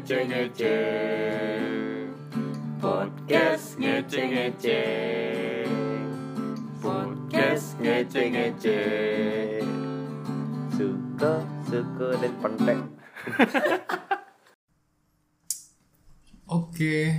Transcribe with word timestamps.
ngece 0.00 0.24
ngece 0.32 0.76
podcast 2.80 3.76
ngece 3.76 4.20
ngece 4.32 4.80
podcast 6.80 7.76
ngece 7.84 8.22
ngece 8.32 8.80
suka 10.72 11.44
suka 11.68 12.08
dan 12.16 12.32
pentek 12.40 12.80
Oke, 16.48 17.12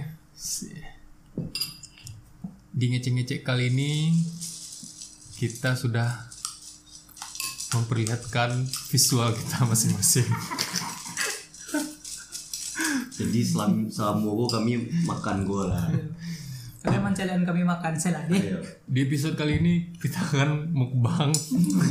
di 2.73 2.85
ngecek-ngecek 2.91 3.45
kali 3.45 3.69
ini 3.69 4.09
kita 5.37 5.77
sudah 5.77 6.33
memperlihatkan 7.77 8.65
visual 8.89 9.37
kita 9.37 9.69
masing-masing. 9.69 10.27
Jadi 13.21 13.39
selam 13.45 13.85
selama 13.85 14.49
kami 14.49 14.89
makan 15.05 15.45
gua 15.45 15.69
lah. 15.69 15.85
Bagaimana 16.81 17.13
kalian 17.13 17.45
kami 17.45 17.61
makan 17.61 17.93
seladi? 17.93 18.41
Ayo. 18.41 18.57
Di 18.89 19.05
episode 19.05 19.37
kali 19.37 19.61
ini 19.61 19.93
kita 20.01 20.17
akan 20.17 20.73
mukbang 20.73 21.29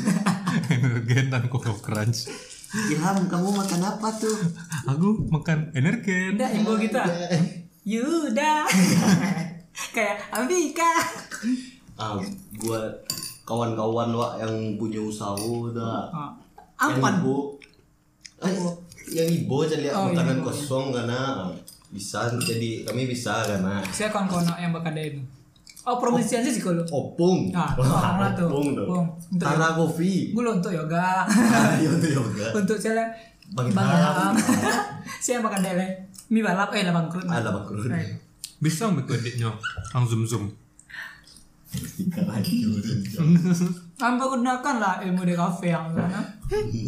energen 0.74 1.30
dan 1.30 1.47
koko 1.47 1.79
crunch. 1.79 2.27
Ilham, 2.91 3.30
kamu 3.30 3.55
makan 3.55 3.80
apa 3.87 4.11
tuh? 4.19 4.35
Aku 4.91 5.30
makan 5.30 5.71
energen. 5.79 6.35
Udah 6.35 6.51
yang 6.51 6.66
gua 6.66 6.79
kita. 6.83 7.02
Yuda. 7.87 8.66
Kayak 9.95 10.27
Ambika. 10.35 10.93
Ah, 11.95 12.19
gua 12.59 12.91
kawan-kawan 13.47 14.10
wa 14.10 14.35
yang 14.43 14.74
punya 14.74 14.99
usaha 14.99 15.38
udah. 15.38 16.10
Ibu, 16.80 17.37
eh, 18.43 18.57
yang 19.11 19.29
ibu 19.29 19.55
aja 19.61 19.77
lihat 19.77 19.93
Oh, 19.93 20.09
makanan 20.09 20.39
ibu. 20.39 20.47
kosong 20.47 20.91
karena 20.91 21.19
ah, 21.41 21.51
bisa 21.89 22.31
jadi 22.37 22.83
kami 22.83 23.05
bisa 23.05 23.43
karena 23.43 23.83
Saya 23.87 24.09
kawan 24.09 24.27
kono 24.27 24.55
yang 24.55 24.71
bakal 24.71 24.95
itu. 24.95 25.19
Oh 25.80 25.97
promosian 25.97 26.41
sih 26.41 26.59
kalau. 26.59 26.85
opung. 26.87 27.49
Ah, 27.51 27.73
orang 27.75 28.17
lah 28.19 28.30
tuh. 28.33 28.47
Opung 28.47 28.69
tuh. 28.73 28.85
Opung. 28.85 29.07
Untuk- 29.29 29.43
Tara 29.43 29.73
Coffee. 29.73 30.30
Gue 30.30 30.45
untuk 30.45 30.71
yoga. 30.71 31.25
Ayo 31.75 31.91
tuh 31.97 32.11
yoga. 32.13 32.47
untuk 32.55 32.77
saya 32.77 33.09
Bang 33.51 33.67
Ilham. 33.67 33.83
Ilham. 33.83 34.35
Saya 35.24 35.43
makan 35.43 35.59
dele. 35.61 36.07
Mie 36.29 36.39
balap 36.41 36.71
eh 36.71 36.87
lah 36.87 36.95
bangkrut. 36.95 37.27
Ada 37.27 37.51
bangkrut. 37.51 37.91
Eh. 37.91 38.15
Bisa 38.59 38.87
betul 38.89 39.17
adiknya, 39.17 39.51
ang 39.91 40.05
zoom 40.05 40.23
zoom. 40.23 40.45
Amba 43.97 44.24
gunakan 44.27 44.74
lah 44.77 44.95
ilmu 45.01 45.23
di 45.23 45.35
kafe 45.35 45.69
yang 45.69 45.91
sana. 45.91 46.21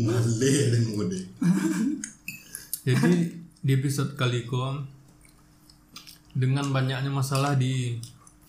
Male 0.00 0.52
dan 0.68 0.82
mode. 0.90 1.18
Jadi 2.82 3.30
di 3.62 3.70
episode 3.78 4.18
kali 4.18 4.42
ko 4.42 4.74
dengan 6.34 6.66
banyaknya 6.74 7.12
masalah 7.14 7.54
di 7.54 7.94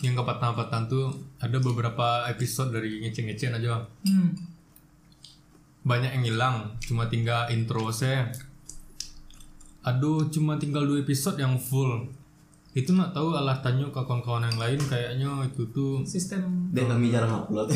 yang 0.01 0.17
kepatan-kepatan 0.17 0.89
tuh 0.89 1.13
ada 1.37 1.57
beberapa 1.61 2.25
episode 2.27 2.73
dari 2.73 3.05
ngece-ngece 3.05 3.53
aja. 3.53 3.85
Hmm. 4.09 4.33
banyak 5.83 6.15
yang 6.15 6.23
hilang 6.23 6.57
cuma 6.79 7.11
tinggal 7.11 7.43
intro 7.51 7.91
saya 7.91 8.31
aduh 9.83 10.31
cuma 10.31 10.55
tinggal 10.55 10.87
dua 10.87 11.03
episode 11.03 11.35
yang 11.35 11.59
full. 11.59 12.07
Itu 12.73 12.95
nak 12.95 13.13
tahu 13.13 13.35
alah 13.35 13.59
tanya 13.61 13.85
ke 13.91 14.01
kawan-kawan 14.01 14.47
yang 14.49 14.57
lain 14.57 14.79
kayaknya 14.81 15.29
itu 15.45 15.67
tuh 15.75 16.01
Sistem. 16.07 16.71
Dan 16.73 16.89
kami 16.89 17.11
jarang 17.11 17.45
upload. 17.45 17.69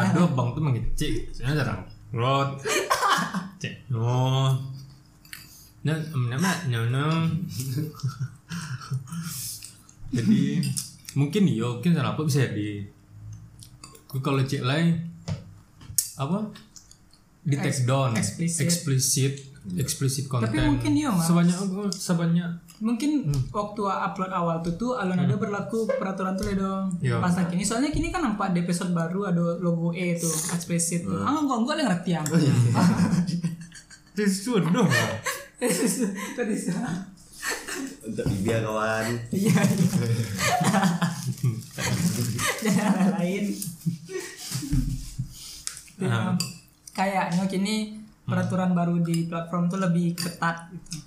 aduh 0.00 0.26
bang 0.32 0.48
tuh 0.56 0.62
mengecek. 0.64 1.14
Saya 1.30 1.52
jarang 1.52 1.84
upload. 1.84 2.64
Cek 3.62 3.92
no 5.84 5.92
nah 5.92 6.00
nama 6.32 6.50
nyono 6.66 7.28
jadi 10.14 10.42
mungkin 11.14 11.42
iya 11.46 11.66
mungkin 11.68 11.92
salah 11.92 12.16
apa 12.16 12.22
bisa 12.24 12.44
jadi 12.48 12.88
Aku 14.14 14.22
kalau 14.22 14.46
cek 14.46 14.62
lain 14.62 14.94
apa? 16.14 16.38
Di 17.42 17.58
take 17.58 17.82
down 17.82 18.14
Explicit. 18.14 18.62
explicit 18.62 19.34
explicit 19.74 20.30
content. 20.30 20.54
Tapi 20.54 20.62
mungkin 20.62 20.94
iya, 20.94 21.10
Mas. 21.10 21.26
sebanyak 21.26 21.58
sebanyak 21.90 22.46
mungkin 22.78 23.26
waktu 23.50 23.82
upload 23.82 24.30
awal 24.30 24.62
tuh 24.62 24.78
tuh 24.78 24.94
alun 24.94 25.18
ada 25.18 25.34
berlaku 25.34 25.90
peraturan 25.90 26.38
tuh 26.38 26.46
le 26.46 26.54
dong. 26.54 26.94
Iya. 27.02 27.18
pas 27.18 27.34
kini 27.50 27.66
soalnya 27.66 27.90
kini 27.90 28.14
kan 28.14 28.22
nampak 28.22 28.54
di 28.54 28.62
episode 28.62 28.94
baru 28.94 29.34
ada 29.34 29.58
logo 29.58 29.90
E 29.90 30.14
tuh 30.14 30.30
explicit 30.54 31.02
tuh. 31.02 31.18
Ah 31.18 31.42
enggak 31.42 31.58
enggak 31.66 31.74
ngerti 31.90 32.10
yang 32.14 32.26
itu 34.14 34.52
dong 34.62 34.86
tadi 36.36 36.54
Untuk 38.04 38.26
biar 38.44 38.60
kawan. 38.64 39.06
iya 39.32 39.60
jangan 42.64 43.08
lain 43.18 43.44
Ya, 45.94 46.34
kayaknya 46.90 47.46
kini 47.46 48.02
peraturan 48.26 48.74
baru 48.74 48.98
di 48.98 49.30
platform 49.30 49.70
tuh 49.70 49.78
lebih 49.78 50.18
ketat 50.18 50.66
gitu. 50.74 50.98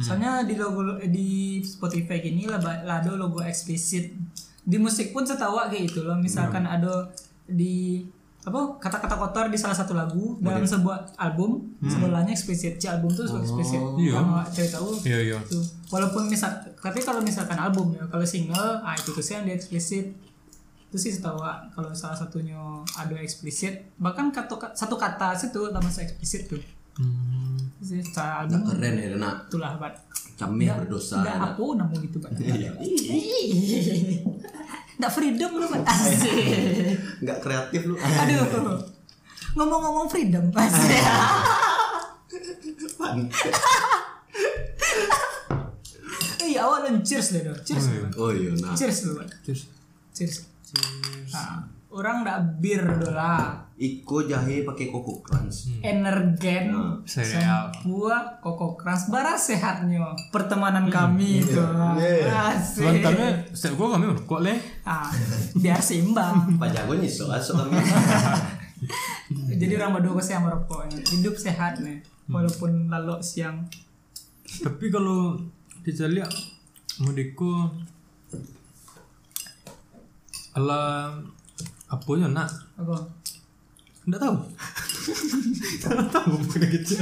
Soalnya 0.00 0.46
di 0.46 0.54
logo 0.56 0.96
di 1.02 1.60
Spotify 1.60 2.22
gini 2.22 2.46
ada 2.46 3.10
logo 3.10 3.42
eksplisit. 3.42 4.14
Di 4.62 4.78
musik 4.78 5.10
pun 5.10 5.26
setahu 5.26 5.58
kayak 5.66 5.90
gitu 5.90 6.06
loh. 6.06 6.16
Misalkan 6.16 6.64
ada 6.64 7.10
di 7.44 8.06
apa 8.40 8.56
kata-kata 8.76 9.14
kotor 9.14 9.46
di 9.46 9.54
salah 9.54 9.74
satu 9.74 9.92
lagu 9.92 10.34
dalam 10.40 10.64
sebuah 10.64 11.12
album 11.18 11.76
sebelahnya 11.82 12.30
eksplisit. 12.30 12.74
Si 12.74 12.86
album 12.86 13.10
tuh 13.10 13.26
eksplisit. 13.28 13.78
Iya. 13.96 14.16
Yang 14.16 14.26
cewek 14.50 14.70
tahu 14.70 14.86
iya 15.02 15.18
iya 15.22 15.36
tuh 15.42 15.62
walaupun 15.88 16.26
misal 16.26 16.50
tapi 16.74 16.98
kalau 16.98 17.20
misalkan 17.20 17.54
album 17.54 17.92
ya 17.92 18.02
kalau 18.06 18.24
single 18.24 18.80
ah 18.80 18.92
itu 18.92 19.10
tuh 19.10 19.18
sih 19.18 19.34
yang 19.34 19.44
di 19.44 19.52
eksplisit 19.52 20.14
itu 20.88 20.96
sih 20.96 21.10
setahu 21.10 21.38
ah, 21.38 21.62
kalau 21.70 21.90
salah 21.92 22.14
satunya 22.14 22.56
ada 22.90 23.14
eksplisit 23.14 23.90
bahkan 23.96 24.28
kata 24.28 24.72
satu 24.72 24.96
kata 24.96 25.34
situ 25.34 25.68
nama 25.68 25.86
saya 25.86 26.06
eksplisit 26.06 26.46
tuh 26.46 26.60
Hmm. 26.90 27.54
Itu 27.78 27.86
sih 27.86 27.98
secara 28.02 28.44
album 28.44 28.66
keren 28.66 28.92
ya 28.92 29.14
nak. 29.14 29.46
itulah 29.48 29.72
bat 29.74 29.94
Kami 30.36 30.68
berdosa. 30.68 31.22
nggak 31.22 31.54
aku 31.54 31.72
namu 31.72 31.96
gitu 31.96 32.18
bat 32.18 32.28
Iya. 32.34 32.74
nggak 35.00 35.12
freedom 35.16 35.50
lu 35.56 35.66
asik. 35.66 36.28
Nggak 37.24 37.38
kreatif 37.40 37.80
lu. 37.88 37.96
aduh. 37.96 38.84
Ngomong-ngomong 39.56 40.06
freedom 40.06 40.52
asik 40.52 41.00
iya 46.50 46.66
awal 46.66 46.82
dan 46.86 46.96
cheers 47.06 47.30
deh 47.34 47.42
dong 47.46 47.58
cheers 47.62 47.86
Oh, 47.86 47.94
iya. 47.94 48.06
Oh 48.18 48.30
iya 48.34 48.50
nah. 48.58 48.74
cheers 48.74 49.06
dulu 49.06 49.22
bat 49.22 49.30
Terus 49.46 49.62
cheers. 50.14 50.36
Nah, 51.34 51.66
orang 51.90 52.22
ndak 52.26 52.38
bir 52.62 52.82
dola 52.98 53.66
Iko 53.80 54.28
jahe 54.28 54.60
pakai 54.68 54.92
koko 54.92 55.24
crunch. 55.24 55.72
energen 55.80 56.68
Nah, 56.68 57.00
sereal. 57.08 57.72
buah 57.80 58.36
koko 58.44 58.76
keras 58.76 59.08
bara 59.08 59.40
sehatnya 59.40 60.04
pertemanan 60.28 60.92
kami 60.92 61.40
itu. 61.40 61.56
Iya. 61.96 62.52
asik. 62.52 62.84
Sebentarnya, 62.84 63.40
saya 63.56 63.72
gua 63.72 63.96
kami 63.96 64.12
kok 64.20 64.40
leh. 64.44 64.60
ah, 64.84 65.08
biar 65.56 65.80
seimbang. 65.80 66.44
Pak 66.60 66.68
Jago 66.76 66.92
nyesel 66.92 67.32
asok 67.32 67.56
kami. 67.56 67.80
jadi 69.64 69.72
orang 69.80 69.96
berdua 69.96 70.20
saya 70.20 70.44
merokoknya 70.44 71.00
hidup 71.16 71.40
sehat 71.40 71.80
nih 71.80 72.04
walaupun 72.28 72.92
lalu 72.92 73.16
siang. 73.24 73.64
Tapi 74.60 74.92
kalau 74.92 75.40
kita 75.80 76.04
lihat 76.04 76.28
mudiku 77.00 77.64
ala 80.52 81.16
apa 81.88 82.10
ya 82.20 82.28
nak? 82.28 82.52
Apa 82.76 83.19
nggak 84.10 84.20
tahu. 84.20 84.36
Nggak 85.80 86.08
tahu 86.10 86.30
bukan 86.44 86.60
gitu 86.66 86.94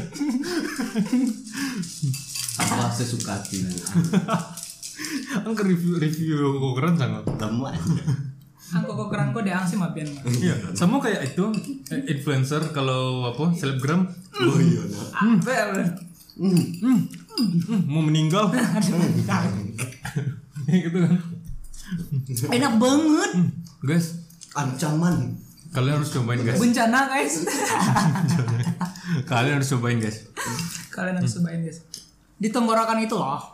Apa 2.60 2.92
sesuka 2.92 3.40
hatimu. 3.40 3.72
angker 5.46 5.66
review 5.66 5.94
review 5.96 6.36
kok 6.58 6.72
keren 6.74 6.94
sangat 6.98 7.24
Teman. 7.38 7.74
angko 8.68 8.92
koko 8.92 9.04
kerang 9.08 9.32
kok 9.32 9.48
deang 9.48 9.64
sih 9.64 9.80
mabian 9.80 10.12
iya 10.44 10.52
sama 10.76 11.00
kayak 11.00 11.32
itu 11.32 11.48
eh, 11.88 12.04
influencer 12.12 12.60
kalau 12.76 13.24
apa 13.24 13.56
selebgram. 13.56 14.04
Oh 14.36 14.60
iya 14.60 14.84
nah. 14.92 15.40
apa 15.40 15.48
ya 15.48 15.64
hmm, 16.36 16.98
mau 17.88 18.04
meninggal. 18.04 18.52
Gitu 20.68 20.98
kan. 21.00 21.16
Enak 22.52 22.74
banget. 22.76 23.30
Guys. 23.80 24.20
Ancaman. 24.52 25.47
Kalian 25.74 26.00
harus 26.00 26.10
cobain 26.12 26.40
guys 26.40 26.60
bencana 26.60 27.00
guys 27.12 27.34
kalian 29.30 29.54
harus 29.60 29.70
cobain 29.76 29.98
guys 30.00 30.18
kalian 30.92 31.14
harus 31.20 31.32
cobain 31.36 31.60
guys 31.60 31.78
di 32.38 32.48
tenggorokan 32.48 32.98
itu 33.02 33.16
loh 33.16 33.52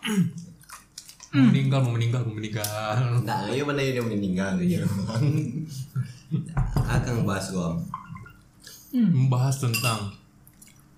mau 1.35 1.51
meninggal 1.51 1.79
mau 1.83 1.93
meninggal 1.99 2.21
mau 2.23 2.35
meninggal 2.39 2.65
Nah, 3.27 3.51
ayo 3.51 3.67
mana 3.67 3.83
yang 3.83 4.07
meninggal. 4.07 4.55
Iya. 4.55 4.87
Akan 6.87 7.27
bahas 7.27 7.51
gua. 7.51 7.75
membahas 8.95 9.59
tentang 9.59 10.15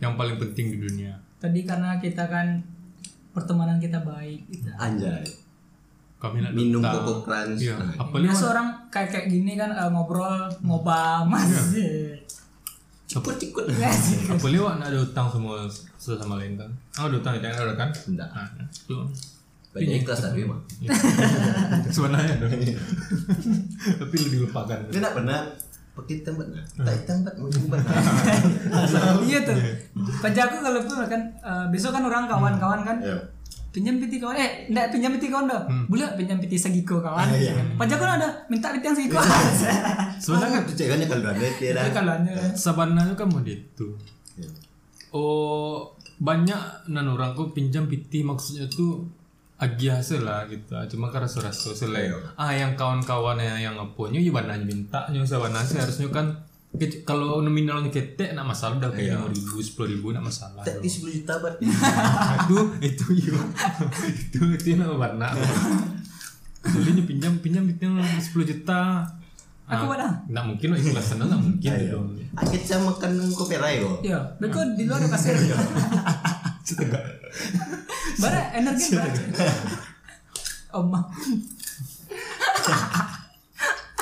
yang 0.04 0.20
paling 0.20 0.36
penting 0.36 0.76
di 0.76 0.84
dunia 0.84 1.16
tadi 1.40 1.64
karena 1.64 1.96
kita 1.96 2.28
kan 2.28 2.60
pertemanan 3.32 3.76
kita 3.80 4.00
baik 4.00 4.44
gitu. 4.48 4.68
Anjay. 4.76 5.24
Kami 6.16 6.40
nak 6.40 6.52
Minum. 6.56 6.80
Coco 6.80 7.22
Crunch. 7.22 7.60
Iya. 7.60 7.76
Nah, 7.76 7.92
Apa 8.00 8.14
Biasa 8.16 8.44
orang 8.56 8.68
kayak 8.88 9.08
kayak 9.12 9.26
gini 9.28 9.52
kan 9.54 9.68
eh, 9.68 9.88
ngobrol 9.92 10.48
ngobam 10.64 11.28
masih. 11.28 12.16
Cikut-cikut. 13.06 13.68
Ya 13.76 13.92
sih. 13.92 14.24
apa 14.32 14.46
lewat 14.48 14.80
nak 14.80 14.88
ada 14.90 14.98
utang 14.98 15.28
semua 15.28 15.68
satu 16.00 16.16
sama 16.16 16.40
lain 16.40 16.56
kan? 16.56 16.70
Ah, 16.96 17.06
ada 17.06 17.20
utang 17.20 17.36
tidak 17.36 17.52
ada 17.54 17.74
kan? 17.76 17.88
Enggak. 18.08 18.28
Nah, 18.32 18.66
itu 18.66 18.96
Banyak 19.76 20.08
ikhlas 20.08 20.24
tapi 20.24 20.40
mah. 20.48 20.56
sebenarnya 21.94 22.40
dong. 22.40 22.48
Tapi 24.00 24.14
lebih 24.24 24.48
lupakan. 24.48 24.88
Dia 24.88 25.00
nak 25.04 25.12
pernah 25.12 25.38
pakai 25.92 26.24
tempat 26.24 26.48
nah. 26.48 26.64
Tak 26.80 27.04
tempat 27.04 27.32
mau 27.36 27.48
tempat. 27.52 27.80
Iya 29.28 29.38
tuh. 29.44 29.56
Pajaku 30.24 30.56
kalau 30.64 30.80
pun 30.80 31.04
kan 31.04 31.20
eh, 31.28 31.66
besok 31.68 31.92
kan 31.92 32.08
orang 32.08 32.24
kawan-kawan 32.24 32.80
kan 32.88 32.96
Iya. 33.04 33.35
Pinjam 33.76 34.00
piti 34.00 34.16
kawan 34.16 34.40
eh 34.40 34.72
enggak 34.72 34.88
pinjam 34.88 35.12
piti 35.20 35.28
kawan 35.28 35.44
dah. 35.44 35.62
Boleh 35.84 36.08
pinjam 36.16 36.40
piti 36.40 36.56
segiko 36.56 37.04
kawan. 37.04 37.28
Ah, 37.28 37.36
iya. 37.36 37.52
Pajaku 37.76 38.08
ada 38.08 38.32
minta 38.48 38.72
piti 38.72 38.88
yang 38.88 38.96
segiko. 38.96 39.20
Sebenarnya 40.24 40.64
Itu 40.64 40.72
cek 40.72 40.86
kan 40.88 40.96
ya 40.96 41.06
kalau 41.12 41.28
ada. 41.28 41.44
Itu 41.44 41.90
kalau 41.92 42.14
sebenarnya 42.56 43.12
kan 43.12 43.28
mau 43.28 43.44
itu. 43.44 43.86
Iya. 44.40 44.48
Oh 45.12 45.92
banyak 46.16 46.88
nan 46.88 47.12
orang 47.12 47.36
kok 47.36 47.52
pinjam 47.52 47.84
PT 47.84 48.24
maksudnya 48.24 48.64
tuh 48.72 49.04
agi 49.60 49.92
hasil 49.92 50.24
lah 50.24 50.48
gitu. 50.48 50.72
Cuma 50.96 51.12
karena 51.12 51.28
surat 51.28 51.52
sosial 51.52 51.92
Iya. 51.92 52.16
ah 52.40 52.52
yang 52.56 52.72
kawan-kawan 52.72 53.36
yang 53.40 53.76
ngapunya 53.76 54.24
ya 54.24 54.32
bananya 54.32 54.64
minta 54.64 55.04
sabana 55.28 55.60
sih 55.60 55.76
harusnya 55.76 56.08
kan 56.08 56.32
kalau 57.06 57.40
nominalnya 57.40 57.88
ketek 57.88 58.36
nak 58.36 58.52
masalah 58.52 58.76
udah 58.78 58.90
kayak 58.92 59.16
lima 59.16 59.28
ribu 59.32 59.56
sepuluh 59.62 59.88
ribu 59.96 60.06
nak 60.12 60.28
masalah 60.28 60.62
di 60.62 60.88
10 60.88 61.16
juta 61.22 61.34
bat. 61.40 61.54
itu 61.62 62.58
itu 62.84 63.06
yo 63.32 63.38
itu 64.06 64.40
itu 64.56 64.66
yang 64.74 64.84
warna 64.96 65.32
jadi 66.66 66.88
ini 66.92 67.02
pinjam 67.06 67.38
pinjam 67.38 67.62
pinjam 67.64 67.96
sepuluh 68.18 68.44
juta 68.44 69.06
Aku 69.66 69.90
mana? 69.90 70.22
nggak 70.30 70.44
mungkin 70.46 70.66
loh 70.70 70.78
ikhlasan 70.78 71.18
nggak 71.18 71.42
mungkin 71.42 71.70
Ayo. 71.74 71.98
dong 71.98 72.08
Akit 72.38 72.62
saya 72.68 72.84
makan 72.84 73.32
kopi 73.32 73.56
rayo. 73.56 73.96
Iya, 74.04 74.20
beko 74.36 74.60
di 74.76 74.84
luar 74.84 75.00
ada 75.00 75.08
kasir. 75.08 75.34
setengah 76.68 77.00
Bara 78.20 78.52
energi 78.52 78.92
bara. 78.92 79.10
Oma. 80.76 81.00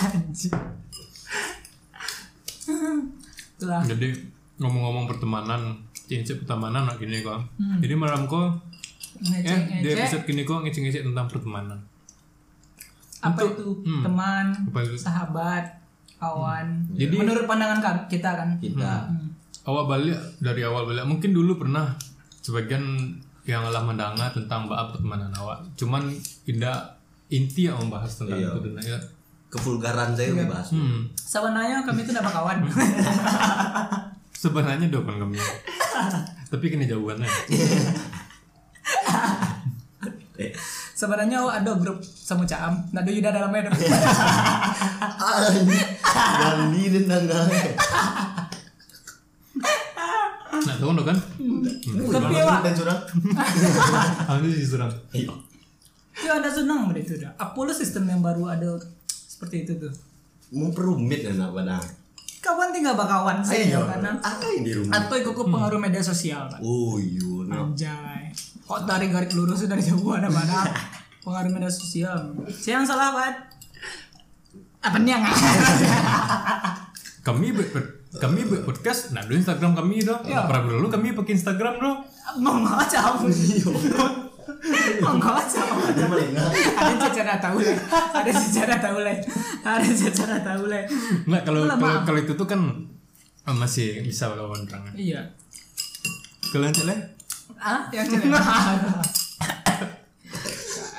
Anjing. 0.03 0.55
Itulah. 3.77 3.91
jadi 3.91 4.09
ngomong-ngomong 4.57 5.05
pertemanan 5.07 5.61
cincin 6.05 6.39
pertemanan 6.39 6.85
nak 6.85 6.97
gini 6.97 7.19
kok 7.21 7.43
jadi 7.81 7.95
malam 7.95 8.25
kok 8.25 8.55
eh 9.25 9.41
di 9.41 9.51
Ngecek-ngecek. 9.83 9.95
episode 9.97 10.25
gini 10.25 10.43
kok 10.43 10.59
ngecek-ngecek 10.61 11.03
tentang 11.05 11.27
pertemanan 11.27 11.79
Apa 13.19 13.41
Untuk- 13.41 13.57
itu 13.57 13.69
hmm. 13.89 14.03
teman, 14.05 14.47
Apa 14.69 14.79
itu? 14.85 14.95
sahabat, 14.95 15.65
kawan. 16.19 16.85
Jadi- 16.93 17.17
menurut 17.17 17.49
pandangan 17.49 17.81
kita 18.05 18.31
kan. 18.31 18.49
Kita. 18.59 19.09
Hmm. 19.09 19.33
awal 19.65 19.89
balik 19.89 20.13
dari 20.39 20.61
awal 20.61 20.85
balik 20.85 21.09
mungkin 21.09 21.33
dulu 21.33 21.57
pernah 21.57 21.97
sebagian 22.39 22.85
yang 23.43 23.65
lah 23.65 23.81
mendengar 23.81 24.29
tentang 24.29 24.69
bab 24.69 24.93
pertemanan 24.93 25.33
awak 25.33 25.65
cuman 25.75 26.13
tidak 26.45 27.01
inti 27.29 27.65
yang 27.65 27.77
membahas 27.79 28.13
tentang 28.15 28.37
Iya. 28.39 28.53
itu 28.53 28.61
dan 28.63 28.85
ya 28.85 28.99
Kevulgaran 29.55 30.11
saya 30.13 30.35
Iya. 30.35 30.45
bahas. 30.45 30.69
hmm, 30.69 31.15
Sebenarnya 31.15 31.83
kami 31.83 32.03
itu 32.03 32.11
nama 32.11 32.27
kawan. 32.29 32.59
sebenarnya 34.35 34.91
kan 35.01 35.17
kami 35.17 35.39
tapi 36.45 36.65
kini 36.69 36.85
jauhannya 36.85 37.25
Eh, 40.35 40.51
Sebenarnya 40.95 41.39
oh, 41.39 41.51
ada 41.51 41.75
grup 41.75 41.99
sama 42.01 42.43
Caam. 42.43 42.79
Ada 42.89 43.07
Yuda 43.07 43.31
dalamnya. 43.31 43.67
dong. 43.67 43.75
Gali 46.15 46.83
dan 46.89 47.05
nah 50.55 50.75
tahu 50.79 50.95
dong 50.95 51.05
kan 51.05 51.19
Tapi 51.89 52.33
ya, 52.33 52.63
dan 52.63 52.73
curang. 52.73 53.01
Aku 54.25 54.47
sih 54.55 54.65
serang 54.65 54.93
Iya. 55.11 55.35
Ya 56.17 56.39
ada 56.39 56.47
senang 56.47 56.95
itu 56.95 57.19
dah. 57.19 57.35
Apollo 57.37 57.75
sistem 57.75 58.07
yang 58.07 58.23
baru 58.23 58.47
ada 58.47 58.79
seperti 59.45 59.57
itu 59.63 59.73
tuh. 59.79 59.93
Memperumit 60.51 61.21
ya 61.21 61.37
nak 61.37 61.53
pada. 61.53 61.77
Kawan 62.41 62.73
tinggal 62.73 62.93
bakawan 62.93 63.41
Ayo. 63.41 63.45
saja 63.45 63.79
karena 63.87 64.11
Apa 64.19 64.45
yang 64.51 64.63
di 64.63 64.73
rumah? 64.75 64.93
atau 64.99 65.17
ikut 65.17 65.37
pengaruh 65.37 65.77
media 65.79 66.01
sosial 66.01 66.49
kan. 66.49 66.61
Oh 66.61 66.97
iya. 66.97 67.45
nak. 67.45 67.61
Anjay. 67.71 68.33
Kok 68.63 68.81
tarik 68.85 69.13
garis 69.13 69.33
lurus 69.33 69.65
dari 69.65 69.81
jauh 69.81 70.09
ada 70.11 70.29
mana? 70.29 70.65
Pengaruh 71.21 71.51
media 71.51 71.69
sosial. 71.69 72.33
Siapa 72.49 72.81
yang 72.81 72.87
salah, 72.87 73.13
Pak? 73.13 73.33
Apa 74.83 74.97
nih 74.99 75.13
yang 75.13 75.25
kami 77.25 77.53
per- 77.53 78.05
kami 78.15 78.45
buat 78.45 78.63
podcast 78.63 79.11
nah 79.11 79.25
dulu 79.25 79.37
Instagram 79.37 79.73
kami 79.73 80.01
dong 80.01 80.21
Iya. 80.23 80.45
pernah 80.45 80.71
dulu 80.71 80.87
kami 80.87 81.13
pakai 81.13 81.33
Instagram 81.35 81.75
dong 81.77 81.99
mau 82.39 82.61
ngacau? 82.61 83.25
Ngacau? 85.19 85.69
Ada 85.85 86.05
melengah. 86.05 86.49
Ada 86.75 87.07
cara 87.11 87.35
tahu 87.39 87.59
lah. 87.59 87.79
Ada 88.15 88.31
cara 88.33 88.75
tahu 88.77 88.99
lah. 89.01 89.17
Ada 89.63 89.89
cara 90.11 90.37
tahu 90.39 90.63
lah. 90.67 90.83
nggak 91.25 91.43
kalau 91.43 91.61
kalau 91.67 91.97
kalau 92.05 92.19
itu 92.19 92.33
tuh 92.33 92.45
kan 92.45 92.61
eh, 93.43 93.55
masih 93.55 94.01
bisa 94.01 94.29
lawan 94.31 94.63
orang 94.63 94.85
Iya. 94.95 95.21
kalian 96.51 96.71
cek 96.71 96.87
lah 96.87 96.99
Ah, 97.57 97.89
yang 97.89 98.05
jelek. 98.05 98.29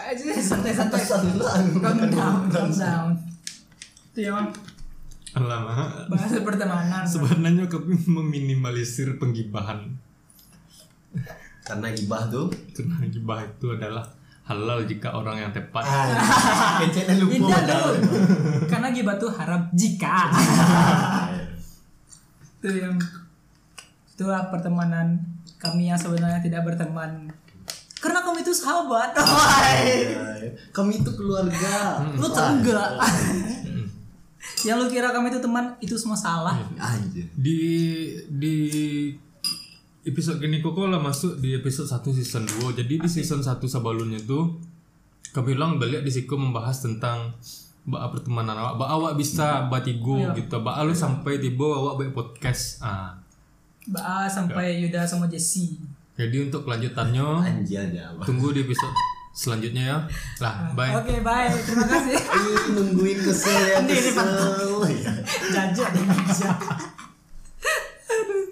Aja 0.05 0.23
santai-santai. 0.35 1.01
Calm 1.01 1.29
down, 2.07 2.37
calm 2.47 2.69
down. 2.71 3.09
Itu 4.11 4.19
ya, 4.21 4.31
Bang. 4.31 4.49
lama 5.35 5.73
Bahasa 6.07 6.39
pertemanan. 6.39 7.03
sebenarnya 7.03 7.67
kami 7.67 7.99
meminimalisir 8.17 9.19
penggibahan 9.19 9.83
Karena 11.65 11.89
gibah 11.91 12.29
tuh. 12.29 12.47
karena 12.77 13.09
gibah 13.09 13.41
itu 13.41 13.67
adalah 13.73 14.05
halal 14.45 14.85
jika 14.85 15.09
orang 15.09 15.41
yang 15.41 15.49
tepat 15.49 15.81
Ah, 15.81 16.77
kecetnya 16.85 17.17
lupa. 17.17 17.57
Tidak. 17.57 17.81
Karena 18.69 18.93
gibah 18.93 19.17
tuh 19.17 19.33
haram 19.33 19.65
jika. 19.73 20.29
itu 22.61 22.69
yang 22.81 22.97
itulah 24.13 24.49
pertemanan 24.53 25.17
kami 25.57 25.89
yang 25.89 25.97
sebenarnya 25.97 26.37
tidak 26.45 26.61
berteman. 26.61 27.33
Karena 27.97 28.21
kami 28.21 28.45
itu 28.45 28.53
sahabat. 28.53 29.09
Kami 30.77 31.01
itu 31.01 31.09
keluarga. 31.17 32.05
Lu 32.13 32.29
tuh 32.29 32.45
enggak. 32.53 33.01
yang 34.67 34.77
lu 34.77 34.85
kira 34.85 35.09
kami 35.09 35.33
itu 35.33 35.41
teman 35.41 35.73
itu 35.81 35.97
semua 35.97 36.13
salah. 36.13 36.53
Anjir. 36.77 37.25
di 37.33 37.57
di 38.29 38.57
episode 40.05 40.37
gini 40.37 40.61
kok 40.61 40.77
lah 40.77 41.01
masuk 41.01 41.41
di 41.41 41.53
episode 41.53 41.89
1 41.89 42.05
season 42.13 42.43
2 42.45 42.77
jadi 42.77 42.93
di 43.01 43.09
season 43.09 43.41
1 43.41 43.57
sebelumnya 43.59 44.21
tuh 44.21 44.61
kami 45.33 45.53
bilang 45.53 45.75
balik 45.75 46.05
di 46.05 46.11
situ 46.13 46.31
membahas 46.33 46.79
tentang 46.79 47.33
ba 47.85 48.09
pertemanan 48.09 48.53
awak 48.55 48.73
ba 48.77 48.85
awak 48.87 49.13
bisa 49.13 49.65
batigo 49.67 50.17
gitu 50.33 50.57
ba 50.61 50.81
lu 50.81 50.93
sampai 50.93 51.37
tiba 51.37 51.65
awak 51.65 51.97
buat 51.97 52.11
podcast 52.13 52.81
ah 52.81 53.13
Ba 53.85 54.25
sampai 54.25 54.81
Yuda 54.81 55.05
sama 55.05 55.29
Jesse. 55.29 55.77
jadi 56.17 56.49
untuk 56.49 56.65
kelanjutannya 56.65 57.45
tunggu 58.25 58.49
di 58.49 58.65
episode 58.65 58.93
selanjutnya 59.35 59.83
ya 59.85 59.97
lah 60.39 60.73
bye 60.73 60.95
Oke, 60.95 61.19
bye. 61.21 61.51
Terima 61.51 61.85
kasih. 61.85 62.15
Ih, 62.39 62.63
nungguin 62.71 63.19
kesel 63.19 63.51
ya 63.67 63.77
Ini, 63.83 63.91
ini, 63.91 64.09
Pak. 64.15 64.23
kesel. 64.23 64.71
Oh, 64.71 64.87
iya. 64.87 65.11
Jajak 65.51 65.89
di 65.91 66.01
meja. 66.07 66.51
Aduh. 68.07 68.43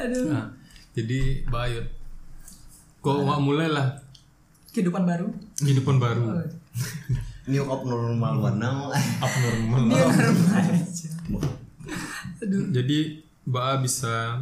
Aduh. 0.02 0.24
nah, 0.32 0.46
jadi 0.94 1.20
bye 1.44 1.68
Yud. 1.68 1.86
kok 3.00 3.18
mulai 3.38 3.68
lah 3.68 3.88
Kehidupan 4.70 5.02
baru. 5.04 5.26
kehidupan 5.56 5.98
baru 5.98 6.22
New 7.44 7.60
abnormal 7.62 8.40
warna. 8.40 8.88
abnormal 9.20 9.82
normal 9.84 10.24
aja. 10.56 11.08
Aduh. 12.40 12.72
Jadi 12.72 13.20
Mbak 13.44 13.84
bisa 13.84 14.40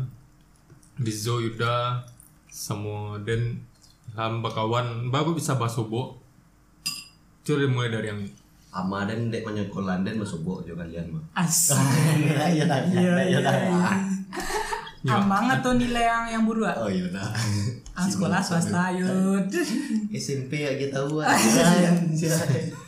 Dizo 0.94 1.36
Yuda 1.36 2.06
semua 2.46 3.18
dan 3.18 3.58
Ilham 4.08 4.38
bakawan 4.38 5.10
Mbak 5.10 5.20
kok 5.24 5.36
bisa 5.36 5.52
bahasa 5.56 5.82
Bobo 5.82 6.22
Coba 7.42 7.66
mulai 7.66 7.90
dari 7.90 8.06
yang 8.06 8.22
Ama 8.70 9.04
dan 9.04 9.28
dek 9.28 9.42
menyekolan 9.42 10.00
dan 10.00 10.16
masuk 10.16 10.40
bok 10.40 10.64
juga 10.64 10.80
kalian 10.80 11.12
mah. 11.12 11.20
Asik. 11.36 11.76
Iya 12.24 12.48
iya 12.56 12.64
Iya, 13.28 13.40
iya, 15.02 15.18
iya. 15.18 15.22
Amang 15.22 15.46
atau 15.50 15.70
nilai 15.74 16.04
yang 16.06 16.24
yang 16.30 16.42
buruk? 16.46 16.66
ah? 16.66 16.86
Oh 16.86 16.90
iya 16.90 17.06
dah. 17.10 17.30
Ah, 17.92 18.08
sekolah 18.08 18.40
swasta 18.40 18.88
yud. 18.96 19.52
SMP 20.08 20.64
ya 20.64 20.72
kita 20.80 21.04
buat. 21.12 21.28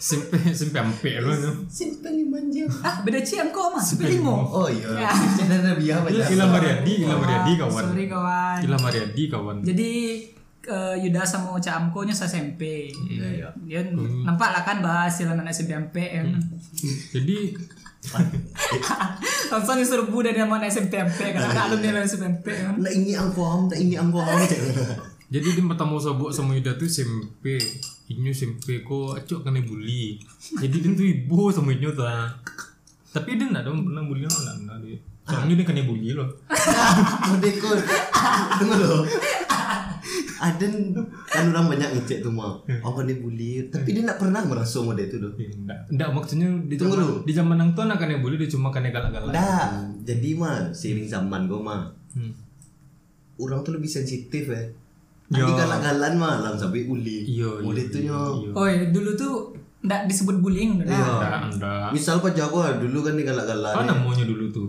Simpe 0.01 0.41
simpe 0.57 0.81
ampe 0.81 1.21
lu 1.21 1.29
no. 1.29 1.69
SMP 1.69 2.09
lima 2.09 2.41
jam. 2.49 2.73
Ah, 2.81 3.05
beda 3.05 3.21
ciam 3.21 3.53
kok 3.53 3.69
mas. 3.77 4.01
Pilimo. 4.01 4.49
Oh 4.49 4.65
iya. 4.65 5.05
Ya. 5.05 5.13
Channel 5.13 5.61
Nabi 5.61 5.93
apa 5.93 6.09
Ila 6.09 6.25
Ila 6.25 6.45
Mariadi, 6.49 7.05
Ila 7.05 7.21
Mariadi 7.21 7.53
kawan. 7.61 7.85
Sorry 7.93 8.07
kawan. 8.09 8.59
Ila 8.65 8.77
Mariadi 8.81 9.23
kawan. 9.29 9.57
Jadi 9.61 9.91
eh, 10.73 10.95
Yuda 11.05 11.21
sama 11.29 11.61
Cak 11.61 11.77
Amko 11.77 12.09
nya 12.09 12.17
SMP. 12.17 12.89
Dia 13.69 13.85
nampak 14.25 14.57
lah 14.57 14.65
kan 14.65 14.81
bahas 14.81 15.13
hasil 15.13 15.37
anak 15.37 15.53
SMP 15.53 15.77
MP 15.77 15.97
kan. 16.17 16.33
Jadi 17.13 17.53
Langsung 19.53 19.77
diserbu 19.81 20.17
dari 20.21 20.39
nama 20.41 20.61
SMP 20.69 21.01
MP 21.01 21.21
kan 21.33 21.43
ada 21.49 21.71
alumni 21.71 22.05
SMP 22.05 22.41
MP 22.41 22.47
kan. 22.53 22.75
Nak 22.81 22.93
ingi 22.93 23.15
ang 23.17 23.31
faham, 23.33 23.67
tak 23.71 23.79
ingi 23.81 23.97
ang 23.97 24.11
faham. 24.13 24.39
jadi 25.33 25.47
dia 25.57 25.65
pertama 25.65 25.97
sabuk 25.97 26.31
sama 26.31 26.57
Yuda 26.59 26.77
tuh 26.77 26.89
SMP. 26.89 27.57
Inyo 28.13 28.31
SMP 28.37 28.85
kok 28.85 29.17
acok 29.17 29.49
kena 29.49 29.65
bully. 29.65 30.21
Jadi 30.61 30.77
dia 30.85 30.91
tuh 30.93 31.07
ibu 31.09 31.49
sama 31.49 31.73
Inyo 31.73 31.91
tuh. 31.97 32.05
Tapi 33.15 33.39
dia 33.39 33.47
enggak 33.49 33.65
dong 33.65 33.87
pernah 33.87 34.05
bully 34.05 34.29
lo 34.29 34.35
enggak 34.35 34.79
dia. 34.85 34.99
Soalnya 35.25 35.55
dia 35.57 35.65
kena 35.65 35.83
bully 35.89 36.13
loh. 36.13 36.29
Modeko. 37.33 37.71
Tunggu 38.61 38.77
lo. 38.77 38.99
Ada 40.35 40.67
kan 41.31 41.45
orang 41.55 41.67
banyak 41.71 41.91
ngecek 41.95 42.19
tuh 42.25 42.33
mah. 42.35 42.59
Oh 42.83 42.93
kan 42.95 43.07
dia 43.07 43.19
bully, 43.19 43.71
tapi 43.71 43.95
dia 43.95 44.03
nak 44.03 44.19
pernah 44.19 44.43
merasa 44.43 44.83
mode 44.83 45.03
itu 45.03 45.17
tuh. 45.19 45.33
Enggak, 45.39 45.79
enggak 45.91 46.09
maksudnya 46.11 46.49
di 46.67 46.75
Tunggu 46.75 46.97
zaman 46.97 47.23
di 47.23 47.33
zaman 47.33 47.57
nang 47.61 47.71
tuh 47.75 47.85
kena 47.87 48.19
bully 48.19 48.37
dia 48.41 48.51
cuma 48.51 48.75
kena 48.75 48.91
galak-galak. 48.91 49.31
Dah, 49.31 49.71
jadi 50.03 50.31
mah 50.35 50.75
seiring 50.75 51.07
zaman 51.07 51.47
gue 51.47 51.61
mah 51.61 51.83
Hmm. 52.15 52.31
orang 53.43 53.67
tuh 53.67 53.75
lebih 53.75 53.91
sensitif 53.91 54.47
ya. 54.47 54.63
Ya. 55.35 55.43
Ada 55.43 55.53
galak-galan 55.67 56.13
mah 56.15 56.35
langsung 56.47 56.71
sampai 56.71 56.87
bully. 56.87 57.27
Iya, 57.27 57.51
iya, 57.59 57.83
nyo. 58.07 58.21
iya. 58.39 58.51
Oh 58.55 58.67
iya, 58.71 58.85
dulu 58.95 59.11
tuh 59.19 59.51
nggak 59.85 60.07
disebut 60.09 60.37
bullying 60.41 60.79
udah. 60.79 60.87
Iya. 60.87 61.05
Enggak, 61.05 61.41
enggak. 61.51 61.89
Misal 61.93 62.23
Pak 62.23 62.33
Jago 62.33 62.63
dulu 62.79 62.99
kan 63.03 63.19
dia 63.19 63.27
galak-galan. 63.27 63.75
Apa 63.75 63.85
namanya 63.85 64.25
dulu 64.25 64.45
tuh? 64.49 64.64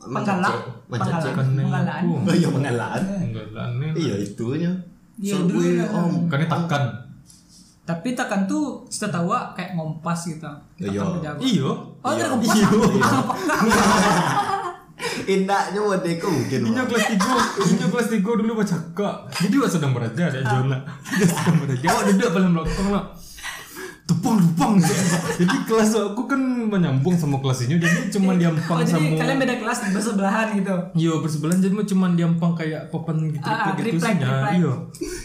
Kan 0.00 0.16
penggalaan. 0.16 2.02
aku. 2.02 2.12
Oh 2.24 2.34
iya 2.34 2.48
penggalaan. 2.48 3.02
Enggak 3.20 3.46
lah, 3.52 3.68
aneh. 3.68 3.90
Iya 3.92 4.14
itunya. 4.16 4.72
Iya, 5.20 5.36
So, 5.36 5.44
dulu 5.44 5.60
kan. 5.60 5.88
om. 5.92 6.12
Kan 6.32 6.40
takan. 6.48 6.82
Tapi 7.84 8.08
takkan 8.16 8.48
tuh 8.48 8.86
setahu 8.88 9.28
kayak 9.52 9.76
ngompas 9.76 10.24
gitu. 10.24 10.48
Iya. 10.80 11.04
Iyo. 11.36 11.70
Oh, 12.00 12.12
dari 12.16 12.28
ngompas. 12.32 12.56
Iya. 12.56 12.68
Indahnya 15.30 15.80
modeko 15.80 16.28
mungkin. 16.28 16.60
Inyo 16.70 16.82
Wak. 16.84 16.88
kelas 16.92 17.06
tiga, 17.16 17.32
Inyo 17.56 17.86
kelas 17.88 18.08
tiga 18.12 18.30
dulu 18.36 18.52
baca 18.60 18.76
kak. 18.92 19.16
Jadi 19.32 19.54
waktu 19.56 19.72
sedang 19.72 19.92
beraja 19.96 20.22
ada 20.28 20.40
Jona. 20.44 20.78
Dia 21.16 21.26
sedang 21.28 21.56
beraja. 21.60 21.86
Awak 21.88 22.02
duduk 22.12 22.30
paling 22.32 22.52
belakang 22.52 22.88
lah. 22.92 23.04
Tupang 24.10 24.42
tupang. 24.42 24.74
Jadi 25.32 25.56
kelas 25.64 25.94
aku 25.94 26.26
kan 26.26 26.40
menyambung 26.66 27.14
sama 27.14 27.38
kelas 27.38 27.62
ini. 27.62 27.78
Jadi 27.78 28.10
cuma 28.10 28.30
Oh, 28.30 28.36
diampang 28.36 28.78
jadi 28.80 28.90
sama. 28.90 29.14
kalian 29.14 29.36
beda 29.38 29.54
kelas 29.56 29.78
bersebelahan 29.88 30.46
gitu. 30.52 30.74
Iya 30.96 31.12
bersebelahan 31.16 31.58
jadi 31.60 31.74
cuma 31.86 32.10
diampang 32.10 32.52
kayak 32.52 32.90
papan 32.90 33.30
gitu 33.30 33.44
Ah, 33.44 33.70
gitu 33.72 33.94
isinya. 33.94 34.18
triplek. 34.18 34.52
Iya. 34.56 34.72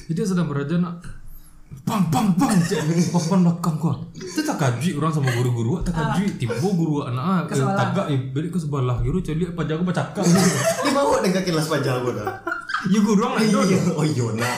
Jadi 0.06 0.20
sedang 0.24 0.46
beraja 0.46 0.78
nak 0.78 1.02
pang 1.82 2.08
pang 2.08 2.30
pang 2.32 2.54
cek 2.56 2.78
papan 3.10 3.40
belakang 3.42 3.76
kok. 3.76 3.96
Itu 4.14 4.40
tak 4.40 4.58
kaji 4.60 4.90
orang 4.94 5.12
sama 5.12 5.34
guru-guru 5.34 5.82
tak 5.82 5.94
kaji 5.94 6.38
tiba 6.38 6.54
guru 6.56 7.04
anak 7.04 7.24
ah 7.24 7.42
Ke 7.44 7.54
sebelah. 7.56 7.76
tagak 7.76 8.06
eh 8.08 8.20
balik 8.32 8.50
ke 8.50 8.60
sebelah 8.60 8.98
guru 9.00 9.18
celi 9.20 9.44
apa 9.46 9.62
jago 9.64 9.82
baca 9.82 10.04
kak. 10.12 10.24
Dia 10.24 10.92
bawa 10.92 11.20
dengan 11.20 11.42
kelas 11.42 11.66
Pak 11.68 11.80
Jago 11.82 12.10
dah. 12.12 12.38
Ya 12.86 13.00
guru 13.00 13.18
orang 13.20 13.42
nak 13.42 13.66
Iya. 13.66 13.78
Oh 13.92 14.06
iya 14.06 14.26
nak. 14.36 14.58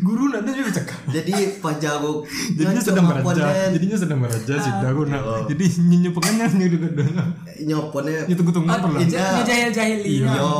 Guru 0.00 0.32
nak 0.32 0.48
dia 0.48 0.64
baca 0.64 0.82
kak. 0.88 1.00
Jadi 1.12 1.60
Pak 1.60 1.74
Jago 1.76 2.24
Jadinya 2.58 2.80
sedang 2.80 3.04
dan 3.12 3.68
jadinya 3.76 3.96
sedang 4.00 4.18
beraja 4.24 4.54
sih 4.56 4.72
dah 4.72 4.88
aku 4.88 5.02
nak. 5.04 5.20
Oh. 5.20 5.44
Jadi 5.44 5.64
nyenyu 5.84 6.10
pengennya 6.16 6.46
nih 6.56 6.68
juga 6.72 6.88
dah. 6.96 7.28
nyoponnya 7.60 8.24
Ini 8.24 8.34
tunggu-tunggu 8.38 8.68
Oh, 8.72 8.78
perlu. 8.88 8.98
Iya. 9.04 9.44
jahil 9.44 9.70
jahili. 9.74 10.24
Iya. 10.24 10.52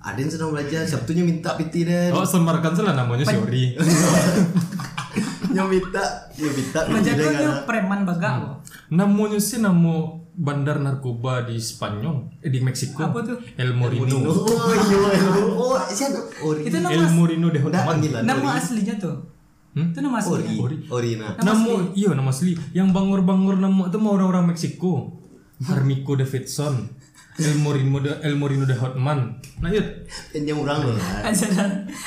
Aden 0.00 0.32
sedang 0.32 0.56
belajar, 0.56 0.80
Sabtunya 0.88 1.20
minta 1.20 1.52
piti 1.60 1.84
dan 1.84 2.14
Oh 2.16 2.24
semarkan 2.24 2.72
salah 2.72 2.96
namanya 2.96 3.26
Siori. 3.26 3.76
Nyo 5.50 5.66
minta, 5.66 6.30
nyo 6.38 6.50
minta 6.54 6.86
tuh 6.86 7.66
preman 7.66 8.06
baga 8.06 8.30
loh. 8.38 8.54
Namanya 8.86 9.42
sih 9.42 9.58
nama 9.58 10.19
bandar 10.40 10.80
narkoba 10.80 11.44
di 11.44 11.60
Spanyol, 11.60 12.40
eh 12.40 12.48
di 12.48 12.64
Meksiko. 12.64 13.04
Apa 13.04 13.20
tuh? 13.20 13.36
El 13.60 13.76
Morino. 13.76 14.24
Oh 14.24 14.72
iya, 14.72 14.98
oh 15.52 15.76
siapa? 15.84 16.16
Ori. 16.40 16.64
Itu 16.64 16.80
nama 16.80 16.96
El 16.96 17.12
Morino 17.12 17.52
de 17.52 17.60
Hotman. 17.60 18.00
nama 18.24 18.48
Ori. 18.48 18.56
aslinya 18.56 18.96
tuh. 18.96 19.16
Hmm? 19.76 19.92
Itu 19.92 20.00
nama 20.00 20.16
aslinya. 20.16 20.56
Ori. 20.56 20.76
Orina. 20.88 21.36
Nama 21.36 21.92
iya 21.92 22.16
nama 22.16 22.32
asli. 22.32 22.56
Yang 22.72 22.88
bangor-bangor 22.96 23.60
nama 23.60 23.92
itu 23.92 23.98
mau 24.00 24.16
orang-orang 24.16 24.48
Meksiko. 24.48 25.12
Harmiko 25.60 26.16
Davidson. 26.16 26.88
El 27.36 27.60
Morino 27.60 28.00
de 28.00 28.16
El 28.24 28.40
Morino 28.40 28.64
de 28.64 28.72
Hotman. 28.80 29.36
Nah, 29.60 29.68
iya. 29.68 29.84
Yang 30.32 30.56
orang 30.64 30.88
loh. 30.88 30.96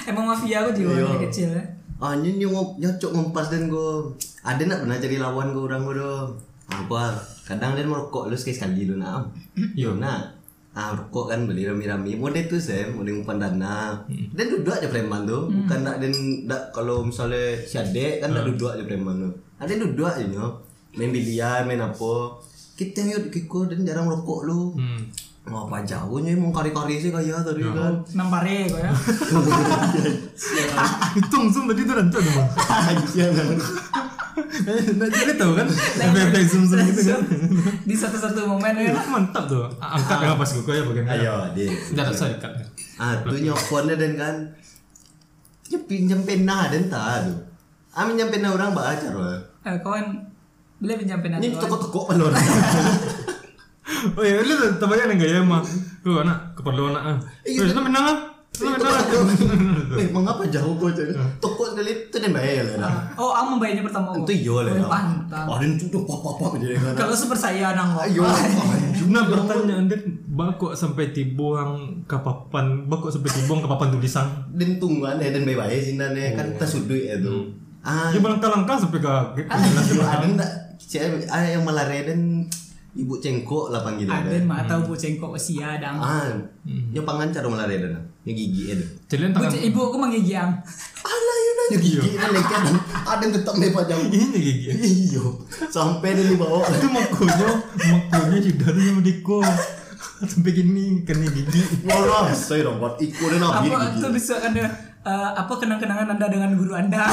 emang 0.10 0.26
mafia 0.26 0.66
aku 0.66 0.74
juga 0.74 0.98
Iya. 0.98 1.06
dari 1.06 1.20
kecil 1.30 1.50
ya. 1.54 1.64
Ah, 2.02 2.18
nyo 2.18 2.34
nyo 2.34 2.50
nyocok 2.82 3.14
ngompas 3.14 3.48
dan 3.54 3.70
go. 3.70 4.10
Ada 4.42 4.66
nak 4.66 4.84
pernah 4.84 4.98
cari 4.98 5.18
lawan 5.22 5.54
go 5.54 5.70
orang 5.70 5.86
go 5.86 5.94
do. 5.94 6.12
Apa? 6.72 7.20
Kadang 7.44 7.76
dia 7.76 7.84
merokok 7.84 8.32
lu 8.32 8.36
sekali 8.40 8.56
sekali 8.56 8.82
lu 8.88 8.96
nak. 9.00 9.28
Yo 9.76 10.00
nak. 10.00 10.40
Ah, 10.74 10.90
rokok 10.98 11.30
kan 11.30 11.46
beli 11.46 11.70
rami-rami. 11.70 12.18
Mode 12.18 12.50
itu 12.50 12.58
saya, 12.58 12.90
mode 12.90 13.14
umpan 13.14 13.38
dana. 13.38 13.94
Dan 14.10 14.46
duduk 14.50 14.74
aja 14.74 14.90
preman 14.90 15.22
tuh. 15.22 15.46
Bukan 15.46 15.86
nak 15.86 16.02
dan 16.02 16.14
nak 16.50 16.74
kalau 16.74 17.06
misalnya 17.06 17.62
si 17.62 17.78
adek 17.78 18.26
kan 18.26 18.34
nak 18.34 18.50
duduk 18.50 18.74
aja 18.74 18.82
preman 18.82 19.22
tuh. 19.22 19.34
Ada 19.62 19.78
duduk 19.78 20.10
aja 20.10 20.26
nyo. 20.26 20.66
Main 20.98 21.14
biliar, 21.14 21.70
main 21.70 21.78
apa. 21.78 22.42
Kita 22.74 23.06
yuk 23.06 23.30
kiko 23.30 23.70
dan 23.70 23.86
jarang 23.86 24.10
rokok 24.10 24.50
lu. 24.50 24.74
Hmm. 24.74 25.14
Wah, 25.44 25.68
apa 25.68 25.84
jauhnya 25.84 26.40
emang 26.40 26.56
kari-kari 26.56 26.96
sih 26.98 27.12
kayak 27.12 27.44
tadi 27.44 27.68
kan. 27.68 28.00
Nampare 28.16 28.64
kok 28.72 28.80
ya. 28.80 28.90
Hitung 31.20 31.52
zoom 31.52 31.68
tadi 31.68 31.84
tuh 31.84 32.00
rancak 32.00 32.24
dong. 32.24 32.48
Nah, 34.34 35.08
jadi 35.08 35.34
tahu 35.38 35.54
kan? 35.54 35.68
Efek 35.70 36.44
zoom 36.46 36.64
zoom 36.66 36.82
gitu 36.90 37.14
kan. 37.14 37.22
Di 37.90 37.96
satu-satu 37.96 38.50
momen 38.50 38.74
ya. 38.76 38.98
Mantap 39.06 39.46
tuh. 39.46 39.70
Angkat 39.78 40.18
dengan 40.22 40.38
pas 40.38 40.50
gue 40.50 40.74
ya 40.74 40.84
bagian 40.84 41.06
Ayo, 41.08 41.34
Dik. 41.54 41.70
Tidak 41.94 42.04
ada 42.04 42.14
saya 42.14 42.34
dekat. 42.36 42.52
Ah, 42.98 43.18
tuh 43.22 43.38
nyoponnya 43.38 43.96
dan 43.96 44.12
kan. 44.16 44.36
Ya 45.70 45.78
pinjam 45.84 46.22
pena 46.22 46.68
dan 46.68 46.90
tak 46.90 47.30
tuh. 47.30 47.40
Ah 47.94 48.06
pinjam 48.06 48.30
pena 48.30 48.50
orang 48.50 48.74
baca 48.74 49.08
loh. 49.14 49.38
Eh, 49.64 49.78
kawan 49.80 50.06
boleh 50.78 50.96
pinjam 50.98 51.22
pena 51.22 51.38
Ini 51.38 51.56
toko-toko 51.56 52.10
pelor. 52.10 52.34
Oh 54.16 54.24
iya, 54.24 54.44
lu 54.44 54.56
terbayang 54.80 55.16
enggak 55.16 55.32
ya 55.32 55.40
mah? 55.44 55.64
Tuh 56.04 56.24
anak 56.24 56.56
keperluan 56.60 56.92
anak. 56.92 57.04
ah. 57.04 57.18
Iya. 57.48 57.64
Terus 57.64 57.72
lu 57.72 57.82
menang 57.88 58.04
ah? 58.04 58.18
Ah? 58.54 59.02
Eh, 59.94 60.10
mengapa 60.10 60.46
jauh 60.50 60.74
kau 60.78 60.90
cakap? 60.90 61.22
Toko 61.38 61.74
sekali 61.74 62.10
itu 62.10 62.18
dan 62.18 62.34
bayar 62.34 62.66
lah. 62.78 63.14
Oh, 63.14 63.30
aku 63.30 63.58
membayarnya 63.58 63.86
pertama. 63.86 64.14
Itu 64.18 64.34
iya 64.34 64.56
lah. 64.66 64.74
Oh, 64.74 64.90
Pantang. 64.90 65.46
Oh, 65.50 65.58
dan 65.58 65.70
tuh 65.78 66.02
papa-papa 66.02 66.58
jadi 66.58 66.78
kan. 66.78 66.94
Kalau 66.98 67.14
super 67.14 67.38
saya 67.38 67.74
nang 67.78 67.94
kok. 67.98 68.10
Ayo. 68.10 68.26
Nah 69.10 69.24
pertanyaan 69.30 69.86
dia 69.86 69.98
bakok 70.34 70.74
sampai 70.74 71.14
tibuang 71.14 72.02
kapapan 72.06 72.90
bakok 72.90 73.14
sampai 73.14 73.30
tibuang 73.34 73.62
kapapan 73.62 73.94
tulisan. 73.94 74.26
Dan 74.54 74.82
tungguan 74.82 75.22
ya 75.22 75.30
dan 75.30 75.46
bayar 75.46 75.70
sih 75.78 75.94
dan 75.94 76.14
ya 76.14 76.34
kan 76.34 76.58
kita 76.58 76.66
sudut 76.66 76.98
ya 76.98 77.18
tuh. 77.22 77.54
Ah, 77.84 78.10
Dia 78.10 78.22
melangkah-langkah 78.22 78.80
sampai 78.80 79.00
ke 79.04 79.12
Iya, 79.44 80.04
ada 80.08 80.26
enggak? 80.26 80.52
Ah, 81.28 81.44
yang 81.44 81.68
malare 81.68 82.08
dan 82.08 82.48
ibu 82.94 83.18
cengkok 83.18 83.74
lah 83.74 83.82
panggilan. 83.82 84.14
Ada 84.14 84.46
mah 84.46 84.62
tahu 84.70 84.82
bu 84.90 84.94
cengkok 84.94 85.34
usia 85.34 85.82
dang. 85.82 85.98
Ah, 85.98 86.30
yang 86.66 87.02
pangan 87.02 87.34
cara 87.34 87.50
malare 87.50 87.82
dan 87.82 87.98
yang 88.24 88.38
gigi 88.38 88.72
itu. 88.72 88.86
Celian 89.10 89.34
Bu, 89.34 89.42
tangan 89.42 89.58
ibu 89.58 89.80
aku 89.82 89.98
menggigiang. 89.98 90.52
Alah 91.04 91.38
yun 91.42 91.54
nanya 91.58 91.78
gigi 91.82 92.10
na 92.16 92.28
lengket 92.30 92.60
dan 92.64 92.76
ada 93.04 93.22
yang 93.26 93.34
tetap 93.34 93.54
may 93.58 93.70
pajang. 93.74 94.00
ini 94.14 94.38
gigi. 94.38 94.70
Iyo, 95.10 95.42
sampai 95.68 96.14
dia 96.14 96.30
dibawa. 96.30 96.64
Itu 96.72 96.88
makonya, 96.88 97.50
makonya 97.82 98.40
juga 98.40 98.66
tuh 98.72 98.84
sama 98.86 99.02
Diko. 99.02 99.40
Sampai 100.24 100.52
gini 100.54 101.04
kena 101.04 101.28
gigi. 101.28 101.62
Wala, 101.84 102.32
saya 102.32 102.70
dong 102.70 102.78
buat 102.80 102.96
ikut 103.02 103.28
dan 103.28 103.42
nabi 103.42 103.68
Apa 103.74 103.90
gigi. 103.90 104.00
tuh 104.06 104.12
bisa 104.14 104.34
ada 104.40 104.64
eh, 105.04 105.30
apa 105.36 105.54
kenang-kenangan 105.58 106.14
anda 106.16 106.26
dengan 106.30 106.56
guru 106.56 106.78
anda? 106.78 107.10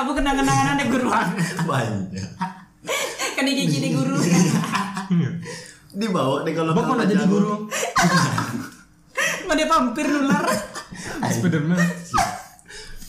apa 0.00 0.10
kenang-kenangan 0.10 0.66
anda 0.74 0.84
guru 0.90 1.06
anda? 1.12 1.42
Banyak. 1.62 2.47
Kan 3.38 3.46
gigi 3.46 3.78
nih 3.78 3.94
guru. 3.94 4.18
Dibawa 5.94 6.42
deh 6.42 6.58
kalau 6.58 6.74
Bakok 6.74 6.94
nak 6.98 7.06
jadi 7.06 7.22
guru. 7.30 7.70
Mau 9.46 9.54
dia 9.54 9.70
pampir 9.70 10.10
nular. 10.10 10.42
Spiderman. 11.30 11.78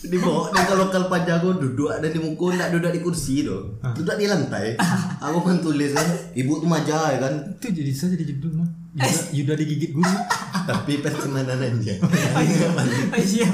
Dibawa 0.06 0.54
deh 0.54 0.64
kalau 0.70 0.86
kalau 0.86 1.10
pajago 1.10 1.58
duduk 1.58 1.90
ada 1.90 2.06
di 2.06 2.22
muka, 2.22 2.54
nak 2.54 2.70
duduk 2.70 2.94
di 2.94 3.02
kursi 3.02 3.42
doh. 3.42 3.82
Duduk 3.82 4.14
di 4.14 4.30
lantai. 4.30 4.78
Aku 5.18 5.42
kan 5.42 5.58
tulis 5.58 5.90
kan, 5.98 6.06
ibu 6.38 6.62
tuh 6.62 6.70
maja 6.70 7.10
ya 7.10 7.18
kan. 7.18 7.50
Itu 7.58 7.74
jadi 7.74 7.90
saya 7.90 8.14
jadi 8.14 8.30
judul 8.38 8.62
mah. 8.62 8.70
Yuda, 8.94 9.34
Yuda 9.34 9.52
digigit 9.58 9.90
guru. 9.98 10.14
Tapi 10.62 11.02
pertemanan 11.02 11.58
aja. 11.58 11.98
Oh 12.06 13.18
iya. 13.18 13.50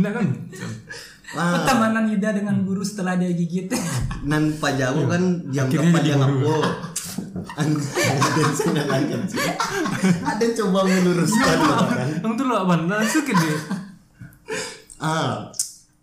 Enak 0.00 0.12
kan? 0.16 0.26
Wah, 1.30 1.54
Pertemanan 1.56 2.04
Yuda 2.06 2.34
dengan 2.34 2.56
guru 2.62 2.82
setelah 2.82 3.14
dia 3.14 3.30
gigit. 3.30 3.70
nan 4.30 4.50
pajago 4.54 5.06
kan 5.06 5.22
yang 5.48 5.66
Akhirnya 5.66 5.88
jadi 5.88 5.96
pajang 5.96 6.18
guru. 6.20 6.58
apa? 6.58 6.66
Ada 10.22 10.42
yang 10.42 10.54
coba 10.56 10.78
meluruskan. 10.84 11.56
Yang 12.18 12.32
tuh 12.38 12.44
lo 12.44 12.54
apa? 12.58 12.74
Langsung 12.80 13.22
ke 13.22 13.32
dia. 13.32 13.56
Ah, 14.98 15.48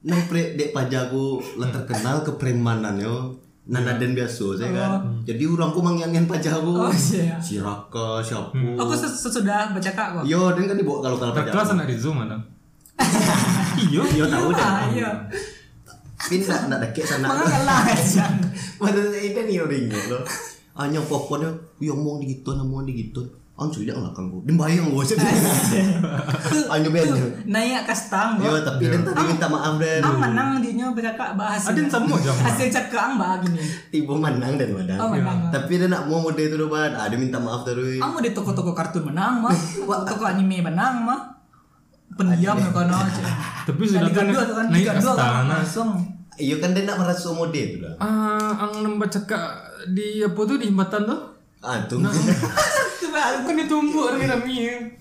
nang 0.02 0.22
pre 0.26 0.56
dek 0.56 0.72
pajaku 0.72 1.40
lah 1.56 1.70
terkenal 1.70 2.24
kepremanan 2.24 2.96
yo. 2.98 3.36
Nana 3.68 4.00
dan 4.00 4.16
biasa 4.16 4.56
saya 4.56 4.72
kan. 4.72 4.92
Jadi 5.28 5.44
orangku 5.44 5.84
mangyangen 5.84 6.24
pajaku. 6.24 6.72
Oh, 6.72 6.88
iya. 6.88 7.36
Si 7.38 7.60
Raka, 7.60 8.24
siapa? 8.24 8.56
Aku 8.56 8.96
ses- 8.96 9.20
sesudah 9.20 9.76
baca 9.76 9.92
kak 9.92 10.08
kok. 10.14 10.24
Yo, 10.24 10.56
dan 10.56 10.72
kan 10.72 10.80
dibawa 10.80 11.04
kalau 11.04 11.20
kalau 11.20 11.36
Terkelas 11.36 11.68
pajaku. 11.68 11.76
anak 11.76 11.86
di 11.86 11.98
Zoom 12.00 12.18
ada. 12.18 12.40
Iya. 13.78 14.02
Yo 14.18 14.26
tahu 14.26 14.48
deh. 14.54 14.66
Ah, 14.66 14.90
iya. 14.90 15.10
Pindah 16.18 16.66
nak 16.68 16.80
deket 16.82 17.06
sana. 17.06 17.30
Mana 17.30 17.46
kalah 17.46 17.82
aja. 17.94 18.26
Pada 18.82 19.02
itu 19.14 19.38
nih 19.38 19.62
orang 19.62 19.82
ingat 19.86 20.04
loh. 20.10 20.22
Hanya 20.78 21.02
pokoknya, 21.02 21.50
yo 21.82 21.94
mau 21.98 22.18
digituan, 22.22 22.62
mau 22.66 22.82
digituan. 22.82 23.30
Anjir 23.58 23.90
dia 23.90 23.94
ngelakang 23.98 24.30
gue. 24.30 24.42
Dia 24.46 24.54
bayang 24.54 24.94
gue 24.94 25.02
sih. 25.02 25.18
Hanya 26.70 26.90
bener. 26.94 27.42
Naik 27.50 27.90
kastang 27.90 28.38
Yo, 28.38 28.54
kok. 28.54 28.70
tapi 28.70 28.86
dan 28.86 29.02
tadi 29.02 29.24
minta 29.26 29.50
maaf 29.50 29.82
dan 29.82 29.98
Ang 30.06 30.18
menang 30.22 30.50
di 30.62 30.78
nyo 30.78 30.94
kakak 30.94 31.34
bahas. 31.34 31.66
Ada 31.66 31.82
yang 31.82 31.90
sama 31.90 32.22
aja. 32.22 32.38
Hasil 32.38 32.70
cek 32.70 32.94
ke 32.94 32.98
ang 33.02 33.18
bah 33.18 33.42
gini. 33.42 33.58
tiba 33.90 34.14
menang 34.14 34.62
dan 34.62 34.78
wadah. 34.78 34.98
Oh 35.02 35.10
menang. 35.10 35.50
Tapi 35.50 35.74
dia 35.74 35.90
nak 35.90 36.06
mau 36.06 36.22
mode 36.22 36.38
itu 36.38 36.54
doh, 36.54 36.70
Ban. 36.70 36.94
Ah, 36.94 37.10
dia 37.10 37.18
minta 37.18 37.42
maaf 37.42 37.66
terus. 37.66 37.98
Ang 37.98 38.14
mau 38.14 38.22
di 38.22 38.30
toko-toko 38.30 38.78
kartun 38.78 39.10
menang 39.10 39.42
mah. 39.42 39.54
Toko 40.06 40.24
anime 40.30 40.62
menang 40.62 41.02
mah. 41.02 41.37
Pendiam 42.18 42.58
ya 42.58 42.70
kono 42.74 42.96
aja. 42.98 43.24
Tapi 43.70 43.82
sudah 43.86 44.10
kan 44.10 44.26
dua 44.28 44.44
tuh 44.44 44.56
kan. 44.58 44.66
dua 44.74 45.14
kan 45.16 45.46
langsung. 45.46 45.90
Iya 46.38 46.62
kan 46.62 46.74
dia 46.74 46.86
nak 46.86 47.02
merasa 47.02 47.34
mode 47.34 47.58
itu 47.58 47.82
dah. 47.82 47.98
Ah, 47.98 48.54
ang 48.68 48.74
membaca 48.86 49.18
kak 49.26 49.50
di 49.90 50.22
apa 50.22 50.38
tuh 50.38 50.58
di 50.62 50.70
jembatan 50.70 51.06
tuh? 51.06 51.22
Ah, 51.66 51.82
tunggu. 51.90 52.10
Coba 53.02 53.42
Kan 53.42 53.58
ditumbuk 53.58 54.14
rame-rame. 54.14 54.94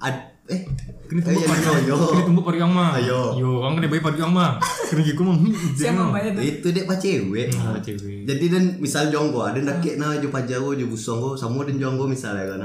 Ad, 0.00 0.16
eh, 0.48 0.64
Kena 1.10 1.20
tumbuk 1.26 1.42
Eh, 1.42 1.48
pari 1.50 1.62
yo, 1.66 1.72
yo. 1.84 1.96
Kena 2.08 2.22
tumbuk 2.22 2.44
pari 2.46 2.58
yang 2.62 2.72
mah. 2.72 2.96
Ayo. 2.96 3.34
Yo, 3.34 3.50
ang 3.66 3.74
kena 3.74 3.90
bayi 3.90 3.98
pari 4.00 4.16
yang 4.24 4.32
mah. 4.32 4.56
Kena 4.62 5.02
giku 5.02 5.22
mah. 5.26 5.36
siapa 5.74 6.06
bayar 6.08 6.32
tuh? 6.38 6.42
Itu 6.46 6.68
dia 6.70 6.86
pak 6.86 6.96
cewek. 7.02 7.50
Hmm, 7.50 7.76
cewek. 7.82 8.24
Jadi 8.24 8.44
dan 8.46 8.64
misal 8.78 9.10
jonggo 9.10 9.42
ada 9.42 9.58
nak 9.58 9.82
kek 9.82 9.98
na 9.98 10.16
jo 10.22 10.30
pajago 10.30 10.72
jo 10.72 10.86
busonggo 10.86 11.34
sama 11.34 11.66
dan 11.66 11.82
jonggo 11.82 12.06
misalnya 12.06 12.46
kan. 12.56 12.62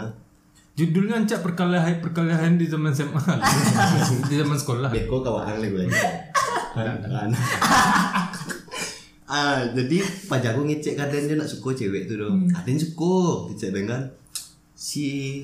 Ah. 0.75 0.77
Judulnya 0.77 1.15
ancak 1.17 1.39
perkelahan 1.39 2.03
perkelahan 2.03 2.60
di 2.60 2.67
zaman 2.67 2.91
SMA. 2.91 3.15
di 4.29 4.36
zaman 4.36 4.60
sekolah. 4.60 4.91
Beko 4.91 5.24
kawan 5.24 5.55
lagi 5.55 5.72
gue. 5.72 5.88
Kan. 6.75 7.32
Ah, 9.25 9.63
jadi 9.72 9.98
pajago 10.27 10.62
ngecek 10.62 10.94
kadang 10.94 11.25
dia 11.25 11.34
nak 11.34 11.48
suka 11.48 11.72
cewek 11.74 12.05
tu 12.05 12.20
dong. 12.20 12.46
Ada 12.51 12.67
yang 12.67 12.77
suka 12.77 13.15
ngecek 13.50 13.72
dengan 13.72 14.03
si 14.75 15.41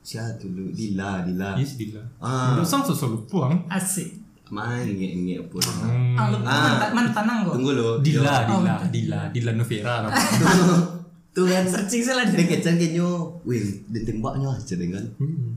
siapa 0.00 0.38
dulu 0.38 0.70
Dila 0.70 1.26
Dila. 1.26 1.58
Yes, 1.58 1.74
dila. 1.74 2.00
Ah. 2.22 2.54
Udah 2.54 2.62
sang 2.62 2.80
sosok 2.80 3.26
puang. 3.26 3.66
Asik. 3.66 4.22
Main 4.50 4.86
ngek-ngek 4.86 5.50
pun. 5.50 5.62
Hmm. 5.62 6.14
Lu 6.30 6.38
Ah. 6.42 6.78
mantan 6.78 6.90
mantanang 6.94 7.38
kok. 7.44 7.54
Tunggu 7.58 7.74
lo. 7.74 7.98
Dila, 7.98 8.46
Oh, 8.46 8.62
Dila, 8.62 8.74
Dila, 8.86 9.20
Dila 9.34 9.50
Novera. 9.52 9.94
Tuh 11.30 11.46
kan 11.46 11.62
Searching 11.62 12.02
salah 12.02 12.26
dia 12.26 12.34
deh. 12.36 12.58
kecang 12.58 12.74
kenyo, 12.74 13.06
wih, 13.44 13.62
dia 13.86 14.02
tembaknya 14.02 14.50
aja 14.50 14.74
dengan. 14.74 15.04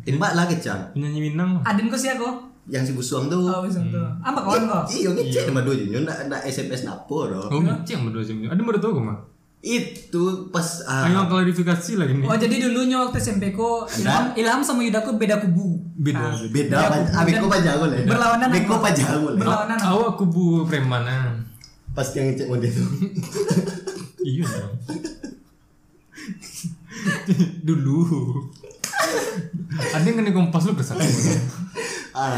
Tembak 0.05 0.37
lah 0.37 0.45
kecang. 0.45 0.93
Penyanyi 0.93 1.33
Minang. 1.33 1.65
Aden 1.65 1.89
kok 1.89 1.97
sih 1.97 2.13
aku. 2.13 2.29
Yang 2.63 2.83
si 2.85 2.91
busuang 2.93 3.27
tuh. 3.27 3.41
Oh 3.41 3.65
bisa 3.65 3.81
tuh. 3.83 4.05
Apa 4.21 4.39
kawan 4.39 4.63
kok? 4.63 4.83
Iya 4.87 5.09
ngecek 5.11 5.49
nama 5.49 5.65
dua 5.65 5.75
junyo, 5.75 6.05
nak 6.05 6.29
nak 6.29 6.41
SMS 6.45 6.85
napo 6.85 7.25
doh. 7.25 7.49
Oh, 7.49 7.59
ngecek 7.59 7.89
yang 7.91 8.07
berdua 8.07 8.23
sih. 8.23 8.37
Ada 8.39 8.61
baru 8.61 8.79
kok 8.79 9.03
mah. 9.03 9.19
Itu 9.59 10.51
pas 10.51 10.83
ah, 10.83 11.07
Ayo 11.07 11.23
klarifikasi 11.25 11.91
lagi 11.95 12.13
nih. 12.13 12.27
Oh 12.27 12.35
jadi 12.35 12.55
dulunya 12.61 12.99
waktu 12.99 13.15
SMP 13.17 13.51
ko 13.51 13.87
Ilham, 13.89 14.35
Ilham 14.35 14.59
sama 14.59 14.83
Yudaku 14.83 15.15
beda 15.15 15.39
kubu. 15.39 15.79
Beda. 15.95 16.35
beda 16.51 16.77
pan- 16.91 17.07
ah, 17.09 17.23
beko 17.23 17.47
pajago 17.47 17.87
lah. 17.87 17.97
Berlawanan 18.03 18.47
Beko 18.51 18.75
pajago 18.77 19.27
lah. 19.31 19.39
Berlawanan? 19.39 19.77
Awak 19.79 20.11
kubu 20.19 20.67
preman 20.67 21.03
ah. 21.03 21.31
Pas 21.91 22.07
yang 22.11 22.29
ngecek 22.29 22.47
mode 22.47 22.67
itu. 22.67 22.83
Iya. 24.21 24.47
Dulu. 27.67 27.97
Ada 29.73 30.05
yang 30.05 30.17
kena 30.19 30.31
kompas 30.31 30.63
lu 30.63 30.73
ke 30.73 30.83
sana. 30.83 31.01
ah, 32.13 32.37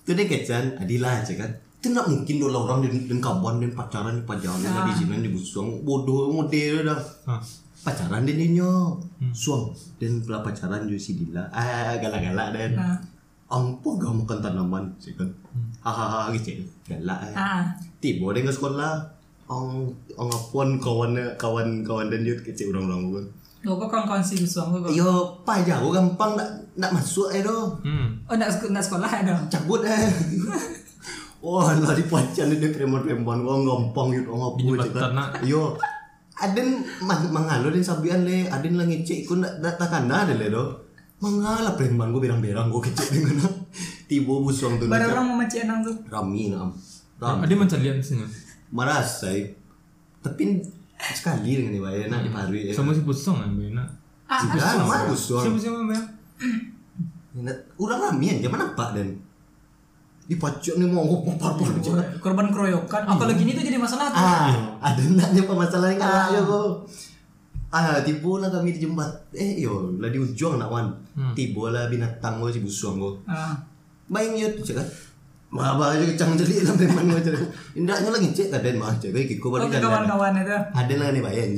itu 0.00 0.12
dia 0.12 0.24
kecan, 0.24 0.76
adilah 0.76 1.20
aja 1.20 1.34
kan. 1.34 1.50
Itu 1.76 1.90
nak 1.90 2.06
mungkin 2.06 2.36
dulu 2.36 2.58
orang 2.58 2.82
dan, 2.82 2.94
dan 3.06 3.18
kawan 3.18 3.54
dan 3.58 3.70
pacaran 3.70 4.14
di 4.14 4.24
pajago 4.24 4.58
Ah. 4.64 4.82
di 4.84 4.94
sini 4.96 5.20
di 5.20 5.30
busuang 5.30 5.82
bodoh 5.82 6.28
model 6.28 6.86
dah. 6.86 7.00
Hah. 7.26 7.42
pacaran 7.78 8.26
dia 8.26 8.34
nyo 8.34 8.98
Hmm. 9.16 9.30
suang 9.30 9.70
dan 9.96 10.18
pula 10.18 10.42
pacaran 10.42 10.82
juga 10.82 10.98
si 10.98 11.14
Dila 11.14 11.46
ah 11.48 11.94
galak-galak 11.94 12.50
dan 12.50 12.70
Nah. 12.74 12.98
ampo 13.48 13.94
gak 13.94 14.10
makan 14.12 14.42
tanaman 14.42 14.84
sih 14.98 15.14
kan 15.14 15.30
Hmm. 15.46 15.70
hahaha 15.80 16.34
gitu 16.34 16.58
galak 16.84 17.22
eh. 17.24 17.34
Ah. 17.34 17.64
tiba 17.96 18.34
dia 18.34 18.42
ke 18.42 18.50
sekolah 18.50 18.98
ong 19.48 19.88
ong 20.14 20.30
apun 20.30 20.76
kawan 20.76 21.10
kawan 21.34 21.80
kawan 21.80 22.06
dan 22.06 22.20
dia 22.22 22.36
kecil 22.36 22.70
orang-orang 22.70 23.02
kan 23.14 23.26
Lo 23.58 23.74
kok 23.74 23.90
kawan-kawan 23.90 24.22
si 24.22 24.38
Gusuang 24.38 24.70
kok. 24.78 24.92
yo 24.92 25.08
pajago 25.42 25.90
gampang 25.90 26.38
nak 26.38 26.46
nak 26.76 26.94
masuk 26.94 27.26
eh 27.28 27.42
doh 27.42 27.74
Hmm. 27.80 28.22
Oh 28.24 28.32
enggak 28.32 28.54
enggak 28.62 28.84
sekolah 28.84 29.10
ada. 29.10 29.34
cabut 29.48 29.82
eh 29.82 29.98
Wah, 31.38 31.70
lah 31.72 31.94
di 31.94 32.02
pacan 32.04 32.50
dia 32.50 32.66
preman-preman 32.68 33.38
gua 33.40 33.56
gampang 33.60 34.10
gitu 34.12 34.30
ngapa 34.32 34.58
Di 34.58 34.62
cek 34.64 34.74
jembatan, 34.90 35.10
nak. 35.12 35.28
Yo. 35.42 35.78
Aden 36.36 36.68
mang 37.00 37.30
mangalo 37.30 37.70
den 37.70 37.78
sabian 37.80 38.22
le, 38.22 38.46
aden 38.46 38.74
lah 38.74 38.82
ngecek 38.84 39.22
ku 39.22 39.38
nak 39.38 39.58
nak 39.58 39.74
takana 39.74 40.22
ada 40.22 40.34
le 40.34 40.50
do. 40.50 40.64
Mangala 41.18 41.74
preman 41.74 42.10
gua 42.10 42.18
berang-berang 42.20 42.66
gua 42.68 42.78
kecek 42.80 43.08
dengan 43.12 43.38
tibo 44.06 44.38
busong 44.40 44.78
tu. 44.78 44.86
Baru 44.86 45.08
orang 45.08 45.24
mau 45.24 45.36
macam 45.36 45.62
nang 45.64 45.80
tuh. 45.80 45.94
Rami 46.04 46.50
nam. 46.50 46.74
Ada 47.18 47.54
macam 47.54 47.78
lihat 47.80 47.98
sini. 48.00 48.26
Marasa 48.72 49.32
eh. 49.32 49.52
Tapi 50.20 50.60
sekali 51.14 51.56
dengan 51.56 51.72
ni 51.72 51.80
bayar 51.80 52.10
nak 52.10 52.26
di 52.26 52.68
eh. 52.68 52.74
Sama 52.74 52.92
si 52.92 53.02
pusong 53.06 53.38
kan 53.38 53.50
benar. 53.54 53.88
Ah, 54.28 54.44
Juga 54.44 54.60
nama 54.76 55.08
busong. 55.08 55.40
Siapa 55.40 55.56
siapa 55.56 55.78
Bang? 55.88 56.06
Urang 57.78 58.00
rami 58.02 58.34
aja 58.34 58.48
mana 58.50 58.74
pak 58.74 58.98
dan 58.98 59.14
di 60.28 60.36
pacok 60.36 60.76
ni 60.76 60.84
mau 60.84 61.08
ngopong 61.08 61.40
parpar 61.40 61.72
korban 62.20 62.52
keroyokan. 62.52 63.08
Oh 63.08 63.16
kalau 63.16 63.32
gini 63.32 63.56
tuh 63.56 63.64
jadi 63.64 63.80
masalah 63.80 64.12
tuh. 64.12 64.20
Ah, 64.20 64.52
ada 64.84 65.00
naknya 65.08 65.48
permasalahan 65.48 65.96
yang 65.96 66.02
kalah 66.04 66.26
yo 66.36 66.42
kok. 66.44 66.68
Ah, 67.72 67.96
tiba 68.04 68.32
lah 68.36 68.52
kami 68.52 68.76
di 68.76 68.84
jembat. 68.84 69.08
Eh 69.32 69.64
yo, 69.64 69.96
lah 69.96 70.12
di 70.12 70.20
ujung 70.20 70.60
nak 70.60 70.68
wan. 70.68 70.92
Hmm. 71.16 71.32
Tiba 71.32 71.72
lah 71.72 71.88
binatang 71.88 72.44
gua 72.44 72.52
si 72.52 72.60
busuang 72.60 73.00
gua. 73.00 73.12
Ah. 73.24 73.56
Main 74.12 74.36
yo 74.36 74.52
tu 74.52 74.68
cakap. 74.68 74.84
Mah 75.48 75.80
aja 75.80 76.04
kecang 76.04 76.36
jeli 76.36 76.60
lah 76.60 76.76
memang 76.80 77.08
gua 77.08 77.20
cakap. 77.24 77.48
Indahnya 77.72 78.12
lagi 78.12 78.28
cek 78.36 78.52
kaden 78.52 78.76
mah 78.76 78.92
cakap 79.00 79.24
kiko 79.24 79.48
Oh 79.48 79.52
balik 79.56 79.72
ke 79.72 79.80
jalan. 79.80 80.04
kawan-kawan 80.04 80.44
itu. 80.44 80.58
Ada 80.76 80.94
lah 81.00 81.06
ni 81.08 81.20
bayar. 81.24 81.48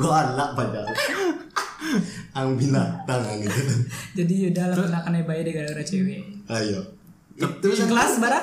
Gua 0.00 0.12
alak 0.24 0.50
padahal. 0.56 0.88
Ang 2.36 2.56
binatang 2.56 3.22
ang 3.22 3.38
gitu. 3.40 3.60
Jadi 4.16 4.34
udah 4.52 4.64
lah 4.72 4.76
pernah 4.76 5.00
kena 5.04 5.20
bayar 5.24 5.42
deh 5.44 5.52
gara-gara 5.52 5.84
cewek. 5.84 6.20
Ayo. 6.48 6.80
Itu 7.36 7.68
Di 7.68 7.84
kelas 7.84 8.20
bara? 8.20 8.40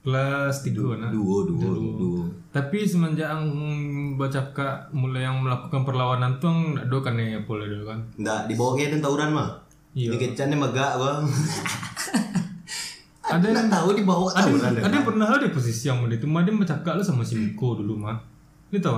Kelas 0.00 0.64
tiga 0.64 0.96
nah. 0.96 1.12
duo 1.12 1.44
duo 1.44 1.76
duo. 1.76 2.22
Tapi 2.52 2.88
semenjak 2.88 3.28
ang 3.28 3.44
baca 4.16 4.40
kak 4.52 4.92
mulai 4.96 5.28
yang 5.28 5.44
melakukan 5.44 5.84
perlawanan 5.84 6.40
tuh 6.40 6.48
ang 6.48 6.60
do 6.88 7.04
kan 7.04 7.16
ya 7.20 7.40
pola 7.44 7.68
do 7.68 7.84
kan. 7.84 8.00
Nggak 8.16 8.48
dibawa 8.48 8.76
kayak 8.76 8.96
dan 8.96 9.00
tawuran 9.04 9.30
mah. 9.36 9.50
Iya. 9.92 10.14
Di 10.14 10.16
kecan 10.20 10.48
ni 10.52 10.56
megak 10.56 10.96
bang. 10.96 11.24
Ada 13.30 13.46
Ada 13.46 13.48
nak 13.54 13.66
tahu 13.70 13.88
dibawa 13.94 14.26
Ada 14.34 14.42
tawuran 14.42 14.72
ada 14.82 14.94
yang 14.94 15.06
pernah 15.06 15.26
ada 15.30 15.46
posisi 15.54 15.86
yang 15.86 16.02
model 16.02 16.18
itu 16.18 16.26
mah 16.26 16.42
dia 16.42 16.52
bercakap 16.52 16.92
lu 16.98 17.02
sama 17.06 17.22
si 17.22 17.38
Miko 17.38 17.78
dulu 17.78 17.94
mah. 17.94 18.18
Lu 18.74 18.78
tahu? 18.82 18.94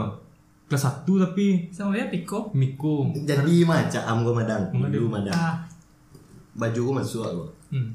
Kelas 0.72 1.04
1 1.04 1.04
tapi 1.04 1.68
Sama 1.68 1.92
dia 1.92 2.08
Piko. 2.08 2.48
Miko. 2.56 3.12
Jadi 3.12 3.60
macam 3.68 4.02
am 4.08 4.16
gua 4.24 4.34
madang. 4.40 4.62
Dulu 4.72 5.08
madang. 5.12 5.36
Ah. 5.36 5.60
Baju 6.56 6.80
gua 6.88 6.94
masuk 7.04 7.28
gua. 7.28 7.48
Hmm. 7.68 7.92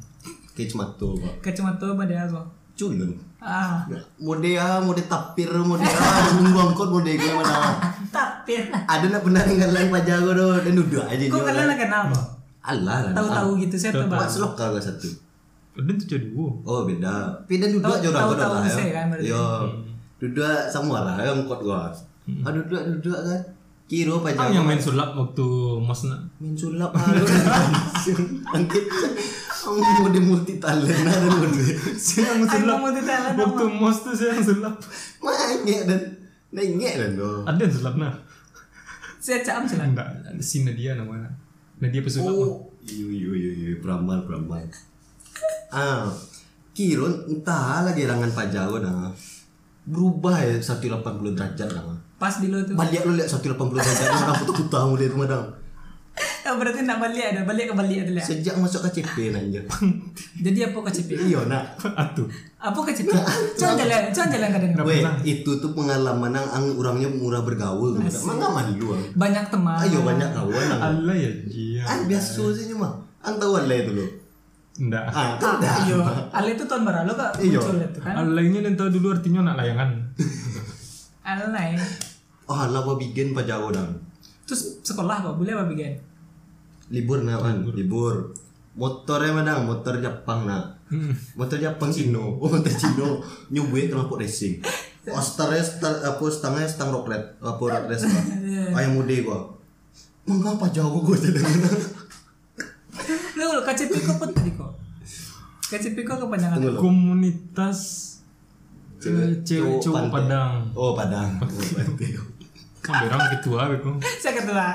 Kayak 0.54 0.78
cuma 0.78 0.86
tuh 0.94 1.18
gua. 1.18 1.34
Kacamata 1.42 1.90
pada 1.98 2.16
aku. 2.30 2.38
Culun. 2.78 3.18
Ah. 3.42 3.82
Mode 4.22 4.54
ah, 4.62 4.78
mode 4.78 5.02
tapir, 5.10 5.50
mode 5.50 5.82
ah, 5.82 6.30
nunggu 6.38 6.60
angkot 6.70 6.90
mode 6.94 7.10
gua 7.18 7.42
mana. 7.42 7.82
Tapi 8.14 8.54
Ada 8.70 9.06
nak 9.10 9.22
pernah 9.26 9.42
tinggal 9.42 9.74
lain 9.74 9.90
pajak 9.90 10.18
doh 10.22 10.62
dan 10.62 10.74
duduk 10.74 11.02
aja 11.02 11.24
kok 11.26 11.42
kalian 11.42 11.74
kenal 11.74 12.14
kok? 12.14 12.26
Allah 12.62 13.10
lah. 13.10 13.14
Tahu-tahu 13.14 13.50
gitu 13.64 13.76
saya 13.78 13.92
tuh 13.98 14.06
Buat 14.06 14.22
bang. 14.22 14.30
selokal 14.30 14.68
gua 14.78 14.82
satu. 14.82 15.10
Ada 15.78 15.92
tuh 15.94 16.08
jadi 16.10 16.28
gua. 16.34 16.52
Oh 16.66 16.82
beda. 16.90 17.46
Beda 17.46 17.66
duduk 17.70 17.86
gua 17.86 18.02
tahu-tahu 18.02 18.54
dah. 18.66 18.70
saya 18.70 18.92
kan. 18.92 19.06
Yo. 19.22 19.44
Duduk 20.18 20.58
sama 20.74 21.06
lah 21.06 21.16
yang 21.22 21.46
angkot 21.46 21.62
gua. 21.62 21.94
Ah 22.42 22.52
duduk 22.52 22.82
duduk 22.98 23.20
kan. 23.22 23.42
Kiro 23.88 24.20
pajak. 24.20 24.52
Ang 24.52 24.52
yang 24.52 24.66
main 24.68 24.82
sulap 24.82 25.16
waktu 25.16 25.48
mos 25.80 26.12
nak. 26.12 26.20
Main 26.44 26.52
sulap 26.58 26.92
halu 26.92 27.24
Angkit 28.52 28.84
Ang 29.68 29.80
mode 29.80 30.20
multi 30.20 30.60
talent 30.60 31.08
ada 31.08 31.28
Saya 31.96 32.36
yang 32.36 32.44
Aku 32.44 32.68
mau 32.68 32.92
ditanya 32.92 33.32
Waktu 33.32 33.66
mos 33.72 34.04
tuh 34.04 34.12
saya 34.12 34.36
yang 34.36 34.44
sulap. 34.44 34.76
Makanya 35.24 35.88
dan 35.88 36.02
Nengek 36.52 36.94
kan 36.96 37.12
tuh. 37.16 37.44
Ada 37.44 37.60
yang 37.64 37.74
sulap 37.76 37.96
nah. 38.00 38.14
Saya 39.20 39.44
cam 39.44 39.68
silang. 39.68 39.92
Enggak, 39.92 40.08
si 40.40 40.64
Nadia 40.64 40.96
namanya. 40.96 41.28
Nadia 41.84 42.00
pesulap. 42.00 42.32
Oh, 42.32 42.72
iya 42.88 43.08
iya 43.12 43.30
iya 43.36 43.52
iya 43.52 43.72
peramal 43.84 44.24
peramal. 44.24 44.64
Ah, 45.68 46.08
kirun 46.72 47.28
entah 47.28 47.84
lagi 47.84 48.08
rangan 48.08 48.32
pajago 48.32 48.80
dah. 48.80 49.12
Berubah 49.88 50.44
ya 50.44 50.56
180 50.60 51.36
derajat 51.36 51.70
dah. 51.72 51.84
Pas 52.18 52.34
di 52.42 52.48
lo 52.50 52.64
tuh. 52.66 52.74
Balik 52.74 53.06
lu 53.06 53.20
lihat 53.20 53.30
180 53.30 53.56
derajat 53.56 54.08
orang 54.10 54.38
putus 54.42 54.56
kutamu 54.64 54.98
dia 54.98 55.12
tu 55.12 55.18
madang. 55.20 55.46
Oh, 56.48 56.56
berarti 56.56 56.82
nak 56.88 57.04
balik 57.04 57.36
ada 57.36 57.44
balik 57.44 57.70
ke 57.70 57.74
balik 57.76 57.98
ada 58.08 58.12
lah. 58.18 58.24
Sejak 58.24 58.56
masuk 58.58 58.88
KCP 58.88 59.36
nak 59.36 59.44
je. 59.52 59.62
Jadi 60.48 60.60
apa 60.64 60.78
KCP? 60.80 61.10
Iya 61.30 61.44
nak. 61.46 61.76
Atuh. 61.94 62.26
Apa 62.58 62.80
KCP? 62.88 63.12
Jangan 63.60 63.76
jalan, 63.76 64.02
jangan 64.16 64.30
jalan 64.32 64.50
kadang. 64.56 64.72
Weh, 64.88 65.04
itu 65.28 65.52
tuh 65.60 65.72
pengalaman 65.76 66.32
yang 66.32 66.48
ang 66.48 66.66
orangnya 66.80 67.12
murah 67.12 67.44
bergaul. 67.44 68.00
Mangga 68.00 68.48
malu 68.48 68.96
ang. 68.96 69.04
Banyak 69.14 69.46
teman. 69.52 69.78
Ayo 69.84 70.00
banyak 70.08 70.30
kawan. 70.32 70.68
Allah 70.80 71.16
ya 71.20 71.32
dia. 71.46 71.84
An 71.84 72.08
biasa 72.08 72.42
sih 72.56 72.72
mah. 72.74 72.96
Ang 73.28 73.36
tahu 73.44 73.52
Allah 73.60 73.78
itu 73.84 73.92
lo. 73.92 74.06
Enggak. 74.78 75.06
Ah, 75.10 75.34
Ah, 75.36 75.58
dah. 75.58 75.76
Iya, 75.84 75.98
Ale 76.30 76.54
itu 76.54 76.64
tahun 76.66 76.86
berlalu 76.86 77.14
kak 77.14 77.32
Iya. 77.42 77.58
muncul 77.58 77.78
itu 77.82 78.00
kan. 78.00 78.14
Allah 78.14 78.42
ini 78.42 78.58
yang 78.62 78.78
tahu 78.78 78.90
dulu 78.94 79.08
artinya 79.12 79.42
nak 79.42 79.58
layangan. 79.58 79.90
Alay. 81.28 81.74
Oh, 82.46 82.56
apa 82.56 82.92
bikin 82.96 83.34
pajago 83.34 83.74
dah. 83.74 83.84
Terus 84.48 84.80
sekolah 84.82 85.20
apa? 85.20 85.36
Boleh 85.36 85.58
apa 85.58 85.66
bikin? 85.68 85.98
libur 86.88 87.20
nak 87.20 87.44
kan 87.44 87.68
libur 87.68 88.32
motornya 88.80 89.36
madang 89.36 89.68
motor 89.68 90.00
Jepang 90.00 90.48
nak 90.48 90.80
motor 91.36 91.60
Jepang 91.60 91.92
Cino 91.92 92.40
oh 92.40 92.48
motor 92.56 92.72
Cino 92.72 93.20
nyubui 93.52 93.92
kenapa 93.92 94.16
racing 94.16 94.64
starnya 95.04 95.60
star 95.60 96.00
apa 96.00 96.24
stangnya 96.32 96.64
stang 96.64 96.96
rocklet 96.96 97.20
apa 97.44 97.60
rocklet 97.60 98.00
ayam 98.80 98.96
muda 98.96 99.16
gua 99.20 99.40
mengapa 100.24 100.72
jauh 100.72 101.04
gua 101.04 101.20
jadi 101.20 101.44
Lu 101.44 101.97
KCP 103.64 103.94
kok 104.04 104.16
apa 104.20 104.26
tadi 104.34 104.52
kok? 104.54 104.72
KCP 105.68 105.98
kok 106.08 106.18
kepanjangan? 106.24 106.58
Komunitas 106.80 107.80
eh, 109.04 109.44
cewek 109.46 109.84
cowok. 109.84 110.10
Padang. 110.10 110.72
oh 110.74 110.92
padang 110.98 111.38
oh. 111.44 112.28
Kan 112.82 112.94
berang 113.04 113.24
ketua 113.38 113.60
aku. 113.68 113.92
Saya 114.22 114.34
ketua. 114.40 114.68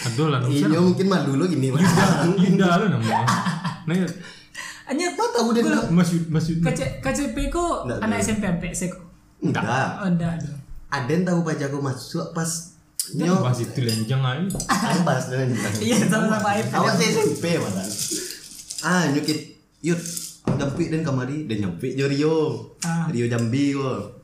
Aduh 0.00 0.28
lah. 0.32 0.40
iya 0.48 0.80
mungkin 0.80 1.06
malu 1.08 1.36
lo 1.36 1.44
gini 1.48 1.72
Linda 2.40 2.80
lo 2.80 2.84
namanya. 2.88 3.24
Nah, 3.88 3.94
ya. 3.96 4.08
Hanya 4.90 5.14
apa 5.14 5.24
tahu 5.34 5.54
dia 5.54 5.62
bilang 5.64 5.88
Mas 5.94 6.10
KCP 7.00 7.36
kok 7.48 7.88
anak 7.88 8.20
tahu. 8.20 8.24
SMP 8.24 8.44
sampai 8.44 8.70
seko. 8.76 9.00
enggak 9.40 9.64
Oh, 10.04 10.08
enggak 10.08 10.36
yang 10.90 11.22
tahu 11.22 11.40
pajago 11.46 11.78
masuk 11.78 12.34
pas 12.34 12.69
Nyo 13.18 13.42
bahas 13.42 13.58
itu 13.58 13.80
lah, 13.82 13.94
jangan. 14.06 14.46
Aku 14.70 15.00
bahas 15.02 15.26
dengan 15.26 15.50
Iya, 15.82 15.96
sama-sama 16.06 16.50
itu. 16.58 16.70
Awak 16.70 16.94
saya 16.94 17.08
SMP 17.10 17.44
malah. 17.58 17.86
Ah, 18.86 19.02
nyukit 19.10 19.38
yut 19.82 20.00
jampi 20.56 20.92
dan 20.92 21.00
kamari 21.02 21.48
dan 21.48 21.56
nyampe 21.68 21.88
jo 21.96 22.06
Rio. 22.06 22.36
Ah. 22.84 23.08
Rio 23.10 23.26
Jambi 23.26 23.74
ko. 23.74 24.20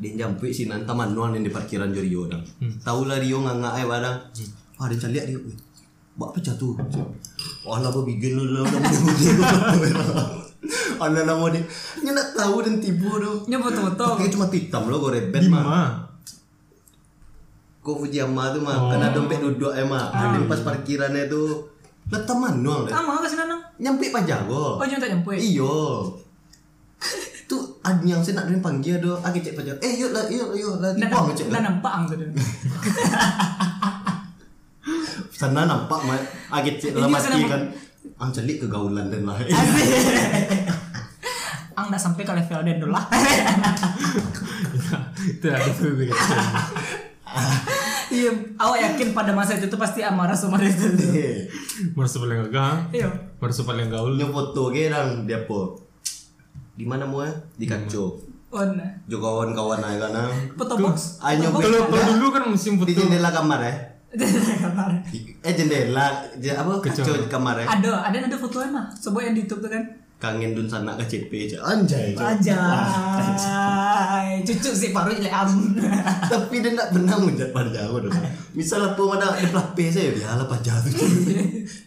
Dia 0.00 0.10
nyampe 0.24 0.50
si 0.50 0.66
nanta 0.66 0.92
manuan 0.96 1.36
yang 1.36 1.44
di 1.46 1.52
parkiran 1.52 1.94
jo 1.94 2.02
Rio 2.02 2.22
dang. 2.28 2.44
Tahu 2.82 3.08
lah 3.08 3.18
Rio 3.22 3.42
nganga 3.42 3.74
ai 3.74 3.84
barang. 3.86 4.16
Ah, 4.78 4.86
dia 4.90 4.98
caliak 4.98 5.24
dia. 5.30 5.38
Weh, 5.38 5.56
Bak 6.12 6.36
apa 6.36 6.38
jatuh? 6.44 6.76
Wah, 7.64 7.80
lah 7.80 7.88
apa 7.88 8.04
bikin 8.04 8.36
lu 8.36 8.44
lah 8.52 8.68
Anak 11.00 11.24
nama 11.24 11.46
dia 11.48 11.64
Dia 12.04 12.12
nak 12.12 12.36
tahu 12.36 12.60
dan 12.62 12.78
tiba 12.78 13.10
tu 13.16 13.48
Nya 13.48 13.56
foto-foto. 13.56 14.20
Pakai 14.20 14.28
cuma 14.28 14.46
hitam 14.52 14.92
lo 14.92 15.00
gue 15.00 15.18
rebet 15.18 15.40
Di 15.40 15.48
mah 15.48 16.11
mana? 17.82 17.84
Kok 17.84 17.96
Fujiyama 17.98 18.54
tuh 18.54 18.62
mah 18.62 18.94
Kena 18.94 19.10
dompet 19.10 19.42
duduk 19.42 19.74
eh 19.74 19.82
mah 19.82 20.14
Dan 20.14 20.46
pas 20.46 20.62
parkirannya 20.62 21.26
tuh 21.26 21.66
Letak 22.06 22.38
manual 22.38 22.86
deh 22.86 22.94
Ah, 22.94 23.02
mau 23.02 23.18
ke 23.18 23.26
sana 23.26 23.50
nang? 23.50 23.58
Nyampe 23.82 24.14
pajago 24.14 24.78
Oh, 24.78 24.86
jangan 24.86 25.02
tak 25.02 25.10
nyampe. 25.18 25.34
Iyo. 25.34 26.06
Tuh 27.50 27.82
ada 27.82 27.98
yang 28.00 28.22
saya 28.22 28.38
nak 28.40 28.46
dengan 28.48 28.62
panggil 28.62 28.96
do, 28.96 29.18
agi 29.20 29.42
cek 29.42 29.58
pajak. 29.58 29.76
Eh 29.82 29.98
yuk 30.00 30.14
lah, 30.14 30.24
yuk 30.30 30.54
yuk 30.56 30.80
lah, 30.80 30.94
dibuang 30.96 31.34
cek 31.34 31.52
lah. 31.52 31.60
nampak 31.60 31.92
ang 31.92 32.04
tuh. 32.08 32.16
Sana 35.36 35.68
nampak 35.68 36.00
mah, 36.06 36.16
agi 36.48 36.80
cek 36.80 36.96
lah 36.96 37.10
Iya, 37.10 37.12
mati 37.12 37.44
kan. 37.44 37.62
Ang 38.16 38.30
celik 38.32 38.64
kegaulan 38.64 39.12
dan 39.12 39.28
lah. 39.28 39.36
Ang 41.76 41.86
dah 41.88 42.00
sampai 42.00 42.24
ke 42.24 42.32
level 42.32 42.60
den 42.64 42.80
dulu 42.80 42.92
lah. 42.92 43.04
Itu 45.32 45.46
ada 45.48 45.70
tuh 45.72 45.92
begitu. 45.92 46.16
Iya, 48.12 48.28
awak 48.54 48.76
yakin 48.78 49.08
pada 49.10 49.32
masa 49.32 49.56
itu 49.56 49.66
tuh 49.66 49.80
pasti 49.80 50.04
amarah 50.04 50.36
sama 50.36 50.60
itu. 50.60 50.84
Merasa 51.96 52.20
paling 52.20 52.44
gagah. 52.44 52.92
Iya. 52.92 53.08
Merasa 53.40 53.64
paling 53.64 53.88
gaul. 53.88 54.12
Nyo 54.14 54.28
foto 54.28 54.68
gerang 54.68 55.24
dia 55.24 55.40
po. 55.42 55.80
Di 56.72 56.84
mana 56.84 57.04
mau 57.04 57.24
ya? 57.24 57.32
Di 57.56 57.64
kaco. 57.64 58.20
Oh, 58.52 58.64
nah. 58.68 58.84
Jo 59.08 59.16
kawan-kawan 59.16 59.80
aja 59.80 59.96
kan. 60.02 60.12
ah. 60.18 60.28
Foto 60.52 60.76
box. 60.76 61.24
Nyo 61.24 61.56
Kalau 61.56 61.88
dulu 62.12 62.26
kan 62.28 62.44
musim 62.44 62.76
di 62.76 62.92
foto. 62.92 63.00
jendela 63.00 63.32
kamar 63.32 63.64
ya. 63.64 63.74
Kamar. 64.60 64.92
Eh 65.40 65.52
jendela, 65.56 66.06
je- 66.36 66.52
apa 66.52 66.68
Kaco. 66.78 67.16
di 67.16 67.28
kamar 67.28 67.56
ya. 67.58 67.66
Ada, 67.66 68.12
ada 68.12 68.16
ada 68.22 68.36
fotonya 68.36 68.68
mah. 68.68 68.86
Coba 68.92 69.24
yang 69.24 69.32
di 69.32 69.40
YouTube 69.42 69.64
tuh 69.64 69.72
kan. 69.72 69.80
Kangen 70.22 70.54
dun 70.54 70.70
sana 70.70 70.94
ke 70.94 71.02
CP. 71.02 71.58
Anjay. 71.58 72.14
Anjay. 72.14 72.54
Cucu 74.46 74.70
sih 74.70 74.94
baru 74.94 75.18
ile 75.18 75.26
am. 75.26 75.50
Tapi 76.30 76.62
dia 76.62 76.78
tak 76.78 76.94
pernah 76.94 77.18
menjat 77.18 77.50
pada 77.50 77.90
aku 77.90 78.06
dong. 78.06 78.14
Misal 78.54 78.94
apa 78.94 79.02
mana 79.02 79.34
di 79.34 79.50
plak 79.50 79.74
P 79.74 79.90
saya 79.90 80.14
ya 80.14 80.38
lah 80.38 80.46
pajak 80.46 80.86
tu. 80.86 81.02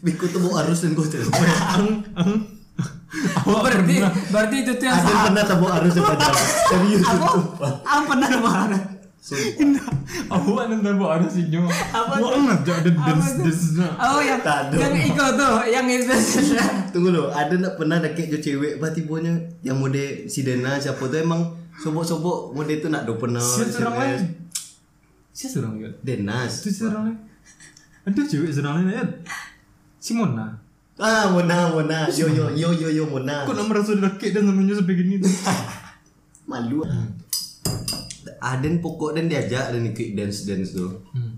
Biku 0.04 0.28
tu 0.28 0.44
bawa 0.44 0.68
arus 0.68 0.84
dan 0.84 1.00
kau 1.00 1.08
cerita. 1.08 1.32
berarti 3.48 4.04
berarti 4.28 4.56
itu 4.68 4.72
tuh 4.76 4.84
yang 4.84 5.00
Ada 5.00 5.32
pernah 5.32 5.56
bawa 5.56 5.80
arus 5.80 5.96
dan 5.96 6.04
pajak. 6.04 6.36
Serius 6.76 7.08
itu. 7.08 7.40
Am 7.88 8.04
pernah 8.04 8.28
marah. 9.26 10.38
Aku 10.38 10.54
ada 10.62 10.76
bawa 10.94 11.18
ada 11.18 11.26
sih 11.26 11.50
nyo. 11.50 11.66
Apa 11.66 12.22
Wah 12.22 12.30
tuh? 12.30 12.46
enggak 12.46 12.78
ada 12.84 12.92
dance 12.94 13.32
dance. 13.42 13.64
Oh 13.98 14.22
yang 14.22 14.42
Tak 14.42 14.70
ada. 14.70 14.76
yang 14.78 14.94
ikut 14.94 15.32
tuh, 15.34 15.56
yang 15.66 15.86
itu. 15.90 16.14
Tunggu 16.94 17.10
lo, 17.10 17.34
ada 17.34 17.56
nak 17.58 17.74
pernah 17.74 17.98
deket 17.98 18.30
jo 18.30 18.38
cewek 18.38 18.78
bah 18.78 18.94
tibonya 18.94 19.34
yang 19.62 19.82
mode 19.82 20.30
si 20.30 20.46
Dena 20.46 20.78
siapa 20.78 21.02
tu 21.02 21.18
emang 21.18 21.42
sobok-sobok 21.76 22.54
mode 22.54 22.78
tu 22.78 22.88
nak 22.88 23.04
do 23.04 23.18
pernah 23.18 23.42
Siapa 23.42 23.82
orang 23.82 23.96
lain? 23.98 24.20
SMS. 24.22 24.32
Siapa 25.36 25.56
orang 25.60 25.74
lain? 25.82 25.94
Denas. 26.00 26.52
Itu 26.62 26.70
si 26.70 26.82
orang 26.86 27.04
lain. 27.10 27.18
Ada 28.06 28.22
cewek 28.22 28.50
seorang 28.54 28.74
lain 28.80 28.94
ya. 28.94 29.04
Si 29.98 30.14
Mona. 30.14 30.62
Ah, 30.96 31.28
Mona, 31.28 31.74
Mona. 31.74 32.06
Yo 32.08 32.30
yo 32.30 32.54
yo 32.54 32.70
yo 32.72 32.88
yo 32.88 33.04
Mona. 33.10 33.44
Kok 33.44 33.58
nak 33.58 33.66
merasa 33.68 33.98
lelaki 33.98 34.30
dan 34.30 34.46
namanya 34.46 34.78
sampai 34.78 34.96
gini 34.96 35.18
tuh? 35.18 35.34
Malu. 36.50 36.86
Aden 38.42 38.84
pokok 38.84 39.16
dan 39.16 39.32
diajak 39.32 39.72
dan 39.72 39.82
ikut 39.86 40.16
dance 40.18 40.48
dance 40.48 40.76
tu. 40.76 40.88
Hmm. 41.16 41.36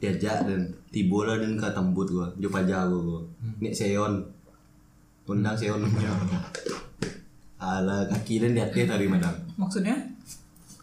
diajak 0.00 0.48
dan 0.48 0.64
tiba 0.88 1.28
lah 1.28 1.36
dan 1.36 1.60
ke 1.60 1.68
tembut 1.76 2.08
gua 2.08 2.26
jo 2.40 2.48
pajak 2.48 2.88
gua 2.88 3.00
gua 3.04 3.20
nek 3.60 3.76
seon 3.76 4.24
undang 5.28 5.52
seon 5.54 5.84
ala 7.60 8.08
kaki 8.08 8.40
dan 8.40 8.56
di 8.56 8.60
atas 8.64 8.88
dari 8.88 9.04
madam 9.04 9.36
Maksudnya 9.60 9.92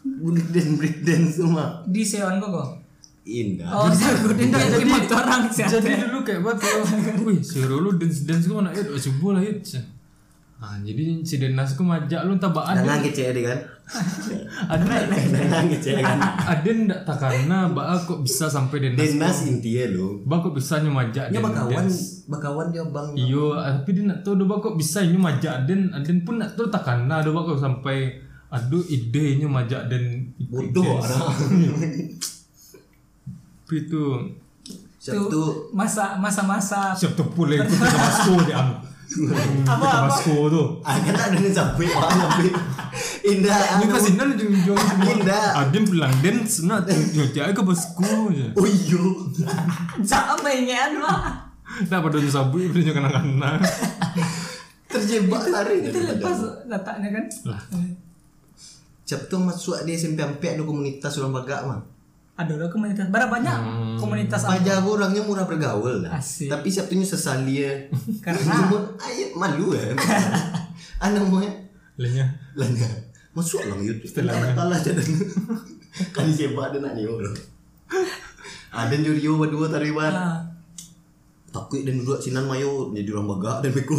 break 0.06 0.48
dance 0.54 0.72
break 0.78 0.96
dance 1.02 1.30
semua 1.42 1.82
di 1.84 2.02
Seon 2.06 2.38
kok 2.38 2.50
kok. 2.54 2.68
indah 3.28 3.68
Oh, 3.68 3.92
dari 3.92 4.48
dari 4.48 4.88
motor 4.88 5.20
orang 5.20 5.52
sih. 5.52 5.60
Jadi 5.60 6.00
dulu 6.00 6.24
kayak 6.24 6.40
batu. 6.40 6.64
Wih, 7.28 7.44
si 7.44 7.60
Rolo 7.60 8.00
dance 8.00 8.24
dance 8.24 8.48
kau 8.48 8.64
nak 8.64 8.72
ya 8.72 8.88
subuh 8.96 9.36
lah 9.36 9.44
ya. 9.44 9.52
Ah, 10.58 10.74
jadi 10.82 11.22
si 11.22 11.38
Denas 11.38 11.78
ku 11.78 11.86
majak 11.86 12.26
lu 12.26 12.34
tak 12.34 12.50
dan 12.50 12.82
ada. 12.82 12.98
nangis 12.98 13.14
cek 13.14 13.30
dia 13.30 13.46
kan? 13.46 13.58
Ada 14.74 15.06
dan 15.06 15.46
nangis 15.54 15.78
cek 15.86 16.02
kan? 16.02 16.18
Ada 16.18 16.66
ndak 16.66 17.00
tak 17.06 17.16
karena 17.22 17.70
ba 17.70 17.94
kok 18.02 18.26
bisa 18.26 18.50
sampai 18.50 18.90
Denas. 18.90 18.98
Denas 18.98 19.46
intinya 19.46 19.86
lo 19.94 20.18
Ba 20.26 20.42
kok 20.42 20.58
bisa 20.58 20.82
nyemajak 20.82 21.30
nya 21.30 21.38
den 21.38 21.46
bakawan 21.46 21.86
bakawan 22.26 22.66
dia 22.74 22.82
bang. 22.82 23.06
Iyo, 23.14 23.54
tapi 23.54 23.90
dia 23.94 24.10
nak 24.10 24.26
tahu 24.26 24.34
dia 24.34 24.58
kok 24.58 24.74
bisa 24.74 24.98
nyemajak 25.06 25.54
den, 25.70 25.94
den 25.94 26.18
pun 26.26 26.42
nak 26.42 26.58
tahu 26.58 26.66
tak 26.66 26.82
karena 26.82 27.22
dia 27.22 27.30
kok 27.30 27.60
sampai 27.62 27.98
aduh 28.50 28.82
ide 28.90 29.38
nyemajak 29.38 29.86
den 29.86 30.34
ikut 30.42 30.74
bodoh 30.74 30.98
orang 30.98 31.22
Tapi 33.62 33.74
itu 33.84 34.02
siap 34.98 35.30
tu. 35.30 35.70
Masa 35.70 36.18
masa-masa 36.18 36.90
siap 36.98 37.14
tu 37.14 37.22
pula 37.30 37.62
itu 37.62 37.78
Tabasco 37.78 38.42
dia. 38.42 38.58
Apa, 39.08 39.72
apa? 39.72 39.86
Tabasco 39.88 40.36
tu. 40.52 40.62
ah 40.84 40.96
kan 41.00 41.16
ada 41.16 41.36
yang 41.40 41.48
sampai 41.48 41.88
wah 41.88 42.12
sampai 42.12 42.52
indah 43.24 43.56
Ini 43.56 43.84
anu. 43.88 43.94
pasti 43.96 44.10
nan 44.20 44.36
jung 44.36 44.52
jung. 44.62 44.76
Indah. 45.00 45.64
Adin 45.64 45.88
pulang 45.88 46.12
dance 46.20 46.60
nak 46.68 46.84
jajak 46.86 47.50
ke 47.50 47.52
Tabasco 47.56 48.28
je. 48.28 48.52
oh 48.52 48.68
iyo 48.68 49.32
jangan 50.04 50.36
pengen 50.44 51.00
lah. 51.00 51.48
Dah 51.88 51.98
pada 52.00 52.20
tu 52.20 52.28
sabu 52.28 52.60
pada 52.68 52.80
jung 52.84 52.96
kanak-kanak. 52.96 53.58
terjebak 54.88 55.42
lari 55.52 55.84
Itu 55.84 55.98
lepas 56.00 56.36
letaknya 56.64 57.08
kan. 57.12 57.24
Lah. 57.48 57.60
Cap 59.04 59.20
tuh 59.24 59.40
masuk 59.40 59.88
di 59.88 59.96
SMP 59.96 60.20
sampai 60.20 60.52
ada 60.52 60.62
komunitas 60.64 61.16
orang 61.16 61.32
bagak 61.32 61.64
mah. 61.64 61.80
Ada 62.38 62.54
lah 62.54 62.70
komunitas 62.70 63.10
berapa 63.10 63.26
banyak 63.26 63.58
komunitas 63.98 64.46
apa 64.46 64.62
Pajak 64.62 64.78
aku 64.78 64.88
orangnya 64.94 65.26
murah 65.26 65.42
bergaul 65.42 66.06
lah. 66.06 66.22
Asik. 66.22 66.46
Tapi 66.46 66.70
siap 66.70 66.86
tuh 66.86 67.02
sesali 67.02 67.66
ya. 67.66 67.74
Karena- 68.22 68.70
ayat 68.94 69.34
malu 69.34 69.74
ya. 69.74 69.90
Anak 71.04 71.26
mau 71.26 71.42
Lainnya 71.98 72.30
lanya. 72.54 72.86
Masuk 73.34 73.58
lah 73.66 73.74
YouTube. 73.82 74.22
Lah 74.22 74.54
lah 74.54 74.78
jadi. 74.78 75.02
Kali 76.14 76.30
sebab 76.30 76.70
ada 76.70 76.78
nak 76.78 76.94
ni 76.94 77.02
orang. 77.10 77.34
Ada 78.70 78.94
Jurio 79.02 79.34
berdua 79.34 79.66
tariban. 79.66 80.14
Ah, 80.14 80.38
Takut 81.50 81.82
dan 81.82 81.98
duduk 81.98 82.22
sinan 82.22 82.46
mayo 82.46 82.94
jadi 82.94 83.10
orang 83.18 83.34
bagak 83.34 83.66
dan 83.66 83.70
bekut. 83.74 83.98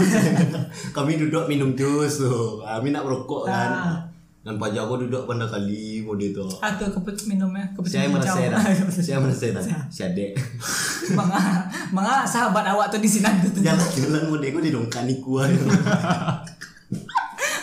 Kami 0.96 1.20
duduk 1.20 1.52
minum 1.52 1.76
jus 1.76 2.24
tu. 2.24 2.64
Kami 2.64 2.96
nak 2.96 3.04
merokok 3.04 3.52
kan. 3.52 4.00
Dan 4.40 4.56
pajak 4.56 4.88
aku 4.88 5.04
duduk 5.04 5.28
pada 5.28 5.44
kali 5.52 6.00
mode 6.00 6.32
tu. 6.32 6.48
atau 6.48 6.88
kepet 6.88 7.28
minumnya 7.28 7.68
kepet 7.76 7.92
Saya 7.92 8.08
merasa. 8.08 8.40
Saya 8.88 9.20
merasa 9.20 9.52
dah. 9.52 9.64
Si 9.92 10.00
adek. 10.00 10.32
Manga, 11.18 11.68
manga 11.92 12.24
sahabat 12.24 12.64
awak 12.72 12.88
tuh 12.88 13.04
di 13.04 13.10
sini 13.10 13.28
tuh. 13.52 13.60
Jalan-jalan 13.60 14.32
mode 14.32 14.48
aku 14.48 14.60
di 14.64 14.72
dongkan 14.72 15.06
iku 15.12 15.44
aja. 15.44 15.60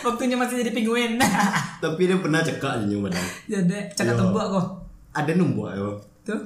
Waktunya 0.05 0.37
masih 0.37 0.61
jadi 0.61 0.71
penguin. 0.71 1.17
Tapi 1.83 2.01
dia 2.05 2.17
pernah 2.21 2.45
cekak 2.45 2.83
je 2.83 2.93
nyoba 2.93 3.09
jadi 3.49 3.89
cakap 3.91 4.13
Yo. 4.13 4.19
tembok 4.29 4.45
kok. 4.53 4.65
Ada 5.17 5.31
nombor 5.33 5.73
yo. 5.73 5.89
Tuh. 6.21 6.37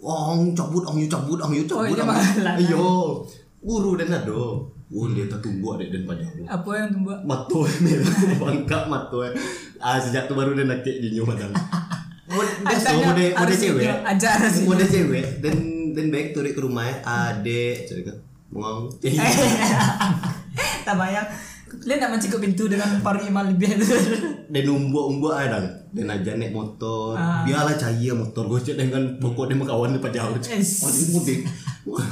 Ong 0.00 0.56
cabut, 0.56 0.82
ong 0.82 0.98
cabut, 1.06 1.38
ong 1.38 1.52
you 1.52 1.68
cabut. 1.68 1.84
Oh, 1.84 1.86
iya, 1.86 2.02
ong. 2.02 2.58
Ayo. 2.58 2.84
Guru 3.60 4.00
dan 4.00 4.10
ada. 4.10 4.40
Oh, 4.90 5.06
dia 5.06 5.30
tak 5.30 5.38
tunggu 5.38 5.78
adek 5.78 5.94
dan 5.94 6.02
aku. 6.02 6.42
Apa 6.50 6.70
yang? 6.82 6.90
Mato 7.22 7.62
merah 7.86 8.14
bangka 8.42 8.78
mato 8.90 9.22
ah 9.78 9.96
sejak 10.02 10.26
tu 10.26 10.34
baru 10.34 10.58
dia 10.58 10.66
nak 10.66 10.82
kek 10.82 10.98
jinyo 10.98 11.22
so 11.24 11.34
Adanya 12.62 13.10
mode 13.10 13.10
mode 13.10 13.24
harus 13.34 13.58
cewek. 13.58 13.86
ajar 13.86 14.30
harus 14.38 14.54
jinyo. 14.58 14.68
Mode 14.70 14.84
cewek 14.86 15.26
dan 15.42 15.56
dan 15.94 16.06
baik 16.10 16.34
turun 16.34 16.50
ke 16.50 16.60
rumah 16.62 16.90
adek 17.06 17.86
cakap 17.86 18.18
ngong. 18.50 18.90
tak 20.86 20.94
bayang. 20.98 21.26
Dia 21.86 22.02
nak 22.02 22.18
mencikup 22.18 22.42
pintu 22.42 22.66
dengan 22.66 22.98
paru 22.98 23.22
imal 23.22 23.46
lebih 23.46 23.78
Dan 24.52 24.64
umbuk-umbuk 24.66 25.30
ada 25.30 25.86
dan 25.94 26.06
aja 26.10 26.34
naik 26.34 26.50
motor. 26.50 27.14
Ah. 27.14 27.46
Biarlah 27.46 27.78
cahaya 27.78 28.10
motor 28.10 28.50
gue 28.50 28.58
cek 28.58 28.74
dengan 28.74 29.22
pokok 29.22 29.46
dia 29.46 29.54
kawan 29.54 29.94
depan 29.94 30.10
jauh. 30.10 30.34
Oh, 30.34 30.90
dia 30.90 31.06
mudik. 31.14 31.46
Wah, 31.86 32.02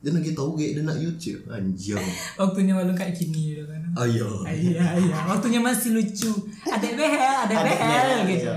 Dia 0.00 0.16
nak 0.16 0.24
tahu 0.32 0.56
ge 0.56 0.72
dia 0.72 0.82
nak 0.82 0.96
YouTube 0.96 1.44
anjir. 1.52 2.00
Waktunya 2.40 2.72
malu 2.72 2.96
kayak 2.96 3.12
gini 3.12 3.52
gitu 3.52 3.68
kan. 3.68 3.80
Ayo. 4.00 4.48
Iya 4.48 4.96
iya. 4.96 5.16
Waktunya 5.28 5.60
masih 5.60 5.92
lucu. 5.92 6.32
Adek 6.64 6.96
behel, 6.96 7.36
adek 7.44 7.56
behel 7.60 8.08
gitu. 8.32 8.54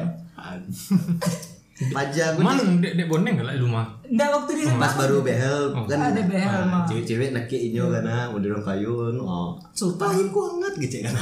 Pajak 1.73 2.37
gue 2.37 2.45
Mana 2.45 2.61
dek 2.79 2.93
dek 2.95 3.07
boneng 3.09 3.41
lah 3.41 3.57
di 3.57 3.61
rumah 3.65 3.85
Nggak 4.05 4.29
waktu 4.29 4.51
di 4.61 4.63
pas 4.77 4.93
baru 4.93 5.25
behel 5.25 5.73
kan 5.89 6.13
Ada 6.13 6.21
behel, 6.29 6.53
ah, 6.53 6.63
mah. 6.69 6.83
cewek-cewek 6.85 7.33
nak 7.33 7.49
kek 7.49 7.59
inyo 7.59 7.89
karena 7.89 8.29
mau 8.29 8.37
dorong 8.37 8.61
kayu 8.61 9.09
oh 9.17 9.57
Sultan. 9.73 10.05
Pahin 10.05 10.27
ku 10.29 10.39
hangat 10.45 10.73
gitu 10.77 11.01
kan 11.01 11.17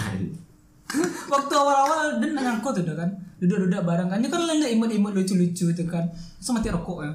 waktu 1.28 1.54
awal-awal 1.54 2.20
dan 2.20 2.32
ngangkut 2.34 2.74
tuh 2.80 2.96
kan 2.96 3.10
duduk-duduk 3.38 3.82
bareng 3.82 4.06
kan 4.06 4.22
dia 4.22 4.30
kan 4.30 4.46
lagi 4.46 4.78
imut-imut 4.78 5.12
lucu-lucu 5.12 5.66
itu 5.72 5.84
kan 5.90 6.06
terus 6.38 6.54
mati 6.54 6.70
rokok 6.70 6.98
ya 7.02 7.12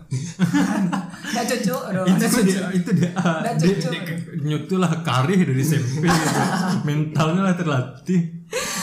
nggak 1.30 1.44
cocok 1.46 1.82
dong 1.94 2.06
itu 2.08 2.18
dia 2.18 2.30
cocok 2.34 2.70
itu 2.74 2.90
dia 2.92 3.10
ah, 3.14 3.38
Nggak 3.46 3.54
dia, 3.56 3.66
cocok. 3.70 3.90
dia 3.94 4.02
nyutul 4.42 4.78
lah 4.78 4.92
karih 5.00 5.38
dari 5.38 5.62
SMP 5.62 6.02
gitu. 6.02 6.38
mentalnya 6.82 7.42
lah 7.44 7.54
terlatih 7.54 8.20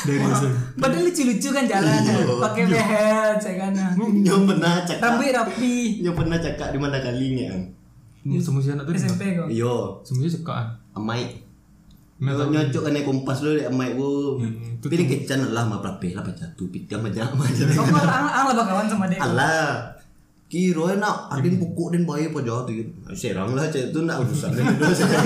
dari 0.03 0.17
SMP 0.23 0.55
padahal 0.79 1.03
lucu-lucu 1.03 1.49
kan 1.51 1.65
jalan 1.67 1.99
Iya. 1.99 2.23
pakai 2.39 2.63
behel 2.65 3.31
saya 3.39 3.55
kan 3.59 3.71
Nyo 3.99 4.35
pernah 4.45 4.73
cakap 4.83 5.03
rambut 5.03 5.27
rapi 5.29 5.75
Nyo 5.99 6.11
pernah 6.15 6.37
cakap 6.39 6.67
di 6.71 6.79
mana 6.79 6.97
kali 6.99 7.27
ni 7.35 7.43
kan 7.47 7.61
semua 8.39 8.63
si 8.63 8.71
anak 8.71 8.87
tuh 8.87 8.95
SMP 8.95 9.35
kok 9.35 9.51
Yo 9.51 9.99
semua 10.07 10.31
cekaan 10.31 10.67
amai 10.95 11.42
Tahu. 12.23 12.51
nyocok 12.55 12.81
kan 12.87 12.97
kompas 13.03 13.37
dulu 13.43 13.51
deh 13.59 13.65
amai 13.67 13.89
ku 13.93 14.09
Hmm, 14.39 14.79
itu 14.79 14.85
Pilih 14.87 15.07
kecan 15.11 15.51
lah 15.51 15.67
ma 15.67 15.83
prape 15.83 16.15
lah 16.15 16.23
baca 16.23 16.45
tu 16.55 16.71
pitang 16.71 17.03
macam 17.03 17.35
macam 17.35 17.67
kamu 17.67 17.97
ang 17.99 18.27
ang 18.31 18.45
lah 18.47 18.55
bakawan 18.55 18.87
sama 18.87 19.05
dia 19.11 19.19
Alah. 19.19 19.91
Kira 20.47 20.93
nak 21.01 21.33
ada 21.33 21.41
yang 21.41 21.57
pukul 21.57 21.97
dan 21.97 22.05
bayar 22.05 22.29
pa 22.29 22.45
jauh 22.45 22.61
tu. 22.61 22.77
Serang 23.17 23.57
lah 23.57 23.65
cik. 23.73 23.89
Tu 23.89 24.05
nak 24.05 24.21
urusan 24.21 24.53
duduk 24.53 24.93
saya 25.01 25.17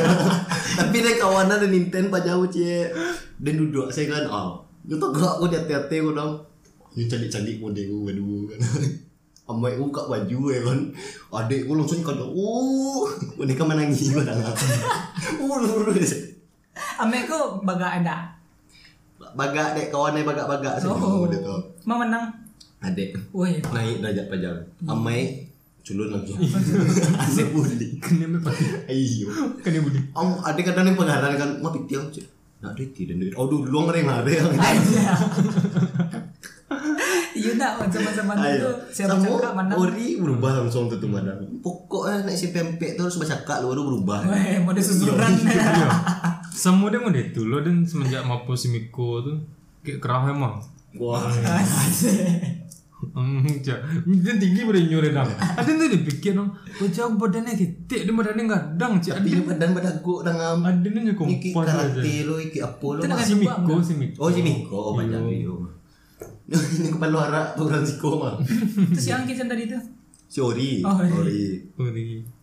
Tapi 0.79 1.03
dia 1.03 1.19
kawanan 1.19 1.59
dan 1.59 1.67
Nintendo 1.67 2.07
pa 2.07 2.23
jauh 2.23 2.47
cik. 2.47 2.95
Dan 3.35 3.59
duduk 3.59 3.91
saya 3.91 4.07
kan 4.07 4.23
ah 4.31 4.55
Dia 4.87 4.95
tak 4.95 5.11
gerak 5.11 5.35
aku 5.35 5.51
hati-hati 5.51 5.99
aku 5.99 6.15
dong. 6.15 6.31
Ni 6.95 7.11
calik-calik 7.11 7.59
model 7.59 7.83
aku 7.83 7.97
berdua 8.07 8.39
kan. 8.55 8.59
Amai 9.51 9.75
aku 9.75 9.91
buka 9.91 10.07
baju 10.07 10.39
ya 10.47 10.59
kan. 10.63 10.79
Adik 11.43 11.67
aku 11.67 11.73
langsung 11.75 11.99
kata 12.07 12.23
Oh. 12.23 13.03
Mereka 13.35 13.67
menangis 13.67 14.15
aku 14.15 14.23
dah. 14.23 14.31
Oh 15.43 15.59
ame 17.01 17.27
ko 17.29 17.61
baga 17.63 18.01
ada. 18.01 18.17
Bagak 19.17 19.73
dek 19.73 19.89
kawan 19.89 20.17
dia 20.17 20.25
bagak-bagak 20.25 20.81
oh. 20.85 21.25
Dia 21.25 21.41
tu. 21.41 21.57
Mau 21.89 21.97
menang? 21.97 22.29
Adik. 22.81 23.17
Woi. 23.33 23.57
Naik 23.73 24.05
derajat 24.05 24.25
pajak 24.29 24.53
Amai 24.85 25.49
culun 25.87 26.09
lagi. 26.11 26.35
Asyik 27.23 27.47
bully 27.55 27.95
kan 28.03 28.19
dia 28.19 28.27
pasti 28.43 28.65
Ayo. 28.91 29.27
Dia 29.63 29.79
budi. 29.79 29.99
Om 30.11 30.29
ada 30.43 30.59
kadang 30.61 30.85
yang 30.91 30.97
pengarang 30.99 31.33
kan 31.39 31.49
mau 31.63 31.71
pitiang 31.71 32.11
cik. 32.11 32.27
Nak 32.59 32.75
duit 32.75 32.97
dan 33.07 33.17
duit. 33.23 33.33
Oh 33.39 33.47
dulu 33.47 33.65
luang 33.71 33.87
mereka 33.89 34.21
ada 34.21 34.29
yang. 34.29 34.51
aja 34.51 35.01
iya 37.37 37.51
nak 37.55 37.85
zaman-zaman 37.87 38.35
itu 38.43 38.69
siapa 38.91 39.15
cakap 39.21 39.53
mana 39.53 39.71
Ori 39.77 40.17
berubah 40.19 40.65
langsung 40.65 40.89
tuh 40.89 40.97
tuh 40.97 41.07
madam. 41.07 41.37
Pokoknya 41.61 42.25
naik 42.27 42.35
si 42.35 42.49
pempek 42.51 42.97
tuh 42.97 43.07
harus 43.07 43.17
bercakap 43.21 43.63
lu 43.63 43.71
baru 43.71 43.81
berubah. 43.87 44.19
Weh, 44.27 44.59
mode 44.59 44.81
susuran 44.81 45.31
iya 46.57 46.63
semua 46.65 46.89
dia 46.89 46.97
mau 46.97 47.13
deh 47.13 47.29
tuh 47.29 47.45
lo 47.45 47.61
dan 47.61 47.85
semenjak 47.85 48.25
mapo 48.25 48.57
si 48.57 48.73
Miko 48.73 49.21
tuh 49.21 49.37
kayak 49.85 50.01
kerah 50.01 50.33
emang 50.33 50.57
Wah. 50.97 51.29
Asik. 51.29 52.65
Hmm. 53.13 53.45
Dia 53.45 54.33
tinggi 54.41 54.65
pada 54.65 54.81
nyore 54.81 55.13
dong. 55.13 55.29
Ada 55.29 55.69
tuh 55.69 55.89
dipikir 55.93 56.33
dong, 56.33 56.49
wajah 56.81 57.05
aku 57.05 57.21
badannya 57.21 57.53
gede, 57.53 58.09
dia 58.09 58.13
badannya 58.13 58.49
gadang, 58.49 58.97
cik. 58.97 59.13
Tapi 59.13 59.29
Ada 59.37 59.43
badan 59.45 59.69
badan 59.77 59.95
gua 60.01 60.17
dengan 60.25 60.65
ada 60.65 60.87
nih 60.89 61.01
iki 61.05 61.53
kompas 61.53 61.69
aja. 61.69 62.01
karate 62.01 62.13
lu 62.25 62.35
iki 62.41 62.57
apa. 62.65 62.87
Itu 62.97 63.05
nak 63.05 63.17
Si 63.21 63.35
Miko, 63.37 63.73
si 63.85 63.93
Miko. 63.93 64.17
Oh 64.17 64.29
sini. 64.33 64.53
Oh 64.73 64.97
banyak 64.97 65.21
video. 65.21 65.53
Ini 66.81 66.89
kepala 66.97 67.53
tuh 67.53 67.69
orang 67.69 67.85
siko 67.85 68.17
mah. 68.17 68.33
Terus 68.95 69.05
yang 69.05 69.27
kitchen 69.29 69.45
tadi 69.45 69.69
tuh 69.69 69.83
Si 70.25 70.39
Ori. 70.41 70.81
Iya. 70.81 70.89
Ori. 71.77 72.36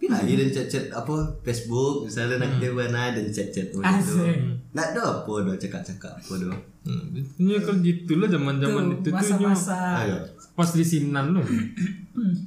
Ori. 0.00 0.16
Lagi 0.16 0.32
dan 0.32 0.48
chat-chat 0.48 0.84
apa 0.96 1.14
Facebook 1.44 2.08
misalnya 2.08 2.40
nak 2.40 2.56
dia 2.56 2.72
mana 2.72 3.12
dan 3.12 3.26
chat-chat 3.28 3.68
gitu. 3.68 3.84
Asik. 3.84 4.36
Nak 4.72 4.86
ada 4.96 5.02
apa 5.20 5.32
dah 5.44 5.54
cakap-cakap 5.60 6.12
apa 6.16 6.32
dah. 6.40 6.60
Hmm, 6.80 7.12
Ini 7.12 7.60
kalau 7.60 7.84
gitu 7.84 8.16
lah 8.16 8.28
zaman-zaman 8.32 8.96
itu 8.96 9.12
tuh 9.12 9.52
Ayo. 9.76 10.16
pas 10.56 10.68
di 10.72 10.80
Sinan 10.80 11.36
loh. 11.36 11.44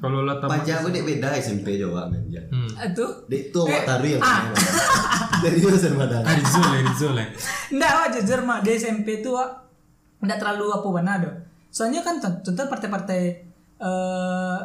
Kalau 0.02 0.26
lah 0.26 0.42
tamat. 0.42 0.66
Pajak 0.66 0.82
aku 0.82 0.90
dek 0.90 1.06
beda 1.06 1.30
SMP 1.38 1.78
jawab 1.78 2.10
manja. 2.10 2.42
Hmm. 2.50 2.66
itu 2.74 3.06
Dek 3.30 3.54
tu 3.54 3.62
awak 3.62 3.86
taruh 3.86 4.10
yang 4.10 4.22
ah. 4.26 4.50
mana? 4.50 4.58
Dari 5.44 5.60
mana 5.62 5.78
sen 5.78 5.94
badan? 5.94 6.24
Ah, 6.26 6.34
Rizal 6.34 6.64
lah, 6.64 7.14
lah. 7.20 7.28
Enggak, 7.70 7.92
wah 7.94 8.08
jujur 8.10 8.40
mah 8.42 8.58
di 8.64 8.70
SMP 8.74 9.20
tuh 9.22 9.36
wah, 9.36 9.50
enggak 10.24 10.40
terlalu 10.42 10.72
apa 10.72 10.88
benar 10.90 11.18
doh. 11.22 11.36
Soalnya 11.70 12.02
kan 12.02 12.18
con- 12.18 12.42
contoh 12.42 12.66
partai-partai 12.66 13.22
eh 13.84 14.60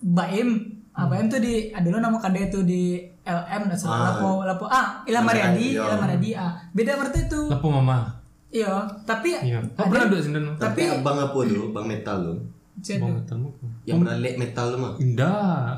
Baim, 0.00 0.79
ah, 1.00 1.06
Baim 1.06 1.26
tuh 1.26 1.40
di 1.40 1.68
ada 1.68 1.82
dulu 1.82 1.96
nama 1.96 2.16
kadek 2.16 2.50
tuh 2.50 2.62
di 2.62 3.00
LM 3.22 3.62
dan 3.66 3.78
Ah. 3.82 4.12
lapo 4.12 4.42
lapo 4.42 4.64
ah 4.66 5.00
Ilham 5.02 5.24
Mariadi. 5.24 5.74
Ilham 5.74 5.96
Mariadi 5.98 6.30
ah. 6.34 6.52
Beda 6.70 6.94
partai 6.94 7.24
tuh. 7.24 7.48
Lapo 7.48 7.66
mama. 7.68 8.04
Iya, 8.50 8.82
tapi 9.06 9.30
Iya. 9.32 9.62
Oh 9.74 9.86
pernah 9.86 10.10
duduk 10.10 10.20
Sinan. 10.20 10.44
Tapi 10.54 10.82
abang 10.90 11.16
apa 11.16 11.38
tu? 11.40 11.70
Bang 11.70 11.86
metal. 11.86 12.34
Cek 12.76 12.98
Bang 12.98 13.14
metal 13.14 13.36
mau. 13.38 13.52
Yang 13.84 13.98
beralek 14.00 14.34
metal 14.36 14.66
tu 14.68 14.76
mah. 14.76 14.92
Enggak. 14.96 15.70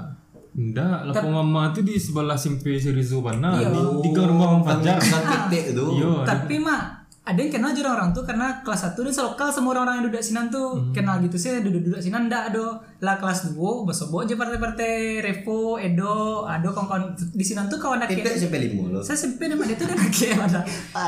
Enggak, 0.52 0.98
lapo 1.08 1.26
mama 1.28 1.72
tuh 1.72 1.80
di 1.80 1.96
sebelah 1.96 2.36
simpe 2.36 2.76
si 2.76 2.88
Rizal 2.88 3.20
mana? 3.20 3.56
Iya. 3.56 3.72
Di, 3.72 3.80
di 4.00 4.08
kamar 4.10 4.32
bang 4.32 4.62
Fajar. 4.62 4.98
Bang 5.00 5.24
ketek 5.24 5.64
tu. 5.72 5.84
Iya. 5.96 6.12
Tapi 6.24 6.54
mah 6.58 7.01
ada 7.22 7.38
yang 7.38 7.54
kenal 7.54 7.70
juga 7.70 7.94
orang 7.94 8.10
tuh 8.10 8.26
karena 8.26 8.66
kelas 8.66 8.98
1 8.98 9.06
ini 9.06 9.14
selokal 9.14 9.46
semua 9.54 9.78
orang-orang 9.78 10.02
yang 10.02 10.06
duduk 10.10 10.18
sinan 10.18 10.50
tuh. 10.50 10.90
Kenal 10.90 11.22
gitu 11.22 11.38
sih 11.38 11.54
duduk-duduk 11.62 12.02
sinan 12.02 12.26
ndak 12.26 12.50
ada. 12.50 12.82
Lah 12.98 13.14
kelas 13.22 13.54
2 13.54 13.86
besobo 13.86 14.26
aja 14.26 14.34
partai-partai 14.34 15.22
Revo, 15.22 15.78
Edo, 15.78 16.42
ada 16.42 16.66
kawan-kawan. 16.66 17.14
Di 17.14 17.44
sinan 17.46 17.70
tuh 17.70 17.78
kawan 17.78 18.02
anak 18.02 18.18
sampai 18.18 18.66
lima 18.66 18.90
lo. 18.90 18.98
saya 18.98 19.14
SMP 19.14 19.46
nama 19.46 19.62
dia 19.62 19.78
tuh 19.78 19.86
udah 19.86 20.10
kayak 20.10 20.34
mana 20.34 20.60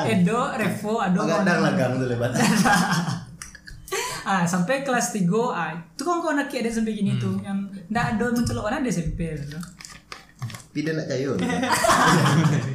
Edo, 0.07 0.41
Revo, 0.55 1.03
ada 1.03 1.19
Kadang 1.19 1.61
lagang 1.67 1.93
tu 1.99 2.07
lebat. 2.07 2.31
ah 4.25 4.47
sampai 4.47 4.87
kelas 4.87 5.19
3 5.19 5.27
ah 5.51 5.75
itu 5.75 6.03
kawan-kawan 6.07 6.47
anak 6.47 6.55
ada 6.55 6.71
sampai 6.71 6.95
gini 6.95 7.19
tuh. 7.19 7.43
Yang 7.43 7.91
ndak 7.91 8.07
ada 8.15 8.25
mencolok 8.31 8.71
ada 8.71 8.87
SMP 8.87 9.35
gitu. 9.35 9.59
Tidak 10.79 10.95
nak 10.95 11.07
cayo. 11.11 11.35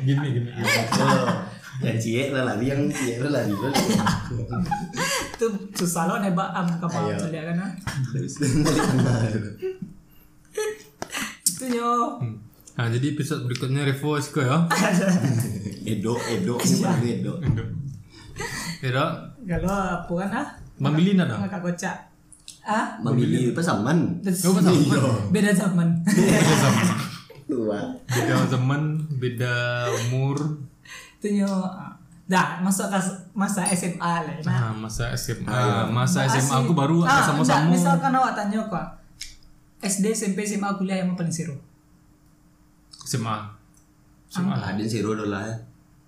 gini 0.03 0.27
gini. 0.27 0.49
Oh, 0.59 1.48
yang 1.79 1.97
ciek 1.97 2.27
lah 2.35 2.43
lari, 2.43 2.65
yang 2.67 2.91
ciek 2.91 3.23
lah 3.23 3.31
lari. 3.39 3.53
itu 5.35 5.45
susah 5.71 6.03
loh 6.11 6.17
nebak 6.19 6.51
am 6.51 6.67
kapal 6.83 7.07
celia 7.15 7.47
kan 7.47 7.57
itu 11.47 11.65
nyo 11.75 12.19
Hmm. 12.19 12.35
Nah, 12.79 12.87
jadi 12.87 13.11
episode 13.11 13.43
berikutnya 13.43 13.83
Revo 13.83 14.15
suka 14.23 14.39
ya. 14.39 14.57
Edo, 15.83 16.15
Edo, 16.15 16.55
ini 16.63 16.79
baru 16.79 17.07
Edo. 17.11 17.33
Ya 18.79 18.89
dah. 18.95 19.11
kalau 19.43 19.67
apa 19.99 20.13
kan 20.23 20.31
ah 20.31 20.47
nak 20.79 21.25
dah. 21.27 21.37
ngakak 21.43 21.59
kocak 21.59 21.95
ah 22.63 22.95
Memilih 23.03 23.51
pasaman. 23.51 24.23
Oh, 24.23 24.55
pas 24.55 24.63
sama. 24.63 25.27
beda 25.27 25.51
zaman 25.51 25.87
Beda 26.07 26.55
zaman. 26.55 26.87
Tua. 27.51 27.79
Beda 28.07 28.35
zaman, 28.47 28.81
beda 29.19 29.53
umur. 30.07 30.37
Itu 31.19 31.27
nyo 31.35 31.51
ah. 31.67 31.91
dah 32.25 32.57
masuk 32.59 32.87
ke 32.87 32.99
masa 33.33 33.67
SMA 33.67 33.97
lah 34.23 34.35
Nah, 34.41 34.71
nah 34.71 34.87
masa 34.87 35.11
SMA, 35.13 35.59
masa 35.89 36.23
SMA 36.25 36.55
aku 36.57 36.71
baru 36.71 37.03
ah, 37.03 37.19
sama-sama. 37.19 37.67
enggak, 37.67 37.75
misalkan 37.75 38.11
awak 38.13 38.33
tanya 38.33 38.59
kok 38.63 38.85
SD 39.79 40.05
SMP 40.11 40.43
SMA 40.43 40.71
kuliah 40.73 41.01
yang 41.01 41.13
paling 41.13 41.29
seru 41.29 41.59
SMA. 43.01 43.35
SMA. 44.29 44.53
Adin 44.53 44.85
Siro 44.85 45.11
dulu 45.11 45.27
lah. 45.27 45.49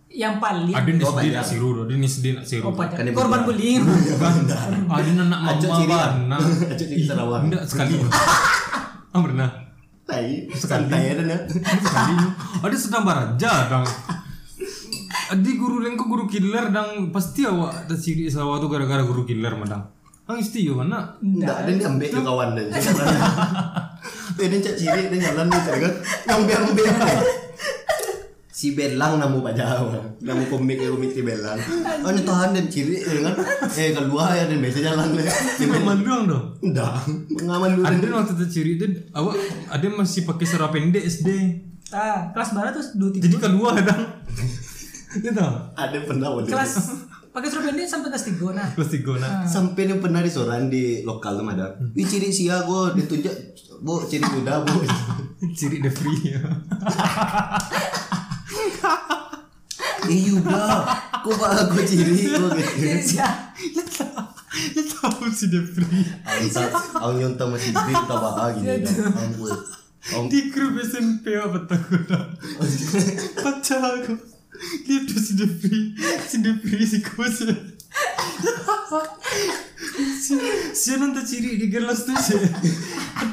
yang 0.07 0.37
paling 0.37 0.69
Ada 0.69 0.91
di 0.91 1.01
Oh, 1.01 1.15
SD 1.15 1.27
nak 1.31 1.41
siru, 1.41 1.69
ada 1.73 1.87
di 1.87 2.03
SD 2.03 2.25
nak 2.35 2.45
siru. 2.45 2.67
oh, 2.67 2.75
banyak. 2.75 2.99
Kan 2.99 3.07
korban 3.17 3.41
bullying 3.41 3.79
Ada 3.81 5.09
anak 5.17 5.39
mama 5.39 5.65
ah. 5.71 5.87
bana. 5.87 6.37
Acok 6.37 6.87
ciri 6.87 7.01
Sarawak. 7.01 7.39
Enggak 7.47 7.63
sekali. 7.65 7.95
Ah 9.11 9.19
pernah. 9.19 9.51
Tai, 10.07 10.27
santai 10.55 11.11
ada 11.11 11.23
nak. 11.27 11.41
Sekali. 11.83 12.15
Ada 12.63 12.75
sedang 12.75 13.03
baraja 13.03 13.51
dang. 13.67 13.83
Adi 15.31 15.51
guru 15.55 15.79
lengko 15.79 16.05
guru 16.07 16.25
killer 16.27 16.71
dang 16.71 17.11
pasti 17.15 17.47
awak 17.47 17.87
ada 17.87 17.95
ciri 17.95 18.27
sawa 18.27 18.59
tu 18.59 18.67
gara-gara 18.67 19.03
guru 19.03 19.23
killer 19.23 19.55
madang. 19.55 19.87
Ang 20.29 20.37
isti 20.39 20.63
yo 20.63 20.79
mana? 20.79 21.17
Enggak, 21.19 21.67
ada 21.67 21.71
dia 21.75 21.87
ambil 21.91 22.07
ke 22.07 22.19
kawan 22.23 22.49
dan 22.55 22.65
dia 24.47 24.59
cak 24.63 24.75
ciri 24.79 25.01
dia 25.11 25.19
jalan 25.27 25.45
ni 25.51 25.59
cak 25.59 25.75
kan. 25.75 25.93
Ngambil-ambil 26.27 26.85
apa? 26.87 27.09
Si 28.51 28.77
Belang 28.77 29.17
namu 29.17 29.41
Pak 29.41 29.57
Jawa. 29.57 29.97
Namu 30.21 30.45
komik 30.45 30.77
ya 30.77 30.93
komik 30.93 31.11
si 31.11 31.25
Belang. 31.25 31.57
Oh 32.05 32.13
ni 32.13 32.21
tahan 32.21 32.53
dan 32.53 32.69
ciri 32.69 33.01
dia 33.01 33.19
kan. 33.25 33.35
Eh 33.73 33.89
keluar 33.91 34.37
ya 34.37 34.45
dan 34.45 34.61
biasa 34.61 34.79
jalan 34.79 35.07
le. 35.17 35.25
Si 35.27 35.65
Belang. 35.65 35.83
maluang 35.83 36.23
dong. 36.29 36.45
Enggak, 36.61 37.01
mengaman 37.41 37.69
dulu. 37.73 37.85
Ada 37.89 38.07
waktu 38.21 38.33
tu 38.37 38.45
ciri 38.47 38.77
tu 38.77 38.85
awak 39.17 39.35
ada 39.67 39.87
masih 39.89 40.29
pakai 40.29 40.45
serap 40.45 40.71
pendek 40.77 41.03
SD. 41.03 41.27
ah 41.91 42.31
kelas 42.31 42.55
barat 42.55 42.71
tuh 42.71 42.85
dua 42.95 43.09
tiga 43.11 43.27
Jadi 43.27 43.35
keluar 43.41 43.75
dang. 43.81 44.03
Ya 45.19 45.31
tahu. 45.35 45.53
Ada 45.75 45.97
pernah 46.07 46.29
waduh. 46.31 46.47
kelas 46.47 46.73
pakai 47.31 47.47
suruh 47.47 47.63
pendek 47.67 47.87
sampai 47.87 48.11
kelas 48.11 48.25
tiga 48.27 48.47
nah 48.55 48.67
Kelas 48.71 48.91
tiga 48.91 49.13
nak. 49.19 49.43
Sampai 49.43 49.87
dia 49.87 49.99
pernah 49.99 50.23
disoran 50.23 50.71
di 50.71 51.03
lokal 51.03 51.35
tuh 51.35 51.45
ada. 51.51 51.75
Ih 51.95 52.07
ciri 52.07 52.31
sia 52.31 52.63
gua 52.63 52.95
ditunjuk 52.95 53.35
Bu, 53.81 54.05
ciri 54.05 54.21
muda 54.29 54.61
bu. 54.61 54.77
Ciri 55.57 55.81
the 55.81 55.89
free. 55.89 56.37
Eh 60.05 60.19
Yuda, 60.29 60.85
kok 61.25 61.33
pak 61.33 61.51
aku 61.65 61.81
ciri 61.81 62.29
gua 62.29 62.53
gitu. 62.53 62.93
sih 63.01 63.17
Ya 63.17 64.83
tahu 64.85 65.25
si 65.33 65.49
the 65.49 65.65
free. 65.65 66.05
Angkat, 66.21 66.69
ang 66.93 67.17
nyonta 67.17 67.49
masih 67.49 67.73
big 67.73 68.01
tabah 68.05 68.53
gini 68.53 68.85
dah. 68.85 69.09
Ampun. 69.17 69.49
Om 70.01 70.25
Di 70.29 70.49
grup 70.53 70.77
SMP 70.77 71.33
apa 71.33 71.65
takut 71.65 72.05
dah. 72.05 72.25
Baca 73.41 73.75
aku. 73.97 74.13
Lihat 74.87 75.03
tuh 75.07 75.19
si 75.19 75.33
Devri, 75.39 75.95
si 76.27 76.37
Devri 76.43 76.83
si 76.85 76.99
kos. 77.01 77.47
Si 80.21 80.33
si 80.73 80.91
nanti 80.97 81.21
ciri 81.25 81.57
di 81.57 81.67
kelas 81.71 82.05
tuh 82.05 82.15
si. 82.19 82.35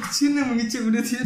Si 0.09 0.33
nama 0.33 0.55
ngecek 0.55 0.81
udah 0.83 1.03
dia. 1.03 1.23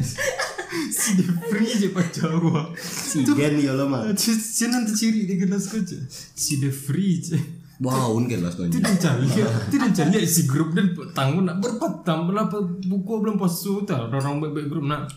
Si 0.89 1.09
Devri 1.15 1.69
je 1.69 1.87
baca 1.93 2.27
gua. 2.41 2.73
si 2.77 3.23
Gen 3.23 3.61
ya 3.61 3.73
lo 3.77 3.85
mah. 3.87 4.11
Si 4.17 4.33
si 4.33 4.65
nanti 4.67 4.91
ciri 4.93 5.29
di 5.29 5.35
kelas 5.39 5.69
kau 5.71 5.79
je. 5.79 5.97
Si 6.09 6.59
Devri 6.59 7.21
je. 7.21 7.37
Baun 7.81 8.29
kan 8.29 8.39
las 8.39 8.55
Itu 8.55 8.79
dan 8.79 8.95
cari, 8.95 9.25
itu 9.27 9.75
dan 9.75 9.91
cari 9.91 10.23
si 10.29 10.45
grup 10.45 10.77
dan 10.77 10.93
tanggung 11.11 11.49
nak 11.49 11.57
berpatang 11.59 12.29
berapa 12.29 12.61
buku 12.85 13.13
belum 13.19 13.35
posu 13.35 13.81
tau 13.83 14.07
orang 14.07 14.39
baik-baik 14.39 14.69
grup 14.69 14.85
nak 14.85 15.09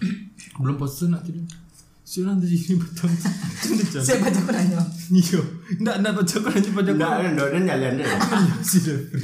belum 0.59 0.75
posu 0.81 1.07
nak 1.07 1.23
jadi. 1.23 1.66
Si 2.07 2.23
nanti 2.23 2.47
jadi 2.47 2.79
betul. 2.79 3.11
Itu 3.11 3.69
dan 3.75 3.87
cari. 3.91 4.05
saya 4.07 4.19
baca 4.23 4.41
penanya 4.47 4.79
Iyo, 5.11 5.43
ndak 5.83 5.97
ndak 6.01 6.13
baca 6.15 6.37
nanti 6.47 6.71
baca 6.71 6.91
Enggak, 6.95 7.11
kau. 7.11 7.27
enggak, 7.27 7.49
dan 7.51 7.63
nyalian 7.67 7.93
deh. 7.99 8.07
Si 8.63 8.79
Devri. 8.81 9.19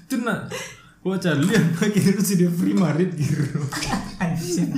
Itu 0.00 0.14
nak. 0.24 0.48
Wah 0.98 1.14
cari 1.14 1.44
lihat 1.44 1.64
kira 1.86 2.18
si 2.18 2.34
Devri 2.34 2.72
marit 2.72 3.12
gitu. 3.12 3.60
anjing 4.16 4.72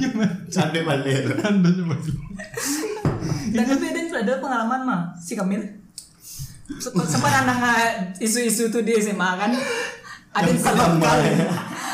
Sampai 0.51 0.83
balik. 0.83 1.31
Anda 1.41 1.71
coba 1.71 1.95
dan 3.51 3.65
tapi 3.67 3.85
ada 3.87 3.99
yang 3.99 4.11
ada 4.13 4.33
pengalaman 4.39 4.81
mah 4.83 5.01
si 5.17 5.35
Kamil 5.35 5.59
Se- 6.71 6.91
sempat 6.93 7.31
uh, 7.43 7.87
isu-isu 8.19 8.71
tuh 8.71 8.83
di 8.83 8.95
SMA 8.95 9.27
kan 9.35 9.51
Aden 10.33 10.55
Yang 10.55 10.71
selokal. 10.71 11.19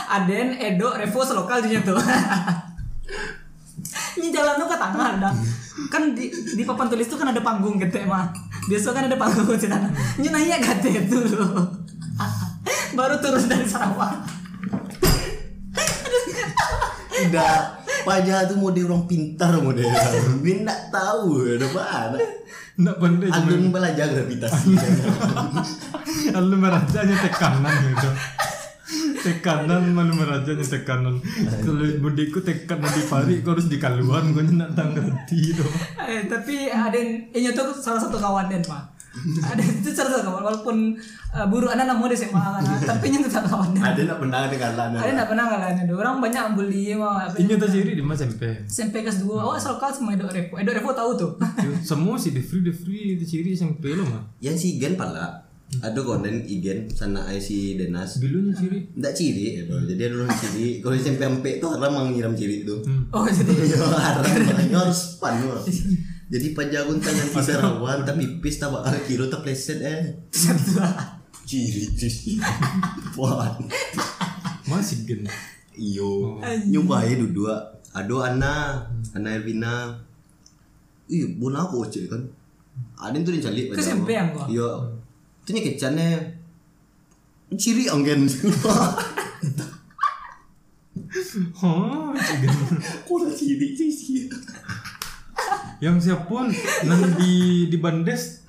Aden 0.07 0.49
Edo 0.57 0.89
Revo 0.93 1.21
selokal 1.21 1.65
di 1.65 1.73
situ 1.73 1.93
ini 4.21 4.29
jalan 4.33 4.55
tuh 4.59 4.69
ke 4.71 4.77
tengah 4.77 5.11
dah 5.21 5.35
kan 5.93 6.03
di, 6.17 6.31
di 6.31 6.63
papan 6.65 6.87
tulis 6.89 7.07
tuh 7.07 7.19
kan 7.21 7.31
ada 7.31 7.41
panggung 7.45 7.77
gede 7.77 8.09
mah 8.09 8.33
biasa 8.67 8.97
kan 8.97 9.07
ada 9.07 9.17
panggung 9.17 9.47
di 9.53 9.67
sana 9.67 9.89
ini 10.17 10.29
nanya 10.33 10.59
gede 10.59 10.91
itu 11.05 11.17
loh 11.37 11.69
baru 12.97 13.21
turun 13.21 13.45
dari 13.45 13.67
Sarawak 13.69 14.37
Enggak. 17.17 17.61
Pajak 18.07 18.55
tuh 18.55 18.57
model 18.61 18.87
orang 18.87 19.05
pintar 19.11 19.59
model. 19.59 19.89
Dia 20.45 20.55
enggak 20.63 20.81
tahu 20.95 21.43
ada 21.43 21.67
mana. 21.75 22.19
ndak 22.77 22.97
pandai. 23.01 23.33
Alun 23.33 23.73
belajar 23.73 24.07
gravitasi. 24.13 24.77
Lalu 26.37 26.57
merajanya 26.61 27.17
tekanan 27.25 27.73
gitu. 27.73 28.11
Tekanan 29.19 29.91
malu 29.91 30.15
merajanya 30.15 30.63
tekanan. 30.63 31.19
Kalau 31.61 31.87
budiku 31.99 32.39
tekanan 32.39 32.87
di 32.87 33.03
pari 33.05 33.35
kau 33.43 33.53
harus 33.53 33.67
di 33.67 33.77
kaluan 33.77 34.31
kau 34.31 34.43
nak 34.43 34.73
tang 34.73 34.95
ngerti 34.95 35.53
tu. 35.53 35.67
eh, 36.01 36.23
tapi 36.25 36.71
Aden 36.71 37.31
ini 37.31 37.51
tuh 37.51 37.75
salah 37.75 37.99
satu 37.99 38.17
kawan 38.17 38.47
Den 38.47 38.63
mah 38.65 38.95
ada 39.43 39.59
itu 39.59 39.89
salah 39.91 40.13
satu 40.13 40.29
kawan 40.29 40.43
walaupun 40.45 40.77
uh, 41.33 41.47
buru 41.49 41.67
anak 41.67 41.89
namu 41.89 42.05
di 42.05 42.13
SMA 42.13 42.37
kan 42.37 42.61
tapi 42.85 43.09
ini 43.09 43.25
tetap 43.25 43.49
kawan 43.49 43.73
Den 43.73 43.81
Ada 43.81 44.01
nak 44.05 44.19
pernah 44.21 44.41
dengan 44.45 44.73
lana. 44.77 44.97
ada 45.01 45.11
nggak 45.11 45.29
pernah 45.33 45.45
ngalahin 45.49 45.79
ada 45.83 45.93
orang 45.97 46.15
banyak 46.21 46.45
bully 46.53 46.93
mah 46.93 47.25
apa 47.25 47.37
Ini 47.41 47.53
tak 47.57 47.71
ciri 47.73 47.93
di 47.97 48.05
mana 48.05 48.13
SMP. 48.15 48.43
SMP 48.69 48.95
kelas 49.01 49.25
2 49.25 49.41
awak 49.41 49.57
selokal 49.57 49.89
sama 49.89 50.13
Edo 50.13 50.29
Revo 50.29 50.61
Edo 50.61 50.71
Revo 50.71 50.91
tahu 50.93 51.11
tuh 51.17 51.33
Semua 51.81 52.21
sih 52.21 52.31
di 52.31 52.45
free 52.45 52.61
di 52.61 52.71
free 52.71 53.17
itu 53.17 53.25
ciri 53.25 53.51
SMP 53.51 53.97
lo 53.97 54.05
mah. 54.05 54.21
Yang 54.39 54.57
si 54.61 54.69
Gen 54.77 54.95
pala. 54.95 55.46
Ada 55.67 55.99
konten 56.07 56.47
Igen 56.47 56.87
sana 56.87 57.27
ai 57.27 57.43
si 57.43 57.75
Denas. 57.75 58.23
Bilunya 58.23 58.55
ciri. 58.55 58.87
Enggak 58.95 59.13
ciri 59.19 59.45
ya, 59.59 59.63
bro. 59.67 59.83
Jadi 59.83 60.01
ada 60.07 60.15
orang 60.23 60.33
ciri. 60.39 60.69
Kalau 60.79 60.95
SMP 60.95 61.21
sampai 61.27 61.53
tuh 61.59 61.69
haram 61.75 61.91
mengiram 61.91 62.33
ciri 62.39 62.63
itu. 62.63 62.77
oh 63.11 63.27
jadi 63.27 63.53
Yo 63.75 63.83
haram 63.83 64.25
harus 64.71 65.19
pan 65.19 65.43
bro. 65.43 65.61
Jadi 66.27 66.59
pajagun 66.59 66.99
tangan 66.99 67.31
di 67.31 67.39
Sarawak 67.39 68.03
tapi 68.03 68.43
pis 68.43 68.59
tak 68.59 68.75
bakal 68.75 68.99
kilo 69.07 69.31
tak 69.31 69.47
pleset 69.47 69.79
eh. 69.79 70.11
Ciri 71.49 71.95
ciri. 71.95 72.43
Wah. 73.15 73.55
Masih 74.67 75.07
gen. 75.07 75.23
Iyo. 75.79 76.43
Nyobain 76.67 77.23
dua. 77.31 77.79
Ado 77.95 78.27
Ana, 78.27 78.83
Ana 79.15 79.39
Ervina. 79.39 79.95
Ih, 81.07 81.39
bona 81.39 81.63
aku 81.63 81.87
cek 81.87 82.11
kan. 82.11 82.23
Ada 82.99 83.17
tuh 83.23 83.33
yang 83.33 83.45
calik 83.47 83.65
Ke 83.73 83.81
SMP 83.81 84.11
yang 84.13 84.35
gua? 84.35 84.45
Iya. 84.51 84.71
Itu 85.47 85.55
nya 85.55 85.63
kecannya. 85.63 86.11
Ciri 87.55 87.87
anggen. 87.87 88.27
Oh. 91.63 92.11
Kurang 93.07 93.31
ciri 93.31 93.79
sih. 93.79 94.27
Yang 95.79 96.11
siapun 96.11 96.51
nang 96.83 97.15
di 97.15 97.71
di 97.71 97.79
Bandes 97.79 98.43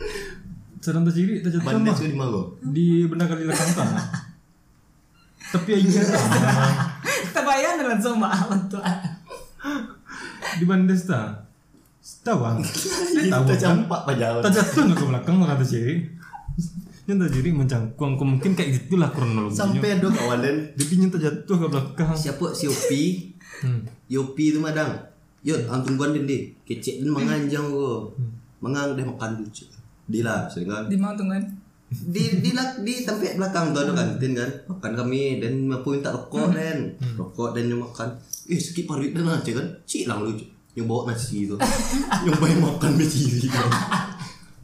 sedang 0.82 1.06
terciri 1.06 1.46
tak 1.46 1.54
jatuh 1.54 1.70
Bandes 1.70 2.02
di 2.02 2.18
Mago. 2.18 2.58
di 2.66 3.06
benda 3.06 3.30
kali 3.30 3.46
lekang. 3.46 3.94
Tapi 5.54 5.86
kita 5.86 7.42
bayar 7.46 7.78
langsung 7.86 8.18
mah 8.18 8.50
untuk 8.50 8.82
di 10.58 10.66
Bandes 10.66 11.06
ta. 11.06 11.46
Tahu 12.26 12.38
bang? 12.42 12.58
Tahu 13.30 13.44
kan? 13.46 13.58
campak 13.62 14.02
pajawan. 14.10 14.42
Tak 14.42 14.52
jatuh 14.58 14.82
nggak 14.90 14.98
ke 14.98 15.06
belakang 15.06 15.36
kata 15.46 15.62
ciri. 15.62 15.96
Yang 17.08 17.18
terjadi 17.26 17.50
mencangkung, 17.56 18.20
mungkin 18.20 18.52
kayak 18.52 18.72
gitulah 18.78 19.08
kronologinya. 19.10 19.56
Sampai 19.58 19.96
ada 19.96 20.08
kawan 20.08 20.40
dan 20.40 20.56
Jadi 20.76 20.94
yang 20.98 21.08
terjatuh 21.10 21.56
ke 21.56 21.66
belakang. 21.66 22.12
siapa? 22.14 22.52
Si 22.52 22.68
Yopi. 22.68 23.04
Hmm. 23.58 23.82
Yopi 24.06 24.52
itu 24.52 24.60
madang 24.60 24.92
Yot, 25.40 25.66
ang 25.66 25.82
tungguan 25.82 26.12
din 26.12 26.28
di 26.28 26.38
Kecek 26.62 27.00
din 27.00 27.10
manganjang 27.10 27.64
ko 27.66 28.12
Mangang 28.60 28.94
deh 28.94 29.06
makan 29.06 29.40
lucu. 29.40 29.64
Di 30.04 30.20
lah, 30.20 30.46
sering 30.46 30.68
kan. 30.68 30.84
Di 30.86 30.98
mana 30.98 31.14
tuh 31.14 31.26
kan? 31.26 31.44
Di 31.88 32.44
di 32.44 32.52
lak- 32.52 32.84
di 32.84 33.06
tempat 33.06 33.38
belakang 33.38 33.72
tuh 33.72 33.82
ada 33.82 33.94
kantin 33.94 34.34
kan. 34.34 34.50
Makan 34.68 34.92
kami 34.94 35.40
dan 35.40 35.54
mampu 35.64 35.94
minta 35.94 36.10
rokok 36.10 36.52
dan 36.52 36.92
rokok 37.16 37.56
dan 37.56 37.72
dia 37.72 37.78
makan. 37.78 38.10
Eh 38.46 38.58
sikit 38.58 38.84
parit 38.84 39.14
dan 39.14 39.26
aja 39.26 39.52
kan. 39.54 39.68
Cik 39.86 40.04
lah 40.06 40.20
lu 40.20 40.34
Cik. 40.34 40.50
yang 40.74 40.86
bawa 40.86 41.10
nasi 41.10 41.46
tu. 41.46 41.56
Yang 42.26 42.38
baik 42.38 42.58
makan 42.60 42.92
berdiri 42.94 43.48
kan. 43.48 43.70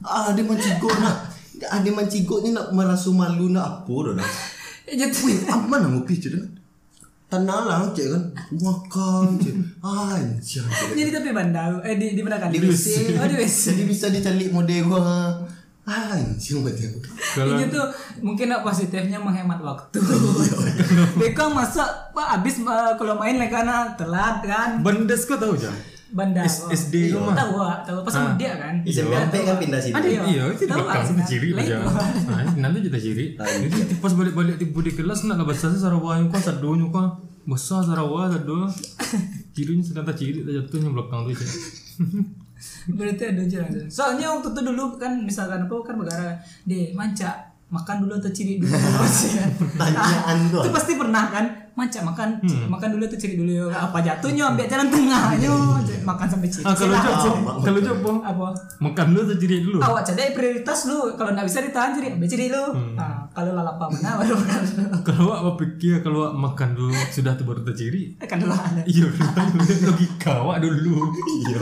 Ah 0.02 0.30
dia 0.30 0.44
mancigok 0.44 0.94
nak 1.00 1.33
ah 1.70 1.80
dia 1.84 1.93
mancigoknya 1.95 2.49
nak 2.51 2.68
merasa 2.76 3.09
malu 3.11 3.51
nak 3.51 3.86
apa 3.86 3.95
dah 4.09 4.14
dah 4.20 4.32
Jadi 4.99 5.16
Wih, 5.24 5.47
aman 5.47 5.80
lah 5.80 5.89
ngopi 5.95 6.20
je 6.20 6.28
kan 6.28 6.43
Tanah 7.34 7.66
lah 7.66 7.89
cik 7.97 8.14
kan? 8.14 8.24
Makan 8.61 9.41
cik. 9.41 9.55
Anjir 9.82 10.61
jadi 10.93 11.18
tapi 11.18 11.34
bandar. 11.34 11.82
Eh 11.82 11.97
di 11.97 12.14
di 12.14 12.22
mana 12.22 12.38
kan? 12.38 12.53
Di 12.53 12.61
WC 12.61 13.18
Oh 13.18 13.26
di 13.26 13.41
WC. 13.41 13.74
Jadi 13.74 13.84
bisa 13.89 14.05
dicalik 14.14 14.53
model 14.53 14.86
gua. 14.86 15.41
Anjir 15.84 16.61
betul 16.61 17.01
Kalau 17.34 17.57
Itu 17.57 17.74
tuh 17.74 17.88
mungkin 18.22 18.53
nak 18.53 18.61
positifnya 18.61 19.18
menghemat 19.18 19.66
waktu. 19.66 19.97
Beka 21.18 21.49
masa 21.49 22.14
pak 22.14 22.38
habis 22.38 22.61
uh, 22.61 22.93
kalau 23.01 23.18
main 23.18 23.41
lagi 23.41 23.49
karena 23.49 23.97
telat 23.97 24.45
kan. 24.45 24.70
Bandes 24.86 25.26
kau 25.26 25.34
tahu 25.34 25.57
jam? 25.57 25.74
Bandar. 26.14 26.45
S- 26.45 26.70
SD 26.70 27.09
Iya, 27.09 27.18
lu 27.18 27.26
mah. 27.26 27.34
Tahu 27.34 27.53
ah, 27.57 27.78
tahu 27.82 27.97
pas 28.05 28.14
sama 28.14 28.38
dia 28.38 28.53
kan. 28.53 28.76
SMP 28.86 29.34
kan 29.41 29.57
pindah 29.57 29.82
sini 29.82 29.93
Ada 29.97 30.07
ya? 30.07 30.22
Iya, 30.30 30.43
itu 30.53 30.64
di 30.64 30.70
Tahu 30.70 30.86
belakang 30.86 31.01
ah, 31.01 31.09
itu 31.09 31.24
ciri 31.26 31.47
aja. 31.57 31.78
itu. 31.82 31.89
Nah, 32.30 32.70
nanti 32.70 32.80
kita 32.86 32.97
ciri. 33.01 33.26
Jadi 33.34 33.95
pas 33.97 34.14
balik-balik 34.14 34.55
tipu 34.61 34.80
di 34.86 34.93
kelas 34.93 35.26
nak 35.26 35.41
saya 35.57 35.74
Sarawak 35.74 36.22
yang 36.22 36.28
kau 36.30 36.38
sadonya 36.38 36.86
kau 36.93 37.18
besar 37.49 37.82
Sarawak 37.82 38.38
sado. 38.38 38.70
Cirinya 39.57 39.82
sedang 39.82 40.05
tak 40.05 40.22
ciri 40.22 40.45
tak 40.45 40.53
jatuhnya 40.53 40.93
belakang 40.93 41.26
tu 41.26 41.34
cik. 41.34 41.49
Berarti 42.95 43.24
ada 43.28 43.43
jalan. 43.49 43.89
Soalnya 43.89 44.32
waktu 44.32 44.49
itu 44.53 44.61
dulu 44.64 44.84
kan 44.95 45.11
misalkan 45.20 45.66
apa 45.66 45.76
kan 45.84 45.95
begara 45.97 46.38
di 46.64 46.93
manca 46.95 47.51
makan 47.74 48.05
dulu 48.05 48.14
atau 48.22 48.30
ciri 48.30 48.61
dulu 48.61 48.70
kan. 48.70 49.49
Pertanyaan 49.66 50.38
tuh 50.53 50.61
itu 50.61 50.70
pasti 50.70 50.93
pernah 50.93 51.26
kan 51.34 51.45
manca 51.74 51.99
makan 52.05 52.38
makan 52.69 52.88
dulu 52.93 53.03
atau 53.09 53.17
ciri 53.17 53.36
dulu 53.38 53.69
apa 53.74 53.97
jatuhnya? 54.05 54.53
Ambil 54.53 54.69
jalan 54.69 54.88
tengah. 54.93 55.24
Yo 55.41 55.53
makan 56.05 56.28
sampai 56.30 56.49
ciri 56.51 56.65
Ah 56.67 56.76
kalau 56.78 56.93
jawab, 56.93 57.63
kalau 57.65 57.80
jawab 57.82 57.99
apa? 58.03 58.13
apa? 58.30 58.47
Makan 58.78 59.05
dulu 59.09 59.21
atau 59.26 59.38
ciri 59.41 59.57
dulu? 59.65 59.78
awak 59.82 60.03
cadai 60.05 60.38
prioritas 60.38 60.80
lu. 60.86 61.17
Kalau 61.17 61.32
nggak 61.34 61.47
bisa 61.49 61.59
ditahan 61.65 61.91
ciri 61.97 62.07
ambil 62.13 62.30
ciri 62.30 62.45
lu 62.53 62.63
nah, 62.93 63.26
kalau 63.34 63.51
lalapa 63.57 63.86
mana 63.89 64.21
baru 64.21 64.36
makan 64.38 64.61
dulu. 64.69 64.84
Kalau 65.01 65.24
awak 65.34 65.41
berpikir 65.57 65.93
kalau 66.05 66.30
awak 66.30 66.36
makan 66.38 66.69
dulu 66.78 66.93
sudah 67.09 67.34
tu 67.34 67.43
baru 67.47 67.61
terciri. 67.65 68.15
akan 68.21 68.38
dulu 68.38 68.53
ada. 68.53 68.82
Iya, 68.86 69.07
logika 69.89 70.32
awak 70.45 70.61
dulu. 70.61 71.09
Iya. 71.49 71.59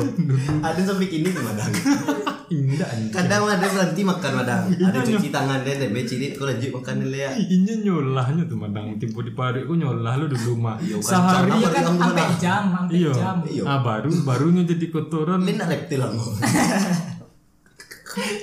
Ada 0.59 0.81
sampai 0.91 1.07
kini 1.07 1.31
tuh 1.31 1.43
madang. 1.45 1.71
Indah. 2.51 2.89
Kadang 3.15 3.47
ada 3.47 3.63
berhenti 3.63 4.03
makan 4.03 4.31
madang. 4.43 4.63
Ada 4.67 4.99
cuci 5.07 5.31
tangan 5.31 5.63
dan 5.63 5.87
Sampai 5.87 6.03
cirit 6.03 6.35
kau 6.35 6.43
lanjut 6.43 6.71
makan 6.75 6.95
dulu 6.99 7.15
ya. 7.15 7.31
Inya 7.31 7.73
nyolahnya 7.79 8.43
tuh 8.43 8.59
madang. 8.59 8.99
Timpu 8.99 9.23
di 9.23 9.31
parit 9.31 9.63
ku 9.63 9.79
nyolah 9.79 10.00
lu 10.01 10.25
dulu 10.25 10.53
mah. 10.57 10.75
Iya, 10.81 10.97
kan, 10.97 11.05
Sehari 11.05 11.51
iya 11.57 11.69
kan 11.69 11.83
sampai 11.85 12.25
jam 12.41 12.63
sampai 12.73 12.95
iya. 12.97 13.11
jam 13.13 13.35
Iya. 13.45 13.63
Ah 13.65 13.79
baru 13.85 14.11
barunya 14.25 14.63
jadi 14.65 14.85
kotoran. 14.89 15.45
Nak 15.45 15.67
reptil 15.69 15.99
lah 16.01 16.09
kau 16.17 16.31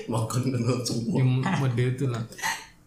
Makan 0.09 0.43
dulu 0.49 0.75
semua 0.81 1.17
Yang 1.21 1.29
mode 1.61 1.85
itu 1.85 2.05
lah. 2.09 2.23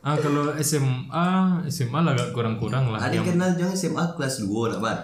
Ah 0.02 0.18
kalau 0.18 0.56
SMA 0.64 1.28
SMA 1.70 2.00
lah 2.02 2.12
agak 2.18 2.34
kurang-kurang 2.34 2.90
lah. 2.90 2.98
Ada 3.04 3.22
yang 3.22 3.28
kenal 3.28 3.50
jangan 3.54 3.76
SMA 3.78 4.04
kelas 4.18 4.48
2 4.48 4.72
nak 4.72 4.82
bat 4.82 5.00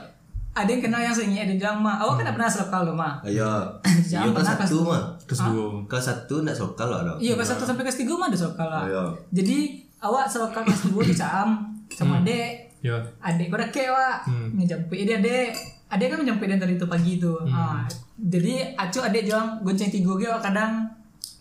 ada 0.58 0.74
yang 0.74 0.82
kenal 0.82 0.98
yang 0.98 1.14
sengit 1.14 1.38
ada 1.38 1.54
yang 1.54 1.78
mah 1.86 2.02
awak 2.02 2.18
kan 2.18 2.34
tak 2.34 2.34
pernah 2.34 2.50
selokal 2.50 2.82
lu 2.90 2.94
mah 2.98 3.22
Ayo 3.22 3.46
Iya 3.46 3.54
Jangan 4.10 4.34
kelas 4.34 4.50
kelas 4.58 4.72
1 4.74 4.90
mah 4.90 5.02
Terus 5.30 5.40
dua. 5.46 5.66
Kelas 5.86 6.06
1 6.26 6.46
nak 6.50 6.56
sokal 6.58 6.88
lah 6.90 7.02
dong 7.06 7.20
Iya 7.22 7.34
kelas 7.38 7.50
1 7.54 7.70
sampai 7.70 7.84
kelas 7.86 8.00
3 8.02 8.10
mah 8.18 8.26
ada 8.26 8.38
selokal 8.42 8.68
lah. 8.74 8.84
Iya. 8.90 9.04
Jadi 9.38 9.58
awak 10.02 10.26
selokal 10.26 10.66
kelas 10.66 10.82
2 10.90 10.98
di 10.98 11.14
Caam 11.14 11.50
sama 11.94 12.20
adek. 12.26 12.67
Ya. 12.86 12.98
Adek 13.22 13.50
kau 13.50 13.58
dake 13.58 13.84
wak 13.90 14.28
ngejemput 14.54 14.98
dia 14.98 15.18
adek. 15.18 15.50
Adek 15.88 16.08
kan 16.14 16.18
menjemput 16.22 16.46
dia 16.46 16.60
dari 16.60 16.76
itu 16.76 16.86
pagi 16.86 17.18
tuh. 17.18 17.40
Ah, 17.48 17.88
jadi 18.18 18.74
acu 18.74 19.00
adek 19.00 19.30
juang 19.30 19.62
gonceng 19.62 19.94
tiga 19.94 20.12
ge 20.18 20.28
wak 20.28 20.42
kadang 20.42 20.90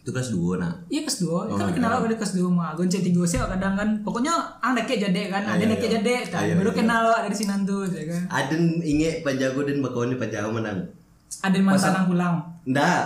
Itu 0.06 0.14
kelas 0.14 0.30
2 0.30 0.62
nak 0.62 0.86
Iya 0.86 1.02
kelas 1.02 1.18
2, 1.26 1.58
kan 1.58 1.66
kenal 1.74 1.98
awak 1.98 2.06
dari 2.06 2.14
kelas 2.14 2.38
2 2.38 2.46
mah 2.46 2.78
Gonceng 2.78 3.02
tiga 3.02 3.26
sih 3.26 3.42
kadang 3.42 3.74
kan 3.74 3.88
Pokoknya 4.06 4.38
ang 4.62 4.78
dake 4.78 5.02
jadek 5.02 5.34
kan, 5.34 5.42
ada 5.42 5.58
iya, 5.58 5.74
iya. 5.74 6.22
kan. 6.30 6.46
Iya, 6.46 6.54
Baru 6.54 6.70
iya. 6.70 6.78
kenal 6.78 7.02
wak 7.10 7.20
dari 7.26 7.34
sinan 7.34 7.66
tuh 7.66 7.82
ya 7.90 8.06
kan. 8.06 8.22
Ada 8.30 8.54
inget 8.86 9.26
panjago 9.26 9.66
dan 9.66 9.82
bakawan 9.82 10.14
ni 10.14 10.16
panjago 10.20 10.54
menang 10.54 10.78
Ada 11.42 11.58
yang 11.58 11.66
mantan 11.66 12.06
pulang. 12.06 12.34
Ndak. 12.70 13.02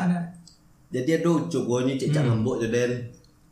Jadi 0.92 1.24
gua 1.64 1.88
ni 1.88 1.96
cek 1.96 2.10
cak 2.12 2.22
ngambuk 2.26 2.60
je 2.60 2.68
den 2.68 2.92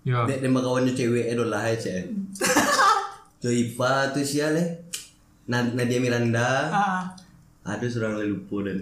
Ya. 0.06 0.24
Dek 0.24 0.40
dan 0.40 0.56
bakawan 0.56 0.88
ni 0.88 0.92
cewek 0.96 1.32
eh 1.32 1.36
dolah 1.36 1.68
eh 1.68 1.76
cek 1.76 2.04
Jo 3.38 3.48
Ipa 3.48 4.10
tu 4.10 4.20
sial 4.20 4.54
eh 4.54 4.68
Nad- 5.46 5.72
Nadia 5.72 5.96
Miranda. 5.96 6.68
Ada 7.62 7.84
seorang 7.84 8.18
yang 8.18 8.30
lupa 8.34 8.66
dan 8.66 8.78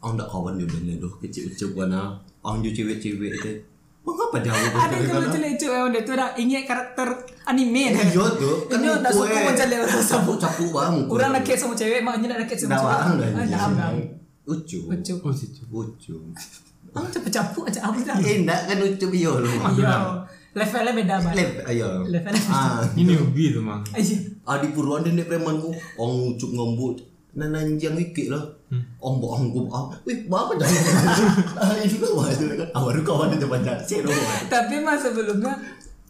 Ang 0.00 0.16
tak 0.16 0.26
kawan 0.26 0.56
dia 0.56 0.66
dan 0.66 0.82
ledoh 0.86 1.12
kecil 1.18 1.46
ucap 1.46 1.70
wana 1.74 2.16
Ang 2.40 2.60
jo 2.60 2.70
cewek-cewek 2.70 3.30
tu 3.36 3.52
Mengapa 4.00 4.40
jauh 4.40 4.56
ada 4.56 4.96
itu 4.96 5.12
lucu-lucu 5.12 5.68
eh 5.68 5.84
dia 5.92 6.00
tuh 6.00 6.14
ada 6.16 6.32
ingat 6.32 6.64
karakter 6.64 7.08
anime 7.44 7.92
kan. 7.92 8.08
Iya 8.08 8.24
tu 8.32 8.50
Ini 8.66 8.86
udah 8.96 9.12
suka 9.12 9.38
macam 9.44 9.66
dia 9.68 9.78
orang 9.78 10.00
sabuk. 10.02 10.36
Capuk 10.40 10.70
bang 10.72 10.94
Orang 11.04 11.30
nak 11.30 11.44
sama 11.46 11.74
cewek, 11.76 12.00
maknya 12.00 12.26
nak 12.32 12.38
nakik 12.42 12.56
sama 12.56 12.70
Dah 12.70 12.80
cewek. 12.80 12.90
bang 12.90 13.12
dah 13.12 13.28
Ah, 13.36 13.68
dah 13.70 13.90
Ucup. 14.48 14.82
Oh 15.20 15.30
situ. 15.30 15.62
Ucuk 15.68 16.22
Kamu 16.90 17.06
cepet 17.06 17.30
capuk 17.30 17.64
aja 17.68 17.86
apa 17.86 17.98
dah? 18.02 18.16
Eh 18.18 18.42
ndak 18.42 18.60
kan 18.66 18.82
ucuk 18.82 19.12
iyo 19.12 19.38
lu. 19.38 19.52
Iya. 19.76 20.26
Levelnya 20.50 20.92
beda 20.92 21.14
banget. 21.22 21.36
Lep 21.38 21.52
ayo. 21.68 21.88
Levelnya 22.04 22.40
beda. 22.42 22.54
Ah. 22.54 22.82
Ini 22.92 23.12
hobi 23.14 23.44
tuh 23.50 23.62
mang. 23.62 23.82
Iya. 23.92 24.18
Adi 24.42 24.66
puruan 24.70 25.02
dan 25.02 25.14
dek 25.14 25.26
preman 25.26 25.56
ku 25.56 25.70
Ong 25.94 26.34
ucuk 26.34 26.50
ngambut 26.50 26.98
Nananjang 27.30 27.94
wikik 27.94 28.26
lah. 28.26 28.42
Ong 28.98 29.22
bo 29.22 29.30
ong 29.30 29.54
ku 29.54 29.70
ah. 29.70 29.86
Wih 30.02 30.26
apa 30.26 30.52
dah 30.58 30.66
Ah 31.62 31.78
itu 31.78 31.96
kan 31.96 32.10
wah 32.12 32.26
itu 32.26 32.50
kan. 32.50 32.66
Ah 32.70 32.82
baru 32.82 33.00
kawan 33.00 33.30
dia 33.32 33.46
banyak 33.46 33.76
Tapi 34.50 34.74
mas 34.82 34.98
sebelumnya 34.98 35.54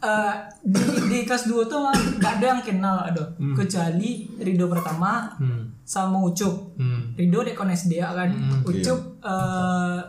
eh, 0.00 0.32
di, 0.64 0.80
di 1.12 1.18
kelas 1.28 1.44
2 1.44 1.60
tuh 1.68 1.76
mah 1.76 1.92
gak 2.16 2.40
ada 2.40 2.56
yang 2.56 2.62
kenal 2.64 2.96
aduh. 3.04 3.28
Kecuali 3.52 4.24
Rido 4.40 4.64
pertama 4.66 5.28
Hmm. 5.36 5.68
sama 5.84 6.16
Ucup. 6.24 6.80
Hmm. 6.80 7.12
Rido 7.12 7.44
dek 7.44 7.52
kones 7.52 7.84
dia 7.84 8.08
kan. 8.08 8.32
Ucup 8.64 9.20
eh, 9.20 10.00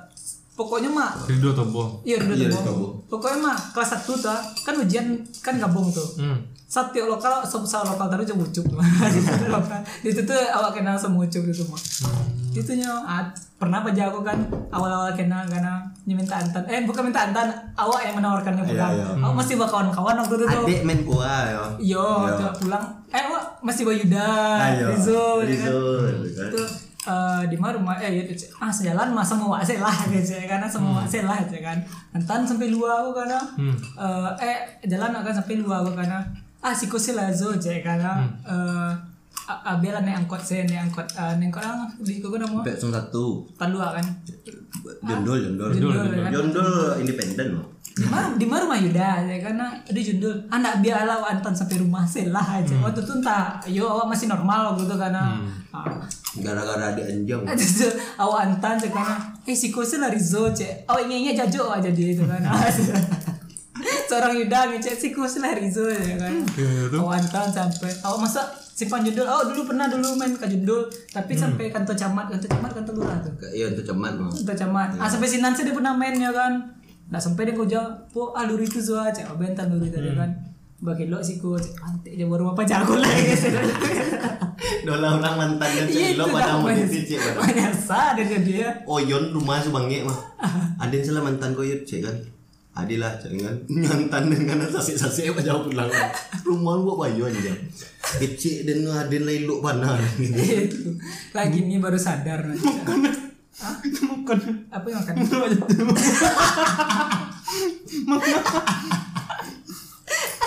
pokoknya 0.52 0.90
mah 0.90 1.16
Ridho 1.26 1.52
Tobo. 1.52 2.04
iya 2.04 2.20
Rido 2.20 2.36
Iya, 2.36 2.48
Rido. 2.52 3.02
pokoknya 3.08 3.38
mah 3.42 3.58
kelas 3.72 3.92
1 4.00 4.16
tuh 4.16 4.40
kan 4.62 4.76
ujian 4.76 5.06
kan 5.40 5.56
gabung 5.58 5.90
tuh. 5.90 6.06
Hmm. 6.18 6.38
satu 6.66 7.04
lokal 7.04 7.44
sama 7.44 7.68
lokal 7.86 8.08
taruh 8.08 8.24
cuma 8.24 8.48
ucup. 8.48 8.64
Situ 10.04 10.24
tuh 10.24 10.40
awak 10.50 10.72
kenal 10.72 10.96
sama 10.96 11.20
ucup 11.20 11.44
itu 11.44 11.64
mah 11.68 11.76
itu 12.52 12.72
nya 12.76 12.88
ah, 13.04 13.28
pernah 13.56 13.80
apa 13.80 13.92
jago 13.92 14.24
kan? 14.24 14.36
Awal-awal 14.68 15.12
kenal 15.12 15.44
karena 15.48 15.80
dia 16.04 16.16
minta 16.16 16.36
antan. 16.36 16.64
Eh 16.68 16.84
bukan 16.84 17.08
minta 17.08 17.28
antan 17.28 17.48
awak 17.76 18.04
yang 18.04 18.16
menawarkannya 18.16 18.64
pulang. 18.64 18.92
iya. 18.92 19.08
awak 19.16 19.36
masih 19.40 19.56
bawa 19.56 19.68
kawan-kawan 19.68 20.16
waktu 20.16 20.36
itu 20.36 20.46
tuh. 20.48 20.64
Adik 20.64 20.80
main 20.84 21.00
kuah 21.04 21.44
yo. 21.48 21.64
Yo 21.96 22.08
coba 22.36 22.52
pulang. 22.56 22.84
Eh 23.08 23.20
awak 23.22 23.44
masih 23.60 23.82
bawa 23.84 23.96
Yuda 23.96 24.28
Ayo 24.58 24.86
Rizzo 24.92 25.24
ya 25.44 25.48
kan? 25.48 25.48
Rizzo 25.48 25.80
kan. 26.00 26.48
itu 26.48 26.62
eh, 27.04 27.42
di 27.46 27.56
mana 27.56 27.74
rumah 27.74 27.96
eh 27.98 28.30
Cik. 28.30 28.58
ah 28.58 28.70
sejalan 28.70 29.10
mah 29.10 29.22
sama 29.22 29.46
wak 29.48 29.66
lah 29.76 29.98
gitu 30.08 30.32
ya, 30.34 30.46
karena 30.48 30.66
sama 30.66 30.90
wak 30.98 31.10
lah 31.22 31.38
gitu 31.42 31.58
kan. 31.60 31.78
Antan 32.12 32.42
sampai 32.44 32.70
luar 32.70 33.02
aku 33.02 33.12
karena 33.16 33.40
eh, 33.98 34.30
eh 34.40 34.58
jalan 34.86 35.12
akan 35.16 35.34
sampai 35.34 35.56
luar 35.58 35.82
aku 35.82 35.94
karena 35.94 36.20
ah 36.60 36.70
si 36.72 36.86
kusi 36.86 37.12
lah 37.12 37.30
zo 37.30 37.54
cek 37.54 37.82
karena 37.82 38.22
eh 38.44 38.92
a- 39.42 39.74
Abel 39.74 39.98
naik 39.98 40.22
angkot 40.22 40.38
saya 40.40 40.62
naik 40.64 40.88
angkot 40.88 41.08
eh, 41.12 41.34
naik 41.36 41.50
angkot 41.50 41.62
orang 41.62 41.80
di 42.00 42.22
kau 42.22 42.38
nama? 42.38 42.62
Song 42.78 42.90
satu 42.90 43.42
Talua 43.58 43.98
kan? 43.98 44.06
Jondol 45.02 45.38
jondol 45.42 45.70
Jundul, 45.74 46.06
ya 46.14 46.22
kan? 46.22 46.32
Jondol 46.32 46.70
independen 46.98 47.48
loh. 47.58 47.66
Di 47.92 48.08
mana 48.08 48.28
di 48.40 48.46
mana 48.48 48.64
rumah 48.64 48.80
Yuda 48.80 49.10
ya 49.28 49.36
karena 49.42 49.66
ada 49.76 50.00
jundul. 50.00 50.32
Anak 50.48 50.80
biar 50.80 51.04
lah 51.04 51.20
antan 51.28 51.52
sampai 51.52 51.76
rumah 51.76 52.06
selah 52.06 52.62
aja 52.62 52.72
waktu 52.80 53.02
itu 53.02 53.14
entah 53.20 53.60
yo 53.68 53.84
awak 53.84 54.08
masih 54.08 54.32
normal 54.32 54.78
gitu 54.80 54.96
karena 54.96 55.36
ah, 55.74 55.84
Gara-gara 56.32 56.96
anjang 56.96 57.44
ada 57.44 57.60
tuh 57.60 57.92
awak 58.16 58.40
antan 58.48 58.80
cek 58.80 58.88
karena 58.96 59.20
eh 59.44 59.52
si 59.52 59.68
kusi 59.68 60.00
lah 60.00 60.08
Rizzo 60.08 60.48
cek 60.48 60.88
awak 60.88 61.04
ingin 61.12 61.36
jajo 61.36 61.68
aja 61.68 61.92
dia 61.92 62.16
itu 62.16 62.24
kan 62.24 62.40
seorang 64.08 64.40
Yuda 64.40 64.72
ngecek 64.72 64.96
si 64.96 65.12
kusi 65.12 65.44
lah 65.44 65.52
Rizzo 65.52 65.92
ya 65.92 66.16
kan 66.16 66.32
awak 66.96 67.20
antan 67.20 67.52
sampai. 67.52 67.92
Awak 68.00 68.20
masa 68.24 68.48
simpan 68.72 69.04
jundul 69.04 69.28
awak 69.28 69.52
dulu 69.52 69.76
pernah 69.76 69.92
dulu 69.92 70.16
main 70.16 70.32
ke 70.32 70.48
jundul 70.48 70.88
tapi 71.12 71.36
sampai 71.36 71.68
kantor 71.68 72.00
camat 72.00 72.32
kantor 72.32 72.48
camat 72.48 72.72
kantor 72.80 72.94
lurah 72.96 73.18
tuh 73.20 73.34
Iya 73.52 73.76
untuk 73.76 73.84
cemat 73.92 74.14
mah 74.16 74.32
Kantor 74.32 74.56
camat. 74.56 74.88
Ah 75.04 75.10
sampai 75.12 75.28
sinan 75.28 75.52
dia 75.52 75.76
pernah 75.76 75.92
main 75.96 76.16
ya 76.16 76.32
kan? 76.32 76.80
Nah 77.12 77.20
sampai 77.20 77.52
dia 77.52 77.56
kujang 77.60 77.92
po 78.16 78.32
ah 78.32 78.48
luri 78.48 78.64
itu 78.64 78.80
zoa 78.80 79.12
cek 79.12 79.28
bentan 79.36 79.68
luri 79.68 79.92
tadi 79.92 80.16
kan 80.16 80.32
bagi 80.82 81.06
lo 81.08 81.22
sih 81.22 81.38
ku 81.38 81.54
cek 81.54 81.78
antek 81.78 82.14
dia 82.18 82.26
baru 82.26 82.52
apa 82.52 82.66
jago 82.66 82.98
lagi 82.98 83.38
Dola 84.82 85.14
orang 85.14 85.36
mantan 85.38 85.70
dan 85.70 85.86
Iya, 85.86 86.18
celo 86.18 86.26
itu 86.26 86.34
pada 86.34 86.58
mau 86.58 86.66
banyak- 86.66 86.90
cek 86.90 87.22
banyak 87.38 87.72
sah 87.72 88.18
dia 88.18 88.38
dia 88.42 88.70
Oh 88.84 88.98
yon 88.98 89.30
rumah 89.30 89.62
subange 89.62 90.02
mah 90.02 90.18
Ada 90.82 90.90
yang 90.92 91.06
salah 91.06 91.22
mantan 91.22 91.54
kau 91.54 91.62
yut 91.62 91.86
cek 91.86 92.02
kan 92.02 92.18
Adilah 92.72 93.14
jangan 93.20 93.62
nyantan 93.68 94.32
dengan 94.32 94.64
sasi-sasi 94.64 95.28
apa 95.28 95.44
jauh 95.44 95.68
pulang. 95.68 95.92
Rumah 96.40 96.74
lu 96.80 96.96
apa 96.96 97.12
ayo 97.12 97.28
aja. 97.28 97.52
Kecil 98.16 98.64
dan 98.64 98.88
ada 98.88 99.12
lain 99.12 99.44
lu 99.44 99.60
panah. 99.60 100.00
Lagi 101.36 101.60
ini 101.60 101.84
baru 101.84 102.00
sadar. 102.00 102.40
Makan. 102.48 103.12
Makan. 104.08 104.40
Apa 104.72 104.88
yang 104.88 105.04
makan? 105.04 105.16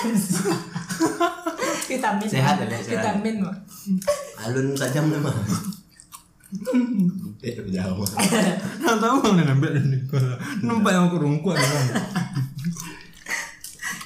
vitamin. 1.91 2.29
Sehat 2.29 2.57
ya, 2.61 2.67
sehat. 2.69 2.93
Vitamin. 3.01 3.35
Mak. 3.45 3.57
Alun 4.45 4.77
tajam 4.77 5.09
memang. 5.09 5.37
Eh 7.43 7.55
jauh. 7.73 8.07
Nggak 8.81 8.97
tahu 9.03 9.17
bang 9.21 9.35
nembek 9.43 9.71
dan 9.75 9.85
Nikola. 9.91 10.37
Nampak 10.63 10.91
yang 10.95 11.05
aku 11.11 11.17
rungkut 11.19 11.57
bang. 11.59 11.87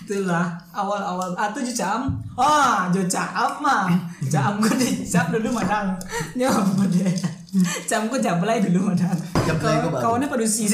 Itulah 0.09 0.57
awal-awal 0.73 1.37
atau 1.37 1.61
jam. 1.61 2.09
Ah, 2.33 2.89
jo 2.89 3.05
jam 3.05 3.61
mah. 3.61 3.93
Jam 4.25 4.57
ko 4.57 4.73
di 4.73 5.05
jam 5.05 5.29
dulu 5.29 5.53
madang. 5.53 5.93
Apa 6.41 6.85
deh. 6.89 7.13
Jam 7.85 8.09
ko 8.09 8.17
jablay 8.17 8.65
dulu 8.65 8.89
madang. 8.93 9.13
Kawannya 10.01 10.33
pada 10.33 10.47
sih. 10.49 10.65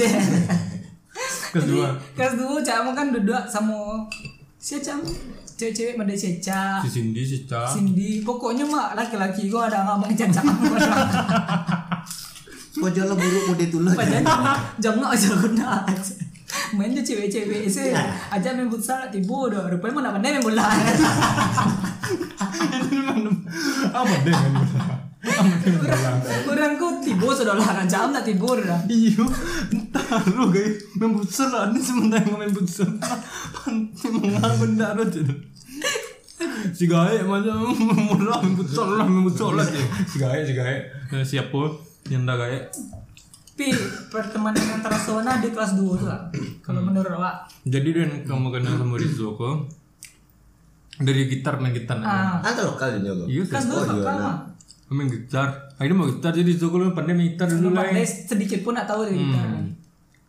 Kedua. 1.50 1.90
Kelas 2.14 2.34
dua 2.38 2.62
jam 2.62 2.86
kan 2.94 3.10
duduk 3.10 3.42
sama 3.50 4.06
si 4.64 4.80
jam 4.80 4.96
cewek-cewek 5.60 6.00
pada 6.00 6.16
ceca. 6.16 6.80
Si 6.80 6.88
Cindy 6.88 7.20
si 7.20 7.44
Ca. 7.44 7.68
Cindy, 7.68 8.24
pokoknya 8.24 8.64
mah 8.64 8.96
laki-laki 8.96 9.52
gua 9.52 9.68
ada 9.68 9.84
ngomong 9.84 10.08
Kau 12.80 12.88
jalan 12.96 13.12
buruk 13.12 13.52
mode 13.52 13.66
tu 13.68 13.84
lah. 13.84 13.92
Padahal 13.92 14.24
jangan 14.80 15.12
aja 15.12 15.28
guna 15.36 15.84
aja. 15.84 16.23
Main 16.74 16.90
tuh 16.92 17.04
cewek-cewek 17.06 17.70
sih, 17.70 17.94
aja 18.30 18.48
main 18.52 18.68
futsal 18.68 19.08
tiba 19.08 19.48
dah. 19.48 19.70
Rupanya 19.70 19.94
mana 19.94 20.10
pandai 20.14 20.36
main 20.36 20.44
bola. 20.44 20.64
Apa 23.94 24.14
deh 24.26 24.34
kan? 24.34 24.52
Orang 26.44 26.76
kau 26.76 27.00
tiba 27.00 27.28
sudah 27.32 27.56
lah 27.56 27.64
kan 27.64 27.88
jam 27.88 28.12
tak 28.12 28.28
tiba 28.28 28.60
dah. 28.60 28.80
Iyo, 28.90 29.24
entar 29.72 30.20
lu 30.36 30.52
guys 30.52 30.84
main 31.00 31.16
futsal 31.16 31.48
lah 31.48 31.72
ini 31.72 31.80
sementara 31.80 32.26
yang 32.26 32.36
main 32.36 32.52
futsal. 32.52 32.90
Pantai 33.54 34.08
mengapa 34.12 34.54
benda 34.60 34.86
ada 34.92 35.04
tu. 35.08 35.22
Si 36.74 36.84
gaek 36.90 37.24
macam 37.24 37.72
murah 37.72 38.42
main 38.44 38.52
futsal 38.58 39.00
lah 39.00 39.06
main 39.08 39.24
futsal 39.30 39.56
lah. 39.56 39.66
Si 40.10 40.16
gaek 40.20 40.42
si 40.44 40.52
gaek 40.52 40.80
Eh, 41.14 41.24
siapa 41.24 41.60
yang 42.10 42.26
dah 42.26 42.36
gaek? 42.36 42.74
Tapi 43.54 43.70
pertemanan 44.10 44.66
antara 44.66 44.98
Sona 44.98 45.38
di 45.38 45.54
kelas 45.54 45.78
2 45.78 45.94
tuh 45.94 46.10
lah. 46.10 46.26
Kalau 46.58 46.82
menurut 46.82 47.06
awak. 47.14 47.46
Jadi 47.62 47.86
dan 47.94 48.10
kamu 48.26 48.50
kenal 48.50 48.82
sama 48.82 48.98
Rizzo 48.98 49.38
kok 49.38 49.70
dari 50.94 51.26
gitar 51.30 51.62
main 51.62 51.70
gitar 51.70 52.02
Ah. 52.02 52.42
Ah 52.42 52.50
kalau 52.50 52.74
kali 52.74 52.98
nyogo. 52.98 53.30
Iya 53.30 53.46
kelas 53.46 53.70
2 53.70 53.74
Oh, 53.74 53.82
iya, 53.94 54.02
nah. 54.02 54.18
mah. 54.18 54.36
main 54.90 55.06
gitar. 55.06 55.70
Akhirnya 55.78 55.94
mau 55.94 56.10
gitar 56.10 56.34
jadi 56.34 56.50
Rizzo 56.50 56.66
kalau 56.74 56.90
pandai 56.90 57.14
main 57.14 57.30
gitar 57.30 57.46
dulu 57.46 57.70
lah. 57.70 57.86
Pandai 57.86 58.02
sedikit 58.02 58.58
pun 58.66 58.74
tak 58.74 58.90
tahu 58.90 59.06
dari. 59.06 59.22
Hmm. 59.22 59.70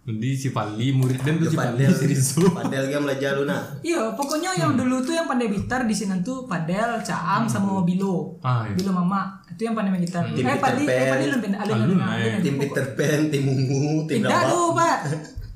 Jadi 0.05 0.29
si 0.37 0.53
Fali 0.53 0.93
murid 0.93 1.17
dan 1.25 1.41
tuh 1.41 1.49
si 1.49 1.57
Padel, 1.57 1.89
si 1.89 2.05
Rizzo. 2.05 2.45
padel 2.61 2.93
game 2.93 3.09
belajar 3.09 3.41
lu 3.41 3.49
nak. 3.49 3.81
Iya, 3.81 4.13
pokoknya 4.13 4.53
yang 4.53 4.77
dulu 4.77 5.01
tuh 5.01 5.17
yang 5.17 5.25
pandai 5.25 5.49
gitar 5.49 5.81
di 5.89 5.97
sini 5.97 6.21
tuh 6.21 6.45
Padel, 6.45 7.01
Caam 7.01 7.49
sama 7.49 7.81
Bilo. 7.81 8.37
Ah, 8.45 8.69
iya. 8.69 8.77
Bilo 8.77 8.93
Mama. 8.93 9.33
Itu 9.55 9.61
yang 9.63 9.73
pandai 9.73 9.89
main 9.89 10.03
gitar. 10.03 10.23
Tim 10.27 10.43
Eh, 10.43 10.51
Peter 10.51 10.75
eh, 10.83 11.07
Pan. 11.07 11.15
ada 11.15 11.73
naik. 11.79 11.95
ada 11.95 12.27
yang 12.27 12.43
Tim. 12.43 12.55
Peter 12.59 12.85
Pan, 12.91 13.19
tim 13.27 13.43
Ungu, 13.45 13.79
tim 14.03 14.19
Rabak. 14.21 14.43
dulu, 14.45 14.61
Pak. 14.73 14.97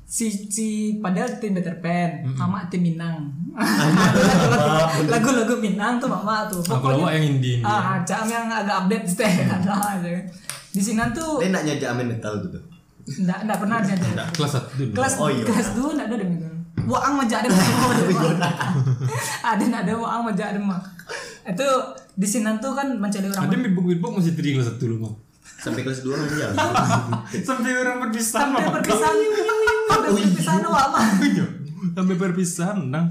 Si 0.02 0.26
si 0.48 0.66
Padel 0.96 1.36
tim 1.36 1.52
Peter 1.52 1.76
Pan, 1.76 2.10
Mama 2.32 2.64
tim 2.66 2.80
Minang. 2.80 3.28
Lagu- 4.10 5.08
Lagu-lagu 5.12 5.54
Minang 5.56 5.96
tuh 5.96 6.08
Mama 6.08 6.44
tuh. 6.46 6.58
Kalau 6.60 6.96
awak 6.98 7.12
yang 7.14 7.36
indie. 7.36 7.60
Ah, 7.60 8.00
Caam 8.02 8.26
yang 8.26 8.48
agak 8.48 8.74
update 8.80 9.06
sih. 9.06 9.28
Di 10.70 10.80
sini 10.80 11.02
tuh 11.10 11.38
Dia 11.38 11.50
nak 11.50 11.62
nyajak 11.62 11.88
amin 11.88 12.06
metal 12.08 12.34
tu 12.38 12.48
tu. 12.48 12.60
enggak 13.12 13.42
enggak 13.42 13.58
pernah 13.58 13.76
ada. 13.76 14.24
Kelas 14.30 14.50
satu 14.50 14.70
dulu. 14.76 14.92
kelas 14.92 15.12
Oh, 15.16 15.28
iya. 15.28 15.42
kelas 15.42 15.68
dua 15.74 15.88
nggak 15.92 16.06
ada 16.06 16.16
demi 16.16 16.36
Waang 16.80 17.14
majak 17.16 17.38
ada 17.42 17.48
ada 19.42 19.62
nggak 19.62 19.82
ada 19.82 19.92
waang 19.94 20.22
majak 20.24 20.46
ada 20.48 20.60
mah 20.60 20.80
itu 21.42 21.68
di 22.14 22.26
sini 22.26 22.50
tuh 22.58 22.72
kan 22.74 22.88
mencari 22.96 23.26
orang 23.26 23.46
Ada 23.48 23.56
bibuk 23.56 23.84
bibuk 23.86 24.10
masih 24.18 24.34
teri 24.34 24.54
kelas 24.54 24.74
satu 24.74 24.86
dulu 24.86 24.96
mah. 25.06 25.14
Sampai 25.60 25.84
kelas 25.84 26.00
2 26.00 26.08
aja. 26.16 26.46
Sampai 27.48 27.70
orang 27.76 28.00
perpisahan 28.00 28.48
sampai 28.48 28.72
perpisahan 28.80 29.16
sampai 29.90 30.10
perpisahan 30.16 30.62
wak 30.64 30.86
mah 30.88 31.04
Iya. 31.20 31.46
Sampai 31.92 32.16
perpisahan 32.16 32.78
nang. 32.88 33.06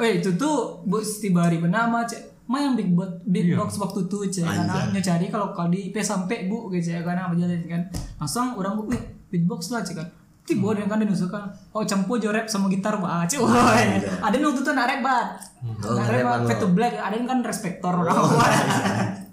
Weh 0.00 0.18
itu 0.18 0.32
tuh 0.34 0.80
bu 0.84 1.04
Stibari 1.04 1.60
bernama 1.60 2.04
cek. 2.04 2.48
Mah 2.48 2.60
yang 2.60 2.74
big 2.76 2.92
bot 2.92 3.20
big 3.24 3.52
Iya. 3.52 3.60
box 3.60 3.76
waktu 3.76 4.08
itu 4.08 4.40
cek. 4.40 4.44
Karena 4.44 4.88
nyari 4.88 5.26
kalau 5.28 5.52
kalau 5.52 5.68
di 5.68 5.92
P 5.92 6.00
sampai 6.00 6.48
bu 6.48 6.72
gitu 6.72 6.88
cek 6.92 7.04
karena 7.04 7.28
berjalan 7.28 7.60
kan. 7.68 7.82
Langsung 8.16 8.56
orang 8.56 8.80
bu 8.80 8.88
wih 8.88 9.00
big 9.28 9.44
box 9.44 9.68
lah 9.68 9.84
cek 9.84 10.00
kan 10.00 10.08
dia 10.44 10.84
kan 10.84 11.00
dia 11.00 11.08
nusuk 11.08 11.28
kan 11.28 11.48
oh 11.72 11.80
campu 11.82 12.20
jo 12.20 12.28
rap 12.28 12.44
sama 12.44 12.68
gitar 12.68 12.92
wah 12.96 13.24
cek 13.24 13.40
wah 13.40 13.72
ada 14.20 14.30
yang 14.30 14.44
waktu 14.46 14.60
itu 14.60 14.72
nak 14.72 14.86
rap 14.86 15.00
bat 15.00 15.28
Oh, 15.64 15.96
nak 15.96 16.12
rap 16.12 16.20
rap 16.20 16.36
anu. 16.36 16.44
fade 16.44 16.60
to 16.60 16.68
black. 16.70 16.92
Ada 16.94 17.16
yang 17.16 17.24
kan 17.24 17.40
respektor 17.40 17.88
orang 17.90 18.12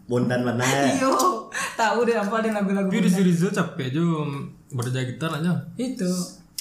Bondan 0.08 0.42
mana? 0.42 0.64
iyo 0.96 1.12
tahu 1.76 2.08
deh 2.08 2.16
apa 2.16 2.40
dia 2.40 2.52
lagu-lagu 2.52 2.88
si 2.88 3.20
Rizzo 3.20 3.52
capek 3.52 3.92
jo 3.92 4.24
berjaga 4.72 5.04
gitar 5.04 5.32
aja. 5.36 5.52
itu. 5.76 6.08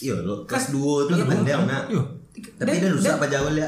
Iya 0.03 0.19
lo 0.23 0.43
kelas 0.43 0.75
2 0.75 1.07
tu 1.07 1.13
kan 1.15 1.39
dia 1.47 1.59
nak. 1.63 1.87
Tapi 2.31 2.79
dia 2.79 2.89
rusak 2.89 3.17
apa 3.17 3.27
jauh 3.27 3.51
ya? 3.53 3.67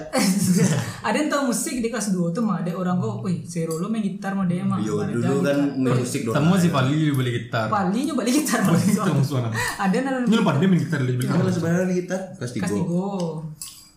ada 1.06 1.14
yang 1.14 1.26
tahu 1.26 1.50
musik 1.50 1.74
di 1.76 1.88
kelas 1.88 2.08
2 2.10 2.30
tuh 2.30 2.40
mah 2.40 2.60
ada 2.60 2.70
orang 2.72 2.94
kok 2.96 3.20
wih 3.20 3.42
si 3.42 3.62
Rolo 3.62 3.86
main 3.86 4.00
gitar 4.00 4.32
mah 4.32 4.46
dia 4.46 4.62
mah 4.62 4.78
Yo 4.78 4.96
Ada 4.96 5.12
dulu 5.12 5.22
gitar. 5.36 5.50
kan 5.50 5.58
main 5.76 5.96
musik 5.98 6.20
doang. 6.22 6.34
Temu 6.36 6.52
si 6.54 6.68
Fali 6.68 6.94
beli 7.10 7.30
gitar. 7.34 7.66
Pali 7.68 7.98
nyoba 8.02 8.18
balik 8.18 8.34
gitar 8.38 8.58
Itu 8.64 9.10
musuhan. 9.10 9.50
ada 9.50 9.92
yang 9.92 10.06
Ini 10.22 10.32
lu 10.32 10.42
pandai 10.42 10.66
main 10.66 10.78
gitar 10.78 10.98
beli 11.00 11.18
Kan 11.20 11.36
kelas 11.38 11.58
berapa 11.58 11.84
nih 11.84 11.96
kita? 12.00 12.16
Kelas 12.36 12.50
kelas 12.52 12.70
3. 12.70 12.78
tiga 12.78 13.08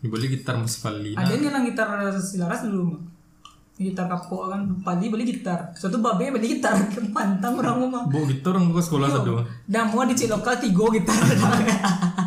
Beli 0.05 0.27
gitar 0.31 0.53
masih 0.55 0.79
Fali. 0.79 1.11
ada 1.13 1.29
yang 1.29 1.41
nyelang 1.43 1.65
gitar 1.65 1.87
silaras 2.15 2.61
dulu 2.63 2.83
mah 2.89 3.01
gitar 3.75 4.07
kapok 4.07 4.49
kan 4.49 4.61
Pali 4.81 5.05
beli 5.07 5.23
gitar 5.25 5.59
suatu 5.73 5.99
babe 5.99 6.31
beli 6.31 6.47
gitar 6.53 6.73
pantang 7.15 7.59
orang 7.59 7.85
mah 7.85 8.03
Bawa 8.07 8.25
gitar 8.25 8.55
orang 8.55 8.71
ke 8.71 8.79
sekolah 8.79 9.07
satu. 9.09 9.35
dan 9.67 9.89
mau 9.89 10.03
di 10.03 10.15
Cik 10.15 10.31
lokal 10.31 10.55
tiga 10.57 10.83
gitar 10.89 11.15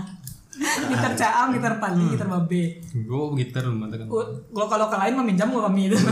gitar 0.91 1.13
caam 1.15 1.47
gitar 1.55 1.79
Pali 1.79 2.05
gitar 2.11 2.29
babe 2.29 2.63
Gue 2.95 3.25
gitar 3.39 3.63
lu 3.65 3.79
mata 3.79 3.95
kan. 3.95 4.07
Oh, 4.11 4.27
kalau 4.51 4.67
kalau 4.67 4.87
ke 4.91 4.97
lain 4.99 5.15
meminjam 5.15 5.49
gua 5.49 5.71
kami 5.71 5.89
itu 5.89 5.97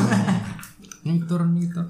Ini 1.07 1.23
gitar, 1.23 1.47
gitar. 1.47 1.87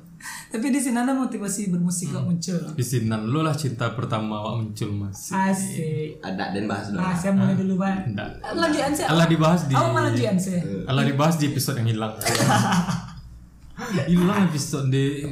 tapi 0.52 0.68
di 0.68 0.76
sini 0.76 1.00
ada 1.00 1.16
motivasi 1.16 1.72
bermusik 1.72 2.12
kok 2.12 2.28
muncul 2.28 2.60
Di 2.76 2.84
sini 2.84 3.08
lu 3.24 3.40
lah 3.40 3.56
cinta 3.56 3.96
pertama 3.96 4.40
awak 4.40 4.60
muncul 4.60 4.92
mas. 4.92 5.32
asik 5.32 6.20
Ada 6.20 6.52
dan 6.52 6.68
bahas 6.68 6.92
dulu. 6.92 7.00
ah 7.00 7.16
saya 7.16 7.32
mulai 7.32 7.56
dulu 7.56 7.74
pak 7.76 8.12
lagi 8.52 8.78
anse 8.82 9.02
Allah 9.04 9.24
dibahas 9.24 9.60
di. 9.64 9.72
oh 9.72 9.88
malah 9.88 10.12
lagi 10.12 10.24
anse 10.28 10.56
Allah 10.84 11.04
dibahas 11.04 11.36
di 11.40 11.44
episode 11.48 11.76
yang 11.80 11.88
hilang. 11.88 12.12
hilang 14.10 14.38
episode 14.48 14.88
di 14.88 15.24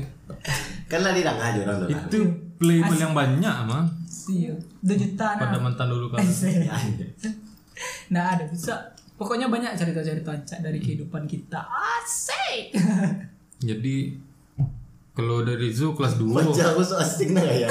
Kan 0.85 1.01
lah 1.01 1.13
dia 1.17 1.33
aja 1.33 1.61
orang 1.65 1.77
tu. 1.81 1.87
itu 1.89 2.19
play 2.57 2.81
yang 2.81 3.13
banyak 3.13 3.57
mah 3.69 3.85
iya 4.31 4.53
dua 4.81 4.97
juta 4.97 5.27
nah 5.37 5.41
pada 5.51 5.59
mantan 5.61 5.87
dulu 5.91 6.07
kan. 6.13 6.21
Asik. 6.23 6.65
nah 8.15 8.37
ada 8.37 8.45
bisa 8.47 8.95
pokoknya 9.19 9.51
banyak 9.51 9.75
cerita-cerita 9.75 10.31
Cak, 10.47 10.61
dari 10.63 10.79
kehidupan 10.79 11.27
kita 11.27 11.63
asik 12.01 12.75
Jadi 13.65 14.13
kalau 15.15 15.47
dari 15.47 15.71
Zo 15.71 15.95
kelas 15.95 16.19
2 16.19 16.27
Wajah 16.27 16.75
aku 16.75 16.83
so 16.83 16.99
asik 16.99 17.31
nah 17.31 17.47
ya. 17.47 17.71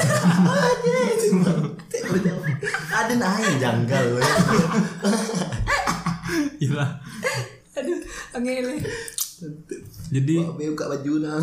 Ada 2.94 3.14
nah 3.20 3.36
yang 3.36 3.56
janggal 3.60 4.04
weh. 4.16 4.24
Iya. 6.64 6.84
aduh 7.74 7.98
angin 8.32 8.80
Jadi 10.08 10.34
Bawa 10.40 10.56
buka 10.56 10.84
baju 10.96 11.12
nah. 11.20 11.36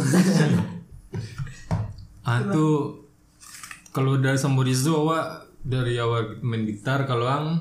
ah 2.25 2.39
tuh 2.49 2.97
kalau 3.91 4.17
dari 4.17 4.35
sama 4.35 4.63
Rizzo 4.63 5.03
awak 5.03 5.25
dari 5.61 5.95
awal 5.95 6.39
main 6.41 6.63
gitar 6.63 7.03
kalau 7.03 7.27
ang 7.27 7.59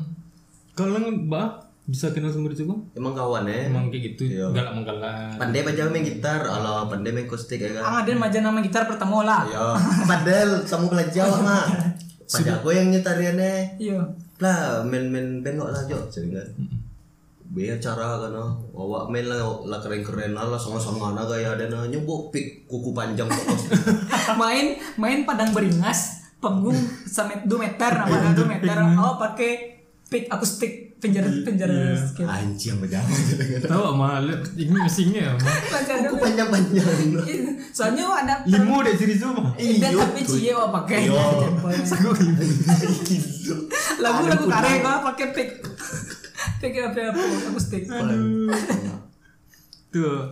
kalau 0.72 0.96
ang 0.96 1.26
bah 1.26 1.60
bisa 1.84 2.14
kenal 2.14 2.30
sama 2.30 2.46
Rizzo 2.46 2.64
kok? 2.64 2.78
Emang 2.94 3.12
kawan 3.12 3.50
eh. 3.50 3.66
Emang 3.66 3.90
kayak 3.90 4.14
gitu 4.14 4.30
Iya. 4.30 4.46
galak 4.54 4.72
menggalak. 4.72 5.34
Pandai 5.36 5.66
baca 5.66 5.90
main 5.90 6.06
gitar, 6.06 6.38
Allah 6.40 6.86
pandai 6.86 7.10
main 7.10 7.26
akustik 7.26 7.58
ya 7.58 7.74
kan. 7.74 7.82
ang 7.82 7.96
ada 8.00 8.10
maja 8.14 8.38
nama 8.38 8.62
gitar 8.62 8.86
pertama 8.86 9.26
lah 9.26 9.42
Ya, 9.44 9.74
padahal 10.06 10.62
kamu 10.62 10.86
belajar 10.86 11.26
mah. 11.42 11.66
Pada 12.30 12.62
aku 12.62 12.70
yang 12.70 12.94
nyetariannya. 12.94 13.74
iya 13.76 13.98
Lah 14.38 14.86
main-main 14.86 15.42
bengok 15.42 15.66
lah 15.68 15.82
Jo, 15.84 15.98
sering 16.06 16.30
kan. 16.30 16.46
Biar 17.50 17.82
cara 17.82 18.22
kan 18.22 18.30
ah. 18.30 18.54
awak 18.70 19.10
main 19.10 19.26
lah 19.26 19.42
lah 19.66 19.82
keren-keren 19.82 20.30
lah 20.30 20.46
sama-sama 20.54 21.10
na 21.10 21.26
gaya 21.26 21.58
ada 21.58 21.66
na 21.66 21.90
nyebuk 21.90 22.30
pik 22.30 22.70
kuku 22.70 22.94
panjang 22.94 23.26
kok. 23.26 23.42
main 24.40 24.78
main 24.94 25.26
padang 25.26 25.50
beringas 25.50 26.19
panggung 26.40 26.76
sampai 27.04 27.44
2 27.44 27.52
meter 27.54 27.90
nama 27.92 28.32
2 28.34 28.44
meter 28.48 28.76
oh 28.96 29.14
pakai 29.16 29.52
pick 30.10 30.26
akustik 30.26 30.90
penjara 31.00 31.32
penjara 31.40 31.72
Iya. 31.72 31.96
skate. 31.96 32.28
Anjing 32.28 32.76
berjalan. 32.76 33.08
tahu 33.64 33.82
ama 33.88 34.20
ini 34.52 34.68
mesinnya 34.68 35.32
ama 35.32 35.40
Penjara 35.40 36.04
Aku 36.04 36.20
panjang-panjang. 36.20 36.84
Soalnya 37.72 38.04
ada 38.04 38.44
limo 38.44 38.84
deh 38.84 38.92
ciri 39.00 39.16
semua. 39.16 39.48
Iya, 39.56 39.96
tapi 39.96 40.20
cie 40.20 40.52
wah 40.52 40.68
pakai 40.68 41.08
Iyo. 41.08 41.16
lagu 43.96 44.22
lagu 44.28 44.44
tarik 44.44 44.84
kok 44.84 45.00
pakai 45.08 45.26
pick. 45.32 45.50
Pick 46.60 46.72
apa 46.76 47.12
apa 47.12 47.20
aku 47.20 47.60
stick 47.60 47.84
tuh 49.90 50.22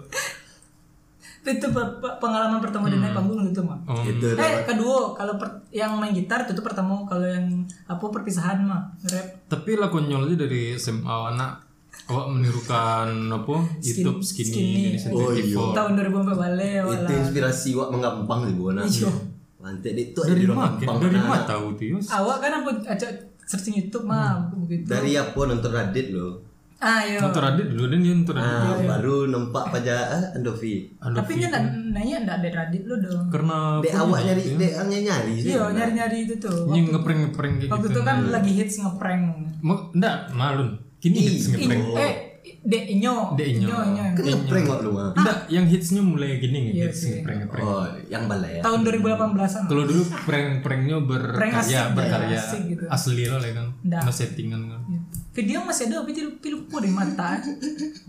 itu 1.40 1.66
pe- 1.66 1.92
pe- 1.96 2.16
pengalaman 2.18 2.58
pertama 2.58 2.86
di 2.86 2.96
naik 2.96 3.12
panggung 3.12 3.40
gitu 3.42 3.60
mah 3.60 3.78
Om, 3.84 4.04
Itu 4.06 4.26
eh 4.32 4.62
kedua 4.62 5.12
kalau 5.12 5.34
per- 5.34 5.64
yang 5.70 5.96
main 5.96 6.10
gitar 6.10 6.42
itu 6.42 6.52
tuh 6.52 6.60
pertama 6.60 6.98
kalau 7.04 7.24
yang 7.24 7.46
apa 7.84 8.04
perpisahan 8.04 8.60
mah 8.60 8.90
rap 9.06 9.26
tapi 9.46 9.74
lah 9.74 9.88
konyolnya 9.88 10.36
dari 10.36 10.74
SMA 10.74 11.08
anak 11.32 11.64
awak 12.06 12.26
menirukan 12.30 13.08
apa 13.28 13.54
YouTube 13.80 14.20
skinny, 14.20 14.48
skinny. 14.48 14.82
jadi 14.96 15.12
Oh, 15.12 15.32
iya. 15.32 15.44
74 15.44 15.76
tahun 15.76 15.90
2004 15.98 16.36
balik 16.36 16.80
Itu 16.86 17.12
inspirasi 17.18 17.68
wak 17.74 17.88
menggampang 17.90 18.40
sih 18.44 18.54
gua 18.54 18.70
nak. 18.72 18.84
Iya. 18.86 19.10
Mantek 19.58 19.92
itu 19.92 20.20
dari 20.22 20.46
mana 20.46 20.70
gampang. 20.72 20.96
dari 21.02 21.18
mana 21.18 21.42
tahu 21.44 21.66
tuh 21.74 21.98
awak 22.08 22.36
kan 22.38 22.52
aku 22.56 22.70
ajak 22.86 23.10
searching 23.42 23.74
YouTube 23.76 24.04
mah 24.04 24.38
begitu 24.54 24.86
Dari 24.86 25.12
apa 25.14 25.36
nonton 25.42 25.68
Radit 25.68 26.08
lo. 26.10 26.38
Ah 26.78 27.02
iya. 27.02 27.18
Nonton 27.18 27.42
Radit 27.42 27.66
dulu 27.74 27.84
dan 27.90 28.00
nonton 28.06 28.34
Radit. 28.38 28.54
Ah, 28.54 28.78
baru 28.86 29.16
nampak 29.26 29.64
pada 29.74 29.96
ah, 30.14 30.24
Andovi. 30.38 30.86
tapi 31.02 31.32
dia 31.34 31.50
nggak 31.50 31.64
nanya 31.90 32.16
nggak 32.22 32.36
ada 32.38 32.48
Radit 32.62 32.82
lo 32.86 32.94
dong. 33.02 33.26
Karena 33.34 33.82
Dek 33.82 33.94
awak 33.98 34.20
nyari, 34.22 34.42
dek 34.54 34.72
nyari 34.86 35.34
sih. 35.42 35.50
iya 35.58 35.64
nyari 35.74 35.92
nyari 35.98 36.16
itu 36.30 36.34
tuh. 36.38 36.70
Ini 36.70 36.80
ngeprank 36.94 37.18
ngeprank 37.30 37.54
kayak 37.66 37.70
waktu 37.74 37.88
gitu. 37.90 37.98
itu 37.98 38.00
kan 38.06 38.16
lagi 38.30 38.52
hits 38.54 38.74
ngeprank. 38.78 39.22
Mau 39.58 39.90
enggak 39.90 40.16
malun. 40.38 40.78
Kini 41.02 41.18
hits 41.18 41.50
Ih, 41.50 41.66
ngeprank 41.66 41.82
eh 41.98 42.14
dek 42.58 42.84
inyo 42.90 43.38
Dek 43.38 43.48
inyo 43.54 43.76
Kan 44.18 44.24
ngeprank 44.24 44.66
wak 44.66 44.80
lu 44.82 44.90
enggak 45.14 45.38
yang 45.46 45.66
hitsnya 45.68 46.02
mulai 46.02 46.42
gini 46.42 46.74
Iya 46.74 46.90
hits 46.90 47.06
ngeprank 47.06 47.38
ngeprank 47.46 47.66
Oh, 47.66 47.86
yang 48.10 48.26
balai 48.26 48.58
ya. 48.58 48.62
tahun 48.62 48.80
2018an 48.86 49.62
kalau 49.66 49.84
dulu 49.86 50.02
prank 50.26 50.48
pranknya 50.62 50.96
Prank 51.06 51.54
asik 51.58 51.74
berkarya 51.94 52.38
berkarya 52.38 52.40
gitu. 52.70 52.84
asli 52.90 53.22
lo 53.26 53.36
lah 53.38 53.50
kan. 53.50 53.66
Nggak. 53.82 54.02
no 54.06 54.10
settingan 54.10 54.62
kan. 54.70 54.80
Iya. 54.90 55.00
Video 55.38 55.62
masih 55.62 55.86
ada 55.86 56.02
tapi 56.02 56.18
lupa 56.18 56.46
lupa 56.50 56.76
di 56.82 56.90
mata 56.90 57.38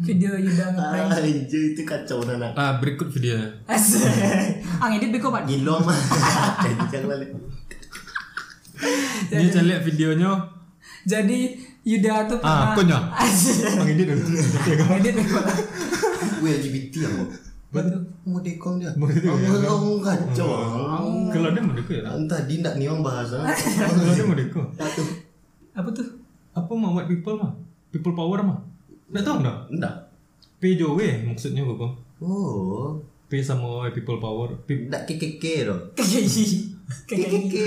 video 0.02 0.34
Yuda 0.34 0.66
ngeprank 0.74 1.14
Anjir 1.14 1.62
itu 1.70 1.82
kacau 1.86 2.26
nana. 2.26 2.50
ah 2.58 2.82
berikut 2.82 3.06
video 3.08 3.38
asik 3.70 4.02
ang 4.82 4.98
edit 4.98 5.14
beko 5.14 5.30
pak. 5.30 5.46
Kencang 5.46 7.06
balik. 7.12 7.30
ini 9.30 9.46
saya 9.46 9.64
lihat 9.68 9.86
videonya 9.86 10.32
jadi 11.06 11.40
Yuda 11.86 12.26
tuh 12.26 12.42
ah 12.42 12.74
pernah 12.74 12.74
punya 12.74 13.00
asik 13.22 13.62
bang 13.78 13.90
ini 13.94 14.04
dulu 14.10 14.24
Ang 14.82 14.98
edit 14.98 15.14
beko 15.16 15.40
Gue 16.40 16.50
LGBT 16.52 16.94
ya 16.98 17.10
mau. 17.12 17.28
Betul. 17.70 18.00
Mau 18.26 18.40
dekong 18.40 18.80
dia. 18.80 18.90
Mau 18.96 19.06
dekong 19.06 19.38
ya? 19.38 19.68
Oh, 19.68 20.00
kacau. 20.00 20.50
kalau 21.30 21.52
dia 21.52 21.62
mau 21.62 21.76
deko 21.76 21.92
ya 21.94 22.10
Tadi 22.26 22.54
ndak 22.60 22.74
nih 22.80 22.88
orang 22.88 23.04
bahasa. 23.06 23.38
kalau 23.44 24.10
dia 24.10 24.26
mau 24.26 24.34
deko 24.34 24.62
Satu. 24.74 25.04
apa 25.70 25.90
tuh 25.94 26.19
apa 26.52 26.72
mah 26.72 26.92
white 26.92 27.08
people 27.08 27.36
mah 27.36 27.54
people 27.90 28.12
power 28.12 28.40
mah 28.40 28.60
nggak 29.08 29.22
tahu 29.22 29.36
nggak 29.40 29.58
Ndak. 29.72 29.96
PJW 30.60 31.00
maksudnya 31.26 31.64
kok 31.64 31.94
Oh. 32.20 33.00
P 33.26 33.40
sama 33.40 33.64
white 33.80 33.94
people 33.94 34.18
power 34.18 34.52
P 34.64 34.86
Ndak 34.86 35.06
kekeke 35.06 35.66
dong. 35.66 35.82
KKI 35.94 36.46
KKI 37.06 37.64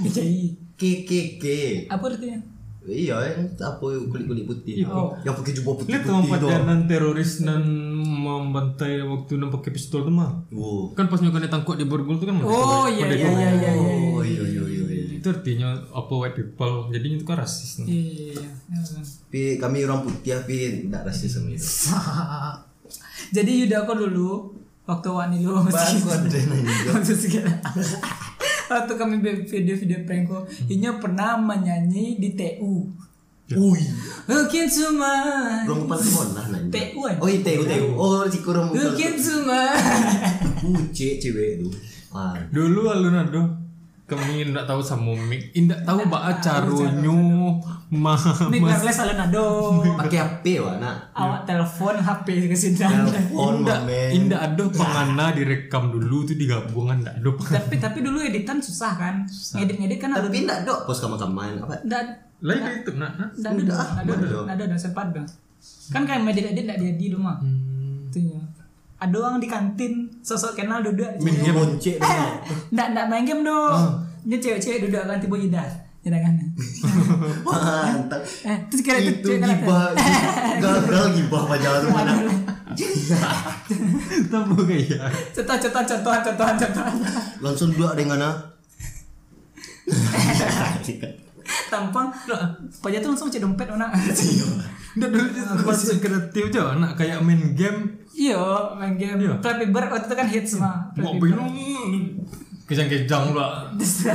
KKI 0.00 0.42
Kekeke. 0.74 1.60
apa 1.86 2.04
artinya 2.04 2.38
Iya, 2.82 3.14
yang 3.14 3.46
apa 3.54 3.78
kulit-kulit 4.10 4.42
putih. 4.42 4.82
Iya. 4.82 4.90
Oh. 4.90 5.14
Yang 5.22 5.34
pakai 5.38 5.52
jubah 5.54 5.72
Lihat 5.78 6.02
tuh 6.02 6.18
putih-putih 6.18 6.34
doang. 6.34 6.50
pacaran 6.50 6.80
teroris 6.82 7.32
dan 7.38 7.62
membantai 8.02 8.98
waktu 9.02 9.38
dan 9.38 9.48
pakai 9.48 9.70
pistol 9.70 10.02
tuh 10.02 10.10
mah. 10.10 10.42
Oh. 10.50 10.90
Kan 10.90 11.06
pas 11.06 11.22
nyokan 11.22 11.46
tangkap 11.46 11.78
di 11.78 11.86
borgol 11.86 12.18
tuh 12.18 12.26
kan. 12.26 12.42
oh 12.42 12.90
iya 12.90 13.06
iya 13.06 13.22
iya 13.22 13.50
iya 13.54 13.70
iya 13.70 13.70
Oh, 14.10 14.18
iya 14.18 14.34
iya 14.34 14.42
iya. 14.48 14.62
iya. 14.66 14.71
Itu 15.22 15.30
artinya 15.30 15.78
apa 15.94 16.12
white 16.18 16.34
people. 16.34 16.90
Jadi 16.90 17.06
itu 17.14 17.22
kan 17.22 17.38
rasis. 17.38 17.78
nih. 17.78 17.86
iya 17.86 18.42
iya 18.42 18.48
Tapi 18.82 19.54
kami 19.62 19.86
orang 19.86 20.02
putih 20.02 20.34
tapi 20.34 20.90
ndak 20.90 21.06
rasis 21.06 21.38
sama 21.38 21.54
itu. 21.54 21.62
jadi 23.38 23.50
Yuda 23.62 23.86
aku 23.86 23.94
dulu 23.94 24.50
waktu 24.82 25.08
wani 25.14 25.46
lu 25.46 25.54
waktu 25.62 27.14
segala 27.14 27.54
waktu 28.66 28.92
kami 28.98 29.22
video-video 29.46 30.02
prank 30.02 30.26
kok 30.26 30.42
Inya 30.66 30.98
pernah 30.98 31.38
menyanyi 31.38 32.18
di 32.18 32.34
TU 32.34 32.90
Ui. 33.52 33.84
Mungkin 34.24 34.64
cuma 34.64 35.12
Orang 35.68 35.84
kepala 35.84 36.00
sekolah 36.00 36.44
nanya. 36.56 36.72
TU 36.72 37.04
kan? 37.04 37.20
Oh, 37.20 37.28
iya 37.28 37.44
TU 37.44 37.62
TU. 37.68 37.88
Oh, 38.00 38.24
si 38.24 38.40
kurang 38.40 38.72
Mungkin 38.72 39.12
cuma 39.20 39.76
Uce 40.72 41.20
cewek 41.20 41.60
itu. 41.60 41.68
Dulu 42.48 42.88
alun 42.88 43.12
aduh 43.12 43.61
kami 44.02 44.44
ndak 44.44 44.66
tahu 44.66 44.78
sama 44.78 45.14
mik, 45.14 45.54
ndak 45.54 45.82
tahu 45.82 46.04
ba 46.04 46.36
carunyo 46.36 47.56
mah 47.88 48.18
Ini 48.44 48.58
wireless 48.58 48.98
alun 48.98 49.20
ado 49.20 49.46
Pakai 49.96 50.18
HP 50.18 50.44
wah 50.58 50.76
nak. 50.76 51.12
Awak 51.12 51.40
telepon 51.44 51.96
HP 51.96 52.26
ke 52.44 52.52
sini 52.52 52.76
Telepon 52.76 53.62
indak 53.62 53.80
mamen. 53.82 54.10
indak 54.12 54.40
ada 54.42 54.64
pengana 54.68 55.26
direkam 55.30 55.88
dulu 55.88 56.24
tuh 56.24 56.36
digabungan 56.36 57.00
ndak 57.00 57.14
ada. 57.18 57.30
Tapi 57.56 57.74
tapi 57.78 57.98
dulu 58.00 58.18
editan 58.18 58.58
susah 58.58 58.92
kan 58.94 59.14
Ngedit-ngedit 59.24 59.96
kan 59.96 60.12
ada 60.12 60.24
Tapi 60.24 60.44
ndak 60.44 60.58
dok 60.64 60.80
pos 60.84 60.98
kaman-kaman 60.98 61.56
apa? 61.58 61.74
Nggak 61.80 62.02
Lah 62.42 62.54
itu 62.54 62.68
itu 62.82 62.90
nak. 62.98 63.12
nggak 63.32 63.52
ada 63.54 63.72
ada 64.50 64.62
ada 64.66 64.76
sempat 64.76 65.08
dong 65.08 65.28
Kan 65.88 66.02
kayak 66.02 66.26
edit-edit 66.26 66.64
nggak 66.66 66.80
jadi 66.80 67.04
dong 67.08 67.22
mah 67.22 67.38
Hmm. 67.38 68.12
Itunya 68.12 68.44
ada 69.02 69.16
orang 69.18 69.42
di 69.42 69.50
kantin 69.50 70.06
sosok 70.22 70.54
kenal 70.54 70.78
duduk 70.78 71.10
Main 71.18 71.34
game 71.42 71.58
boncek 71.58 71.98
dong. 71.98 72.30
Nggak, 72.70 72.86
nggak 72.94 73.06
main 73.10 73.24
game 73.26 73.42
dong. 73.42 73.98
Ini 74.22 74.36
cewek-cewek 74.38 74.86
duduk 74.86 75.02
kan 75.02 75.18
tiba 75.18 75.36
ida. 75.42 75.64
Jangan 76.02 76.22
kan. 76.22 76.34
Mantap. 77.46 78.22
Eh, 78.46 78.58
terus 78.70 78.82
kira 78.82 78.98
itu 79.02 79.38
kan. 79.38 79.50
gibah. 79.50 79.90
Gagal 80.62 81.04
gibah 81.18 81.42
pajar 81.50 81.82
tuh 81.82 81.90
mana? 81.90 82.12
Tahu 84.30 84.62
kayak 84.66 85.10
Contoh, 85.34 85.56
contoh, 85.58 85.82
contoh, 85.82 86.14
contoh, 86.22 86.46
contoh. 86.62 86.86
Langsung 87.42 87.70
dua 87.74 87.98
dengan 87.98 88.18
ah. 88.22 88.36
Tampang, 91.70 92.06
pajak 92.78 93.00
tuh 93.02 93.10
langsung 93.10 93.26
cek 93.26 93.42
dompet 93.42 93.66
mana. 93.66 93.90
Ndak 94.92 95.08
dulu 95.08 95.26
kreatif 96.04 96.42
aja 96.48 96.76
anak 96.76 96.92
kayak 96.94 97.18
main 97.20 97.56
game 97.56 98.02
Iya, 98.12 98.44
main 98.76 99.00
game. 99.00 99.16
Iya. 99.18 99.40
Flappy 99.40 99.72
Bird 99.72 99.88
waktu 99.88 100.04
itu 100.04 100.16
kan 100.16 100.28
hits 100.28 100.52
mah. 100.60 100.76
mau 101.00 101.16
bingung 101.16 101.48
kejang-kejang 102.62 103.36
lah 103.36 103.68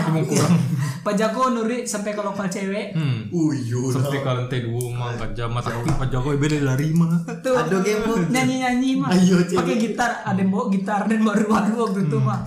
emang 0.07 0.25
kurang 0.25 0.57
Pajakku 1.05 1.53
nuri 1.53 1.85
sampai 1.85 2.11
ke 2.11 2.21
lokal 2.21 2.47
cewek. 2.47 2.91
hmm 2.91 3.29
Oh 3.29 3.49
iya. 3.49 3.79
sampai 3.89 4.19
ke 4.19 4.27
lantai 4.27 4.59
dua 4.65 4.85
mah 4.91 5.09
jam 5.31 5.53
tapi 5.53 5.87
pak 5.87 6.07
Jokowi 6.09 6.37
beda 6.37 6.57
lari 6.65 6.89
mah 6.91 7.21
Tuh, 7.39 7.53
Aduh, 7.53 7.79
game 7.79 8.03
nyanyi-nyanyi 8.27 8.91
mah. 8.97 9.09
Ayo, 9.13 9.39
cewek. 9.41 9.57
Pakai 9.57 9.77
gitar, 9.77 10.11
ada 10.23 10.35
yang 10.35 10.49
bawa 10.49 10.65
gitar 10.69 11.05
dan 11.05 11.21
baru-baru 11.21 11.73
waktu 11.79 11.99
itu 12.05 12.17
mah. 12.17 12.41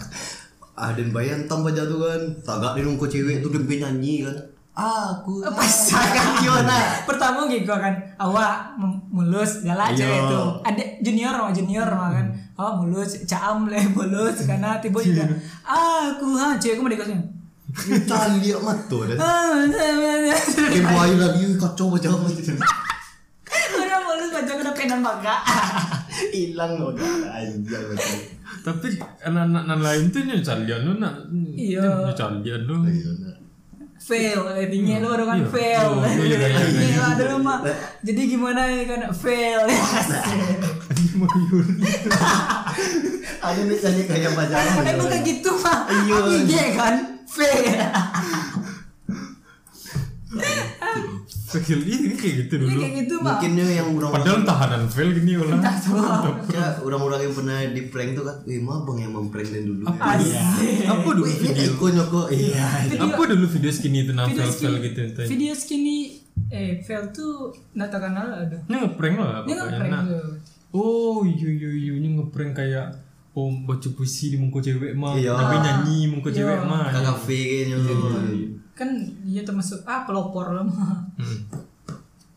Ah 0.75 0.91
dan 0.93 1.09
bayan 1.11 1.45
tam 1.45 1.63
pajar 1.63 1.85
tuh 1.85 2.01
kan. 2.01 2.23
Tagak 2.41 2.73
di 2.77 2.83
nunggu 2.83 3.07
cewek 3.07 3.41
tuh 3.41 3.49
dia 3.53 3.77
nyanyi 3.81 4.25
kan. 4.25 4.37
Aku 4.81 5.45
Pasangan 5.45 6.37
gimana? 6.41 7.05
Pertama 7.05 7.45
gitu 7.47 7.69
kan, 7.69 7.93
awak 8.17 8.73
mulus 9.07 9.61
galak 9.61 9.93
Ayo. 9.93 9.99
cewek 9.99 10.19
itu. 10.19 10.41
Ada 10.63 10.83
junior 11.01 11.35
mah 11.35 11.51
junior 11.51 11.85
mah 11.87 12.09
kan. 12.11 12.27
Awak 12.55 12.75
mulus, 12.79 13.11
caam 13.25 13.69
leh 13.69 13.85
mulus 13.93 14.41
karena 14.43 14.81
tiba 14.81 14.97
juga. 14.99 15.29
Aku 15.63 16.33
ha 16.35 16.57
cewekku 16.57 16.81
mau 16.81 16.89
dikasih. 16.89 17.21
Kita 17.71 18.17
lihat 18.35 18.83
dah. 18.83 19.17
Ah, 19.17 19.63
Dia 20.67 20.83
buaya 20.83 21.15
lagi 21.15 21.55
kacau 21.55 21.93
pajar 21.93 22.11
macam 22.11 22.35
Udah 23.77 23.99
mulus 24.01 24.29
baca 24.31 24.53
udah 24.57 24.73
penan 24.73 25.01
bangga. 25.01 25.37
Hilang 26.31 26.73
udah 26.81 27.13
anjir 27.31 27.79
macam. 27.85 28.19
tapi 28.61 28.93
anak-anak 29.23 29.63
anak 29.63 29.79
lain 29.81 30.05
tuh 30.11 30.21
nyocalian 30.21 30.81
lu 30.83 30.93
nak 30.99 31.15
Iya. 31.55 32.11
nyocalian 32.11 32.61
lu 32.67 32.77
fail 34.01 34.43
intinya 34.57 34.97
lu 34.99 35.07
baru 35.13 35.25
kan 35.29 35.39
Iya. 35.39 35.49
fail. 35.53 35.89
Iya, 36.01 36.39
iya, 36.41 36.65
iya, 36.89 37.03
ada 37.05 37.25
rumah 37.31 37.61
jadi 38.01 38.21
gimana 38.27 38.61
ya 38.73 38.85
kan 38.89 39.01
fail. 39.13 39.61
Ada 43.41 43.61
misalnya 43.65 44.05
kayak 44.05 44.33
pajar. 44.35 44.57
emang 44.85 45.09
kayak 45.09 45.25
gitu 45.25 45.51
mah 45.61 45.79
iya. 46.49 46.65
Kan? 46.75 46.95
Fail 47.31 47.63
Fakir 51.51 51.79
ini 51.81 52.15
kayak 52.15 52.35
gitu 52.41 52.55
Iya, 52.55 52.63
dulu. 52.63 52.79
kayak 52.79 52.95
gitu 52.97 53.15
mah 53.17 53.27
Mungkinnya 53.33 53.67
yang 53.69 53.89
orang 53.93 54.11
padahal 54.13 54.41
tahanan 54.47 54.83
fail 54.87 55.11
gini 55.11 55.33
ulah 55.35 55.59
Ya, 56.49 56.65
orang-orang 56.79 57.21
yang 57.21 57.35
pernah 57.35 57.59
di 57.67 57.83
prank 57.87 58.11
tuh 58.15 58.23
kan, 58.23 58.37
wih 58.45 58.61
mah 58.61 58.79
bang 58.83 58.99
yang 59.01 59.13
memprank 59.13 59.49
dan 59.49 59.63
dulu. 59.65 59.83
Apa 59.85 61.09
dulu 61.09 61.27
Wih, 61.27 61.35
ini 61.35 61.47
video? 61.51 61.65
Eko 61.69 61.87
nyoko, 61.91 62.21
iya. 62.31 62.67
apa 62.95 63.23
dulu 63.27 63.47
video 63.47 63.71
skinny 63.71 63.99
itu 64.03 64.13
nama 64.13 64.27
video 64.27 64.41
fail 64.41 64.53
fail 64.53 64.55
skinny 64.55 64.87
gitu 64.87 65.01
itu 65.03 65.21
video 65.29 65.53
skinny 65.53 65.99
eh 66.49 66.81
Vel 66.81 67.05
tuh 67.11 67.51
terkenal 67.77 68.27
ada. 68.41 68.57
Ini 68.63 68.77
ngeprank 68.81 69.15
lah 69.17 69.43
dia 69.43 69.55
pokoknya. 69.55 69.59
nggak 69.59 69.91
Nah, 69.91 70.03
prank 70.07 70.09
Oh 70.71 71.23
iya 71.23 71.49
iya 71.51 71.69
iya. 71.69 71.93
Ini 71.95 72.09
ngeprank 72.17 72.53
kayak 72.55 72.89
Oh 73.31 73.47
baca 73.63 73.89
puisi 73.91 74.31
di 74.31 74.39
muka 74.39 74.59
cewek 74.59 74.95
mah. 74.95 75.15
Iya. 75.15 75.35
Tapi 75.35 75.57
nyanyi 75.57 75.99
muka 76.09 76.31
Iya. 76.31 76.37
cewek 76.43 76.59
mah 76.65 76.91
Ke 76.91 77.01
kafe 77.01 77.41
kayaknya. 77.69 78.60
Kan 78.81 78.89
dia 79.23 79.45
termasuk 79.45 79.85
ah 79.85 80.03
pelopor 80.03 80.51
lah. 80.51 80.65
Mah 80.65 81.05
Hmm. 81.21 81.41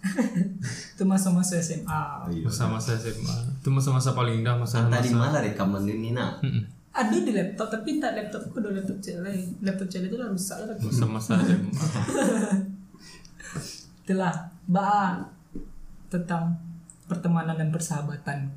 itu 0.93 1.03
masa-masa 1.07 1.55
SMA 1.57 2.27
Iya. 2.27 2.43
Masa-masa 2.43 2.91
SMA 2.93 3.35
Itu 3.55 3.71
masa-masa 3.71 4.11
paling 4.11 4.43
indah 4.43 4.59
Tadi 4.59 4.83
Masa-masa 4.83 5.15
malah 5.15 5.39
rekaman 5.39 5.87
ini 5.87 6.11
nak. 6.11 6.43
Mm-mm. 6.43 6.67
ada 6.91 7.09
di 7.09 7.31
laptop 7.31 7.71
tapi 7.71 7.97
tak 7.97 8.13
laptopku 8.13 8.59
udah 8.59 8.69
laptop 8.69 8.99
cewek 8.99 9.23
laptop 9.63 9.87
cewek 9.87 10.11
itu 10.11 10.13
udah 10.13 10.29
rusak 10.29 10.59
lah. 10.61 10.75
Masa-masa 10.77 11.39
SMA 11.39 11.71
itulah 14.03 14.35
bah 14.67 15.23
tentang 16.11 16.59
pertemanan 17.07 17.55
dan 17.55 17.71
persahabatan. 17.71 18.51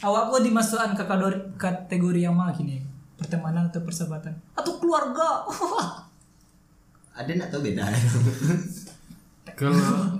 Awak 0.00 0.22
kok 0.30 0.40
dimasukkan 0.40 0.90
ke 0.94 1.04
kategori, 1.04 1.38
kategori 1.58 2.20
yang 2.24 2.32
mana 2.32 2.54
gini 2.54 2.80
pertemanan 3.18 3.68
atau 3.68 3.82
persahabatan? 3.84 4.32
Atau 4.56 4.80
keluarga 4.80 5.44
Ada 7.14 7.30
nak 7.36 7.48
tahu 7.52 7.60
beda. 7.66 7.84
Kalau 9.58 10.16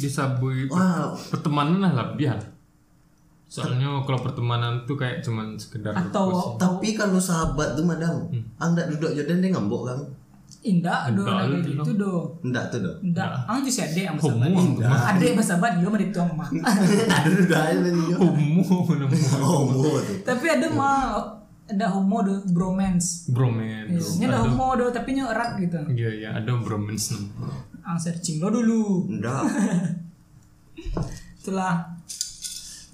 disabui 0.00 0.64
Wah. 0.72 1.12
pertemanan 1.28 1.84
lah 1.84 1.92
lebih 1.92 2.32
lah. 2.32 2.40
Soalnya 3.50 4.00
kalau 4.06 4.22
pertemanan 4.22 4.86
tuh 4.86 4.94
kayak 4.94 5.20
cuman 5.26 5.58
sekedar 5.58 5.90
atau 5.90 6.54
Tapi 6.54 6.94
kalau 6.94 7.18
sahabat 7.18 7.74
tuh 7.74 7.82
madam, 7.82 8.30
anda 8.62 8.86
duduk 8.86 9.12
jodoh 9.12 9.36
dia 9.42 9.50
ngambok 9.50 9.82
kan? 9.90 10.00
indah 10.60 11.08
do 11.16 11.24
lu 11.24 11.56
gitu 11.64 11.92
do 11.96 12.12
Enggak 12.44 12.68
tuh 12.68 12.84
dong. 12.84 12.98
Enggak, 13.00 13.32
ang 13.48 13.64
tuh 13.64 13.72
si 13.72 13.80
adek 13.80 14.04
yang 14.12 14.16
bersahabat. 14.20 15.08
Adek 15.16 15.30
bersahabat 15.32 15.70
dia 15.80 15.88
mah 15.88 16.00
dituang 16.00 16.30
mah. 16.36 16.48
Ada 17.16 17.30
duduk 17.32 17.56
aja 17.56 18.16
homo 18.20 18.60
tuh. 19.80 20.20
Tapi 20.20 20.46
ada 20.52 20.66
mah 20.68 21.24
ada 21.70 21.86
homo 21.94 22.18
do 22.26 22.34
bromance. 22.50 23.30
bromen 23.30 23.94
Yes, 23.94 24.18
Ini 24.18 24.26
ada 24.26 24.42
homo 24.42 24.74
do 24.74 24.90
tapi 24.90 25.14
nya 25.14 25.30
erat 25.30 25.54
gitu. 25.62 25.78
iya 25.94 26.10
iya 26.10 26.28
ada 26.34 26.50
bromance 26.58 27.14
namanya. 27.14 27.62
Ang 27.86 27.98
searching 27.98 28.42
lo 28.42 28.50
dulu. 28.50 29.06
Enggak. 29.08 29.44
Itulah 31.40 32.00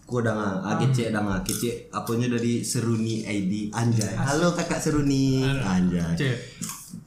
Gua 0.07 0.23
udah 0.23 0.35
nggak, 0.39 0.55
ah, 0.63 0.75
kece 0.79 1.05
dah 1.11 1.19
nggak, 1.19 1.43
kece. 1.43 1.91
Apanya 1.91 2.39
dari 2.39 2.63
Seruni 2.63 3.27
ID 3.27 3.75
Anjay. 3.75 4.15
Halo 4.15 4.55
kakak 4.55 4.79
Seruni. 4.79 5.43
Anjay. 5.43 6.15
Cek 6.15 6.37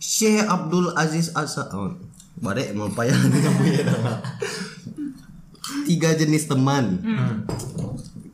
Syekh 0.03 0.43
Abdul 0.43 0.91
Aziz 0.99 1.31
Asa. 1.31 1.71
Oh, 1.71 1.95
badek 2.43 2.75
mau 2.75 2.91
payah 2.91 3.15
nih 3.15 3.39
ya 3.39 3.51
nggak. 3.55 4.19
Tiga 5.87 6.11
jenis 6.19 6.51
teman. 6.51 6.99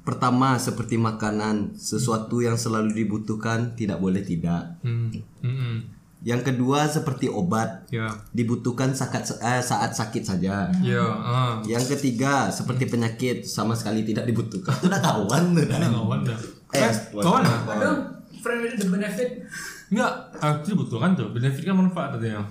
Pertama 0.05 0.53
seperti 0.55 0.95
makanan, 0.95 1.73
sesuatu 1.73 2.37
yang 2.37 2.53
selalu 2.55 2.93
dibutuhkan 2.95 3.73
tidak 3.73 3.97
boleh 3.97 4.21
tidak. 4.21 4.77
hmm. 4.79 5.09
mm-mm. 5.41 5.75
Yang 6.21 6.41
kedua 6.47 6.85
seperti 6.85 7.25
obat, 7.27 7.85
ya 7.87 8.09
dibutuhkan 8.31 8.89
saat 8.91 9.13
eh, 9.35 9.61
saat 9.61 9.91
sakit 9.91 10.21
saja. 10.21 10.69
ya 10.79 11.05
ah 11.05 11.61
Yang 11.63 11.93
ketiga 11.93 12.49
seperti 12.49 12.85
penyakit 12.85 13.41
sama 13.41 13.73
sekali 13.73 14.01
tidak 14.01 14.25
dibutuhkan. 14.25 14.73
Itu 14.75 14.87
udah 14.87 15.01
kawan 15.03 15.53
tuh 15.53 15.65
dah. 15.65 15.77
kawan 15.83 16.19
dah 16.23 16.39
Eh, 16.71 16.81
Eh, 16.81 16.93
kawan 17.15 17.41
ah 17.41 17.59
ada 17.67 17.89
friend 18.39 18.59
with 18.63 18.75
the 18.75 18.87
benefit. 18.87 19.29
enggak 19.85 20.11
aku 20.35 20.73
betul 20.75 20.97
kan 20.97 21.13
tuh 21.13 21.29
benefit 21.29 21.61
kan 21.61 21.77
manfaat 21.77 22.17
tadi 22.17 22.27
ya 22.27 22.41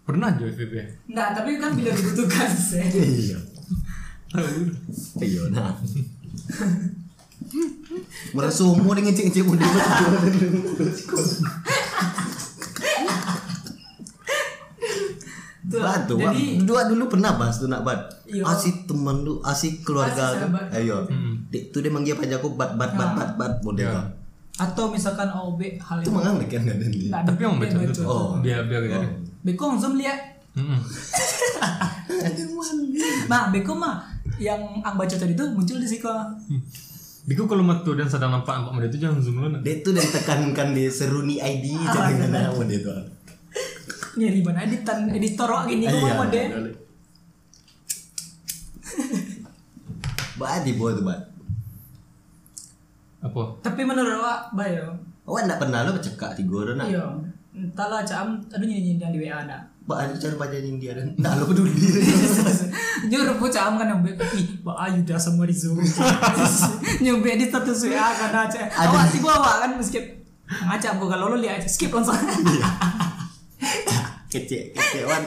pernah 0.00 0.28
aja 0.30 0.44
FVP 0.46 0.74
Enggak, 1.06 1.28
tapi 1.32 1.56
kan 1.56 1.72
bila 1.72 1.90
dibutuhkan 1.90 2.48
sih. 2.68 2.80
Iya. 2.80 3.38
Iya 5.16 5.42
nah. 5.48 5.72
Merasa 8.34 8.66
umur 8.66 8.98
dengan 8.98 9.14
cek-cek 9.14 9.46
muda 9.46 9.62
Tuh, 15.64 16.20
jadi 16.20 16.60
dua 16.60 16.84
dulu 16.84 17.08
pernah 17.08 17.40
bahas 17.40 17.56
tuh 17.56 17.72
nak 17.72 17.88
bat. 17.88 17.96
Iya. 18.28 18.44
Asik 18.44 18.84
teman 18.84 19.24
lu, 19.24 19.40
asik 19.40 19.80
keluarga. 19.80 20.36
Ayo. 20.70 21.08
Dek 21.48 21.72
tuh 21.72 21.80
dia 21.80 21.88
manggil 21.88 22.14
pajaku 22.14 22.52
bat 22.52 22.76
bat 22.76 22.92
bat 22.92 23.16
bat 23.16 23.30
bat 23.34 23.52
model. 23.62 23.88
Ya. 23.88 24.02
atau 24.54 24.86
misalkan 24.86 25.26
OB 25.26 25.82
hal 25.82 25.98
Itu 25.98 26.06
itu. 26.06 26.14
mangang 26.14 26.38
deh 26.38 26.46
kan 26.46 26.62
ada 26.62 26.86
nih. 26.86 27.10
Nggak 27.10 27.20
ada 27.20 27.26
tapi 27.26 27.40
yang 27.42 27.58
baca 27.58 27.74
itu 27.74 28.02
Oh. 28.06 28.38
biar 28.38 28.62
biar 28.70 28.86
gitu 28.86 29.08
Beko 29.42 29.64
langsung 29.66 29.98
lihat. 29.98 30.18
Mm-mm. 30.54 30.78
Nah, 33.26 33.50
Beko 33.50 33.74
mah 33.74 34.13
yang 34.38 34.60
ang 34.82 34.94
baca 34.94 35.14
tadi 35.14 35.32
tuh 35.32 35.52
muncul 35.54 35.78
di 35.78 35.88
situ. 35.88 36.08
Biku 37.24 37.48
kalau 37.48 37.64
metu 37.64 37.96
dan 37.96 38.04
sedang 38.04 38.28
nampak 38.28 38.60
nampak 38.60 38.72
model 38.76 38.90
itu 38.92 39.00
jangan 39.00 39.16
zoom 39.16 39.40
dulu 39.40 39.56
Dia 39.64 39.80
tuh 39.80 39.96
dan 39.96 40.04
tekankan 40.04 40.76
di 40.76 40.84
seruni 40.92 41.40
ID 41.40 41.72
jadi 41.72 42.12
mana 42.20 42.52
model 42.52 42.76
itu. 42.76 42.92
Nyari 44.14 44.40
mana 44.44 44.60
editan 44.62 45.08
editor 45.08 45.48
wak 45.48 45.64
gini 45.66 45.88
Iya. 45.88 45.96
kok 45.96 46.16
mode. 46.20 46.42
Bat 50.34 50.60
di 50.66 50.72
tuh 50.76 51.04
bat. 51.04 51.20
apa 53.24 53.42
Tapi 53.64 53.80
menurut 53.88 54.20
wak 54.20 54.52
bayo. 54.52 54.92
Awak 55.24 55.40
enggak 55.48 55.60
pernah 55.64 55.80
lo 55.88 55.96
bercakap 55.96 56.36
tiga 56.36 56.54
orang 56.60 56.76
nak. 56.76 56.88
Iya. 56.92 57.04
Entahlah 57.56 58.04
cam 58.04 58.36
aduh 58.52 58.66
nyanyi 58.68 59.00
yang 59.00 59.08
di 59.08 59.24
WA 59.24 59.40
ada. 59.48 59.64
Ada 59.84 60.16
cara 60.16 60.34
baca 60.40 60.56
yang 60.56 60.80
dia 60.80 60.96
dan 60.96 61.12
enggak 61.12 61.36
lo 61.36 61.44
peduli. 61.44 61.76
Nyuruh 63.04 63.36
po 63.36 63.52
cam 63.52 63.76
kan 63.76 63.84
nyampe 63.84 64.16
ih 64.32 64.64
Mbak 64.64 64.76
Ayu 64.80 65.04
dah 65.04 65.20
sama 65.20 65.44
Rizzo. 65.44 65.76
nyampe 67.04 67.28
di 67.36 67.44
status 67.44 67.84
WA 67.92 68.08
kan 68.16 68.32
aja. 68.48 68.64
Awak 68.64 69.12
tiba 69.12 69.28
awak 69.28 69.54
kan 69.60 69.70
skip. 69.84 70.24
Ngacak 70.48 70.96
aku 70.96 71.04
kalau 71.12 71.28
lo 71.28 71.36
lihat 71.36 71.60
skip 71.68 71.92
langsung. 71.92 72.16
Kecek 74.34 74.74
kecek 74.74 75.04
wan. 75.06 75.22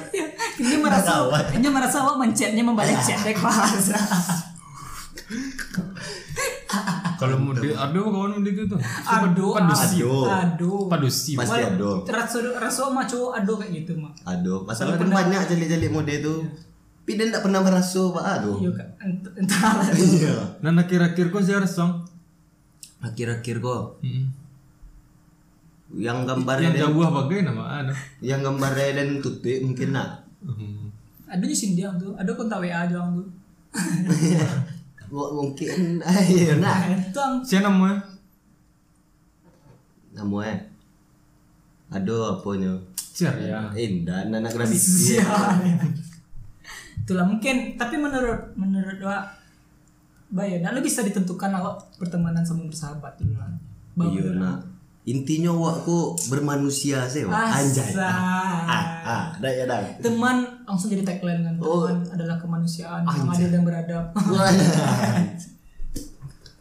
Ini 0.60 0.76
merasa 0.84 1.32
ini 1.56 1.68
merasa 1.72 2.04
awak 2.04 2.20
mencetnya 2.20 2.60
membalik 2.60 2.98
chat 3.06 3.22
dek 3.24 3.40
bahasa. 3.40 3.96
kalau 7.18 7.38
model 7.38 7.74
aduh 7.74 8.06
kawan 8.08 8.30
model 8.36 8.48
itu 8.48 8.64
tuh 8.66 8.80
Aduh, 9.04 9.52
padusi 9.52 9.98
aduh. 10.00 10.26
aduh. 10.26 10.80
padusi 10.86 11.32
Pasti 11.34 11.60
ada. 11.60 11.92
Rasa 12.06 12.38
rasa 12.56 12.82
mah 12.88 13.04
cowok 13.04 13.32
aduh 13.36 13.56
kayak 13.58 13.72
gitu 13.76 13.92
mah. 13.98 14.14
Aduh, 14.24 14.62
masalah 14.64 14.96
kan 14.96 15.10
banyak 15.10 15.42
jeli-jeli 15.46 15.88
mode 15.88 16.14
itu. 16.14 16.46
Tapi 17.02 17.16
dia 17.16 17.26
enggak 17.26 17.42
pernah 17.42 17.60
merasa 17.60 18.02
pak 18.12 18.26
aduh. 18.38 18.56
Iya 18.60 18.72
kan 18.72 18.88
ent- 19.02 19.34
entahlah. 19.36 19.88
Iya. 19.92 20.36
dan 20.60 20.74
akhir-akhir 20.78 21.26
kok 21.28 21.42
saya 21.42 21.60
resong 21.60 22.04
Akhir-akhir 23.00 23.58
kok 23.60 24.02
yang 25.96 26.28
gambar 26.28 26.58
yang 26.60 26.76
jauh 26.76 27.00
bagai 27.00 27.42
nama 27.42 27.80
ada 27.80 27.94
yang 28.20 28.44
gambar 28.44 28.72
dan 28.76 29.22
tutik 29.22 29.64
mungkin 29.64 29.96
nak. 29.96 30.28
Aduh 31.28 31.46
nyusin 31.46 31.74
dia 31.74 31.88
tuh. 31.96 32.12
Aduh 32.16 32.34
kontak 32.34 32.60
WA 32.60 32.84
aja 32.84 33.00
tuh. 33.00 33.28
Mungkin. 35.12 36.00
Ayo 36.08 36.60
nak. 36.60 36.92
Nah, 36.92 37.00
itu 37.00 37.20
ang 37.20 37.36
siapa 37.40 37.72
namanya 37.72 38.04
Namanya 40.18 40.58
Aduh 41.94 42.36
apanya 42.36 42.76
Ciar 42.96 43.40
ya 43.40 43.72
Indah 43.72 44.28
anak 44.28 44.52
graviti 44.52 45.22
Itulah 46.98 47.24
mungkin 47.24 47.80
tapi 47.80 47.96
menurut 47.96 48.52
menurut 48.60 49.00
wa 49.00 49.24
Bayo, 50.28 50.60
nah 50.60 50.76
lu 50.76 50.84
bisa 50.84 51.08
ditentukan 51.08 51.48
awak 51.56 51.80
pertemanan 51.96 52.44
sama 52.44 52.68
bersahabat 52.68 53.16
dulu 53.16 53.40
lah. 53.40 53.48
Iya 54.12 54.36
nak 54.36 54.60
Intinya 55.08 55.56
wakku 55.56 56.20
bermanusia 56.28 57.08
sih 57.08 57.24
wak. 57.24 57.32
Anjay 57.32 57.96
Asa. 57.96 58.12
Ah, 58.12 58.84
ah, 59.08 59.24
dah 59.40 59.48
ya 59.48 59.64
dah 59.64 59.80
Teman 60.04 60.44
langsung 60.68 60.92
jadi 60.92 61.08
tagline 61.08 61.48
kan. 61.48 61.56
Oh. 61.64 61.88
Teman 61.88 62.04
adalah 62.12 62.36
kemanusiaan 62.36 63.08
yang 63.08 63.32
adil 63.32 63.48
dan 63.48 63.64
beradab. 63.64 64.12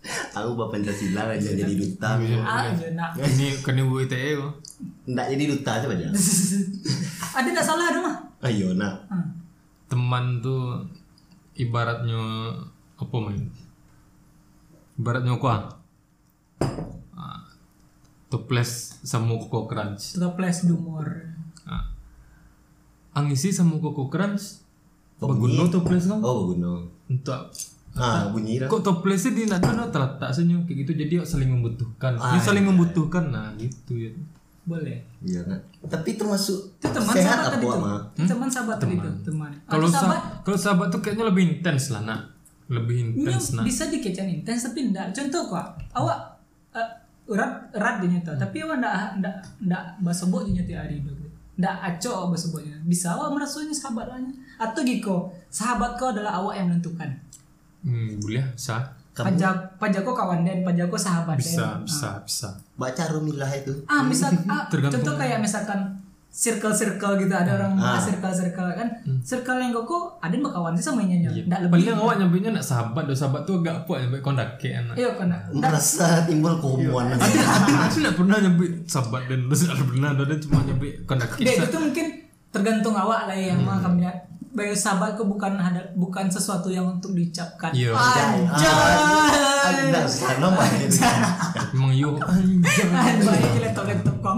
Aku 0.07 0.55
bapak 0.55 0.79
Pancasila 0.79 1.27
aja 1.35 1.51
jadi 1.51 1.75
duta 1.75 2.15
ah, 2.15 2.71
ya 2.71 2.95
nak. 2.95 3.19
ini 3.19 3.59
kan 3.59 3.75
ibu 3.75 3.99
ITE 3.99 4.39
kok 4.39 4.53
Nggak 5.11 5.27
jadi 5.35 5.45
duta 5.51 5.71
aja 5.83 5.87
aja 5.91 6.07
Ada 7.43 7.49
nggak 7.51 7.67
salah 7.67 7.85
ada 7.91 7.99
mah. 7.99 8.17
Ayo 8.47 8.71
nak 8.79 9.11
Hmm. 9.11 9.27
teman 9.91 10.39
tuh 10.39 10.87
ibaratnya 11.59 12.19
apa 12.95 13.17
main 13.19 13.51
ibaratnya 14.95 15.35
kuah 15.39 15.59
ah, 15.59 15.63
toples 18.27 19.01
sama 19.07 19.39
koko 19.39 19.71
crunch. 19.71 20.19
Plus 20.19 20.59
dumor. 20.67 21.07
ah. 21.67 21.91
ang 23.17 23.27
isi 23.31 23.55
sama 23.55 23.79
koko 23.79 24.11
crunch? 24.11 24.63
Baguno 25.17 25.73
toples 25.73 26.05
kan 26.05 26.21
Oh 26.21 26.53
gunung 26.53 26.93
untuk 27.09 27.49
Ah 27.97 28.29
bunyi 28.29 28.61
dah 28.61 28.69
kok 28.69 28.85
toplesnya 28.85 29.33
di 29.33 29.49
nada 29.49 29.89
terletak 29.89 30.29
senyum 30.29 30.69
kayak 30.69 30.85
gitu. 30.85 30.93
Jadi 31.01 31.15
saling 31.25 31.49
membutuhkan. 31.49 32.21
Ah, 32.21 32.37
Dia 32.37 32.41
saling 32.45 32.65
iya. 32.69 32.71
membutuhkan. 32.71 33.33
Nah 33.33 33.57
gitu 33.57 33.97
ya. 33.97 34.13
Boleh. 34.69 35.01
Iya 35.25 35.49
nak. 35.49 35.65
Tapi 35.89 36.21
termasuk 36.21 36.77
itu 36.77 36.89
teman 36.93 37.15
sehat 37.17 37.57
sahabat 37.57 37.57
apa? 37.57 37.93
Itu 38.13 38.29
teman 38.29 38.49
sahabat 38.53 38.77
tadi 38.77 39.01
tuh 39.01 39.15
teman. 39.33 39.51
Kalau 39.65 39.89
sahabat? 39.89 40.45
kalau 40.45 40.59
sahabat 40.61 40.87
tuh 40.93 41.01
kayaknya 41.01 41.25
lebih 41.25 41.43
intens 41.57 41.89
lah 41.89 42.05
nak. 42.05 42.21
Lebih 42.69 42.97
ini 43.01 43.11
intens 43.25 43.57
nak. 43.57 43.65
bisa 43.65 43.89
dikecam 43.89 44.29
intens 44.29 44.69
tapi 44.69 44.93
enggak 44.93 45.15
contoh 45.17 45.55
kok 45.55 45.67
awak 45.97 46.36
erat 47.29 47.53
erat 47.73 47.95
dia 47.99 48.09
nyata 48.13 48.33
tapi 48.37 48.57
awak 48.61 48.77
enggak 48.79 48.95
enggak 49.17 49.35
enggak 49.61 49.85
basebok 49.99 50.43
dia 50.45 50.55
nyata 50.57 50.75
hari 50.79 50.95
itu 50.99 51.13
enggak 51.57 51.77
aco 51.83 52.15
baseboknya 52.31 52.77
bisa 52.85 53.07
awak 53.13 53.29
merasanya 53.33 53.73
sahabat 53.73 54.07
lahnya 54.07 54.35
atau 54.57 54.81
giko 54.81 55.17
sahabat 55.49 55.97
kau 55.97 56.11
adalah 56.11 56.39
awak 56.39 56.55
yang 56.57 56.69
menentukan 56.69 57.11
Hmm, 57.81 58.19
boleh 58.19 58.43
bisa. 58.51 58.83
pajak 59.15 59.79
pajak 59.79 60.03
kau 60.03 60.11
kawan 60.11 60.43
dan 60.43 60.61
pajak 60.61 60.87
kau 60.87 60.99
sahabat 60.99 61.39
Bisa, 61.39 61.79
den. 61.79 61.87
bisa, 61.87 62.11
bisa. 62.21 62.49
Baca 62.75 63.03
rumilah 63.09 63.47
itu. 63.49 63.71
ah 63.87 64.03
misal 64.03 64.35
ah, 64.51 64.67
contoh 64.67 65.15
kayak 65.15 65.39
misalkan 65.39 65.95
circle 66.37 66.69
circle 66.69 67.17
gitu 67.17 67.33
ada 67.33 67.57
orang 67.57 67.73
Ah. 67.81 67.97
circle 67.97 68.29
circle 68.29 68.69
kan 68.71 68.85
circle 69.25 69.57
yang 69.57 69.73
kau 69.73 70.21
ada 70.21 70.37
mah 70.37 70.53
kawan 70.53 70.77
sih 70.77 70.85
sama 70.85 71.01
nyanyi 71.01 71.33
enggak 71.33 71.65
lebih 71.65 71.81
Paling 71.81 71.97
awak 71.97 72.15
nyampe 72.21 72.37
nak 72.45 72.61
sahabat, 72.61 73.09
dah 73.09 73.17
sahabat 73.17 73.41
tuh 73.43 73.57
agak 73.59 73.75
apa 73.83 73.93
nyampe 74.05 74.19
kondake 74.21 74.69
anak. 74.71 74.95
iya 74.95 75.17
kan 75.17 75.33
Merasa 75.49 76.29
timbul 76.29 76.61
kehomoan. 76.61 77.09
Ada 77.11 77.25
ada 77.25 77.97
nak 77.97 78.15
pernah 78.15 78.37
nyampe 78.37 78.65
sahabat 78.85 79.23
dan 79.25 79.49
terus 79.49 79.65
ada 79.65 79.81
pernah 79.81 80.09
ada 80.13 80.37
cuma 80.37 80.61
nyampe 80.61 80.89
kondake. 81.03 81.41
Dek, 81.41 81.57
itu 81.65 81.79
mungkin 81.81 82.07
tergantung 82.53 82.93
awak 82.93 83.21
lah 83.25 83.35
yang 83.35 83.57
Hmm. 83.57 83.67
mau 83.67 83.81
kami 83.81 84.05
lihat. 84.05 84.29
Bayu 84.53 84.73
sahabat 84.73 85.17
kau 85.17 85.25
bukan 85.25 85.53
ada 85.53 85.85
bukan 85.95 86.29
sesuatu 86.29 86.69
yang 86.69 86.89
untuk 86.91 87.13
diucapkan. 87.13 87.73
Iya. 87.73 87.93
Anjay. 87.93 88.45
Ada 89.89 90.01
sana 90.05 90.49
mah. 90.49 90.65
Emang 91.73 91.93
yo 91.93 92.17
anjing. 92.19 92.89
Banyak 93.21 93.61
laptop-laptop 93.63 94.17
kau 94.21 94.37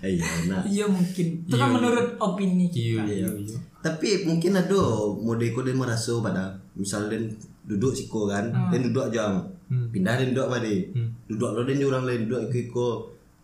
Iya 0.00 0.26
nak. 0.48 0.62
Iya 0.64 0.84
mungkin. 0.88 1.26
Itu 1.44 1.54
kan 1.54 1.68
Iya, 1.68 1.74
menurut 1.76 2.08
opini 2.16 2.66
Iya, 2.66 2.72
kita. 2.72 3.02
iya, 3.06 3.28
iya. 3.36 3.58
Tapi 3.80 4.08
mungkin 4.24 4.52
ada 4.54 4.80
mode 5.14 5.46
ko 5.52 5.60
dia 5.60 5.72
merasa 5.72 6.12
pada 6.20 6.52
misal 6.72 7.08
dia 7.08 7.20
duduk 7.64 7.92
siko 7.92 8.24
kan, 8.24 8.48
dia 8.68 8.80
duduk 8.80 9.08
jam. 9.08 9.44
Pindah 9.68 10.16
dia 10.16 10.32
duduk 10.32 10.48
mari. 10.48 10.88
Duduk 11.24 11.50
lo 11.52 11.60
dia 11.64 11.84
orang 11.84 12.04
lain 12.04 12.20
duduk 12.26 12.48
iko. 12.50 12.88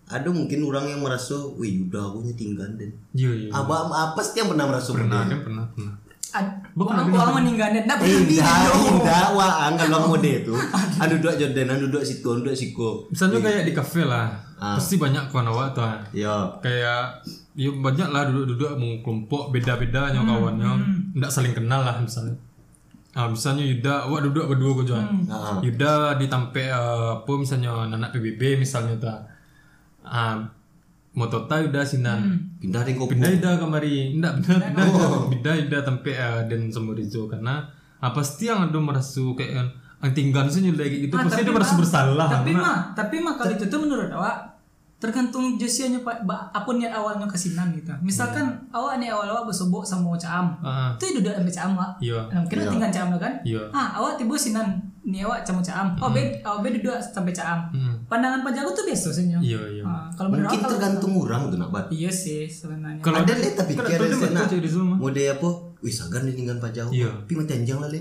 Ada 0.06 0.30
mungkin 0.30 0.62
orang 0.62 0.86
yang 0.86 1.02
merasa, 1.02 1.34
wih 1.58 1.82
udah 1.82 2.14
aku 2.14 2.22
tinggal 2.32 2.70
dan. 2.78 2.94
Iya, 3.10 3.30
iya. 3.36 3.50
Apa 3.50 3.90
apa 3.90 4.14
pasti 4.14 4.38
yang 4.38 4.54
pernah 4.54 4.70
merasa 4.70 4.94
Pernah, 4.94 5.26
pernah, 5.42 5.66
pernah. 5.74 5.94
Bukan 6.76 6.92
Orang 6.92 7.08
orang 7.10 7.34
meninggalnya. 7.40 7.88
Nah, 7.88 7.96
Indah, 7.98 8.56
indah, 8.68 9.26
wah, 9.32 9.72
kalau 9.72 10.12
mode 10.12 10.28
itu, 10.44 10.52
ada 11.02 11.08
duduk 11.08 11.32
Jordan, 11.34 11.72
ada 11.72 11.80
duduk 11.80 12.02
situ, 12.02 12.28
ada 12.28 12.40
duduk 12.44 12.56
siko. 12.56 12.90
Misalnya 13.08 13.38
kayak 13.40 13.64
di 13.64 13.72
kafe 13.72 14.04
lah, 14.04 14.28
Ah. 14.56 14.76
pasti 14.76 14.96
banyak 14.96 15.28
kawan 15.28 15.48
awak 15.48 15.72
tuh. 15.72 15.84
ah. 15.84 16.00
Ya, 16.12 16.32
Kayak 16.60 17.20
ya 17.52 17.68
banyak 17.70 18.08
lah 18.08 18.28
duduk-duduk 18.28 18.72
mau 18.76 18.92
kelompok 19.00 19.52
beda-beda 19.52 20.12
yang 20.12 20.24
kawannya, 20.24 20.70
nggak 21.12 21.28
saling 21.28 21.52
kenal 21.52 21.80
lah 21.80 21.96
misalnya. 21.96 22.36
Ah, 23.12 23.28
misalnya 23.28 23.64
Yuda, 23.64 24.08
awak 24.08 24.28
duduk 24.28 24.44
berdua 24.46 24.76
kau 24.76 24.84
jual. 24.84 25.00
Ah. 25.28 25.56
Yuda 25.60 26.16
ditampe 26.16 26.60
eh, 26.62 26.76
apa 27.16 27.32
misalnya 27.32 27.88
anak 27.88 28.12
PBB 28.12 28.60
misalnya 28.60 28.92
tuh. 28.96 29.16
Ah, 30.04 30.40
Motota 31.16 31.56
Yuda 31.58 31.80
sinan. 31.80 32.20
pindah 32.56 32.84
dia 32.84 32.92
kau. 32.92 33.08
Pindah 33.08 33.30
Yuda 33.30 33.56
kamari. 33.56 34.12
Nggak 34.14 34.32
pindah 34.38 34.56
pindah 34.62 34.86
pindah 35.32 35.54
Yuda 35.58 35.78
tampe 35.80 36.12
eh, 36.12 36.40
dan 36.44 36.68
sama 36.68 36.92
Rizo 36.92 37.24
karena 37.24 37.64
ah, 37.96 38.12
pasti 38.12 38.46
yang 38.46 38.60
ada 38.62 38.76
merasa 38.76 39.24
kayak 39.32 39.64
yang 39.96 40.12
tinggal 40.12 40.44
sih 40.46 40.60
kayak 40.62 40.92
gitu 41.02 41.14
Ah, 41.14 41.24
pasti 41.24 41.40
dia 41.40 41.50
merasa 41.50 41.74
bersalah. 41.74 42.28
Tapi 42.30 42.52
mah, 42.52 42.92
tapi 42.92 43.16
mah 43.18 43.34
kalau 43.34 43.50
itu 43.50 43.64
tuh 43.64 43.80
menurut 43.80 44.12
awak 44.12 44.54
tergantung 44.96 45.56
jasianya 45.56 46.00
pak 46.00 46.24
ba- 46.24 46.48
apa 46.50 46.68
niat 46.70 46.88
awalnya 46.90 47.24
kesinan 47.26 47.68
gitu. 47.70 47.92
Misalkan 48.00 48.48
awak 48.70 48.96
nih 48.96 49.08
awal 49.08 49.28
awak 49.28 49.44
bersobok 49.46 49.84
sama 49.84 50.16
caam, 50.16 50.56
Ah, 50.58 50.92
itu 50.94 51.16
duduk 51.16 51.32
sama 51.32 51.50
caam 51.50 51.70
wak. 51.74 51.90
iya. 51.98 52.20
Nah, 52.26 52.40
mungkin 52.40 52.56
tinggal 52.66 52.90
caam 52.90 53.08
kan? 53.14 53.32
Iya. 53.42 53.60
Ah, 53.70 53.92
awak 53.94 54.16
tiba 54.16 54.32
sinan 54.34 54.68
nih 55.02 55.20
awak 55.22 55.44
camu 55.44 55.60
caam. 55.60 55.92
Oh, 55.96 56.08
be, 56.10 56.40
awak 56.40 56.60
be 56.60 56.68
duduk 56.74 56.96
sampai 56.98 57.30
caam. 57.30 57.68
Hmm. 57.70 57.92
Pandangan 58.06 58.40
pajaku 58.40 58.72
tuh 58.72 58.84
biasa 58.84 59.08
senyum. 59.12 59.38
Iya, 59.38 59.60
iya. 59.70 59.82
Kalau 60.16 60.28
menurut 60.28 60.48
Mungkin 60.48 60.58
kalau- 60.58 60.72
tergantung 60.72 61.12
orang 61.14 61.42
tuh 61.46 61.58
nak 61.58 61.70
bat. 61.70 61.86
Iya 61.88 62.08
sih 62.08 62.48
sebenarnya. 62.48 62.98
Kalau 62.98 63.20
ada 63.20 63.30
deh 63.30 63.52
tapi 63.52 63.72
kira 63.76 64.04
di 64.56 64.66
Zoom. 64.66 64.96
mode 64.96 65.20
apa 65.20 65.48
wih 65.76 65.92
sagan 65.92 66.24
dia 66.24 66.34
tinggal 66.34 66.56
pajau 66.56 66.88
Iya. 66.88 67.12
tapi 67.14 67.36
macam 67.36 67.56
jangan 67.62 67.84
lah 67.84 68.00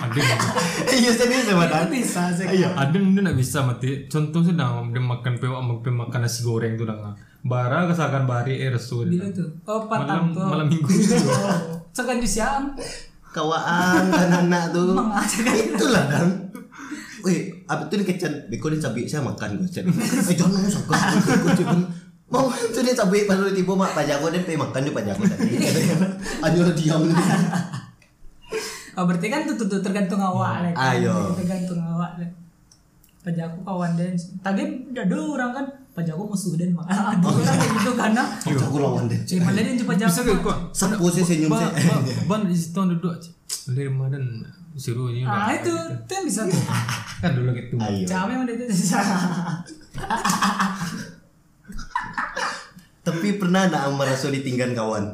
Ada 0.00 0.20
iya 0.96 1.10
serius 1.10 1.44
sama 1.44 1.66
itu 1.66 1.86
bisa 1.92 2.22
sih. 2.30 2.46
Iya, 2.54 2.68
ada 2.72 2.94
dia 2.94 3.20
nak 3.20 3.34
bisa 3.34 3.58
mati. 3.60 4.06
Contoh 4.06 4.40
sedang 4.40 4.88
dia 4.88 5.02
makan 5.02 5.34
pewak 5.36 5.60
makan 5.60 5.92
makan 5.98 6.20
nasi 6.20 6.40
goreng 6.40 6.74
tuh 6.74 6.86
dah. 6.86 7.12
Bara 7.42 7.84
kesakan 7.84 8.24
bari 8.24 8.56
eh 8.56 8.70
resul. 8.70 9.04
Bila 9.06 9.28
tuh. 9.28 9.50
Oh, 9.64 9.84
Malam 9.84 9.90
patang 9.90 10.24
tuh. 10.32 10.46
malam 10.46 10.66
minggu. 10.66 10.88
Oh, 11.26 11.58
sekan 11.92 12.16
di 12.16 12.26
siam. 12.26 12.72
kawaan 13.28 14.08
dan 14.08 14.30
anak 14.40 14.70
tuh 14.70 14.94
Mengajarkan. 14.94 15.54
itulah 15.68 16.04
kan 16.06 16.28
Wih, 17.20 17.53
apa 17.64 17.88
tuh 17.88 17.96
dia 17.96 18.06
kecan, 18.12 18.32
beko 18.48 18.68
dia 18.68 18.80
cabai 18.80 19.04
saya 19.04 19.24
makan 19.24 19.56
gue 19.56 19.68
cen. 19.68 19.84
Eh 19.88 20.34
jangan 20.36 20.60
mau 20.60 20.68
sakan, 20.68 21.00
gue 21.16 21.52
cuman 21.64 21.78
mau 22.28 22.48
itu 22.50 22.80
dia 22.80 22.94
cabai 22.94 23.24
pas 23.24 23.36
lu 23.36 23.52
tiba 23.52 23.72
mak 23.72 23.92
pajago 23.92 24.26
dia 24.28 24.42
pengen 24.42 24.68
makan 24.68 24.80
dia 24.84 24.92
pajago 24.92 25.22
tadi. 25.24 25.54
Ayo 26.44 26.68
diam. 26.72 27.02
Oh, 28.94 29.10
berarti 29.10 29.26
kan 29.26 29.42
tuh, 29.42 29.58
tuh, 29.58 29.82
tergantung 29.82 30.22
awak 30.22 30.62
lah. 30.62 30.70
kan. 30.70 30.94
Ayo. 30.94 31.34
Tergantung 31.34 31.82
awak 31.82 32.14
lah. 32.14 32.30
Pajaku 33.26 33.64
kawan 33.66 33.96
dan 33.98 34.14
tapi 34.38 34.62
ada 34.94 35.16
orang 35.18 35.50
kan 35.50 35.66
pajaku 35.98 36.30
musuh 36.30 36.54
dan 36.54 36.70
mah. 36.76 36.86
Ada 37.16 37.26
orang 37.26 37.56
kayak 37.58 37.72
gitu 37.80 37.90
karena 37.98 38.22
Pajago 38.38 38.76
lawan 38.78 39.10
deh. 39.10 39.18
cuma 39.26 39.50
dia 39.50 39.66
yang 39.66 39.82
pajaku. 39.82 40.52
Sapu 40.70 41.10
sih 41.10 41.24
senyum 41.26 41.50
Ban 41.50 41.72
saya. 41.74 41.96
ban 42.30 42.46
di 42.46 42.54
situ 42.54 42.78
duduk. 42.84 43.16
Dari 43.66 43.88
Ramadan 43.90 44.22
suruh 44.74 45.06
ini 45.08 45.22
Ah 45.22 45.46
udah. 45.46 45.54
itu 45.54 45.72
itu 45.96 46.10
yang 46.10 46.24
bisa 46.26 46.40
tuh. 46.44 46.60
kan 47.22 47.30
dulu 47.32 47.50
gitu. 47.52 47.74
Ayo. 47.78 48.06
Memang 48.26 48.44
dia 48.44 48.54
itu. 48.54 48.64
Tapi 53.04 53.36
pernah 53.36 53.68
nak 53.68 53.92
merasa 53.92 54.28
ditinggal 54.28 54.72
kawan? 54.72 55.04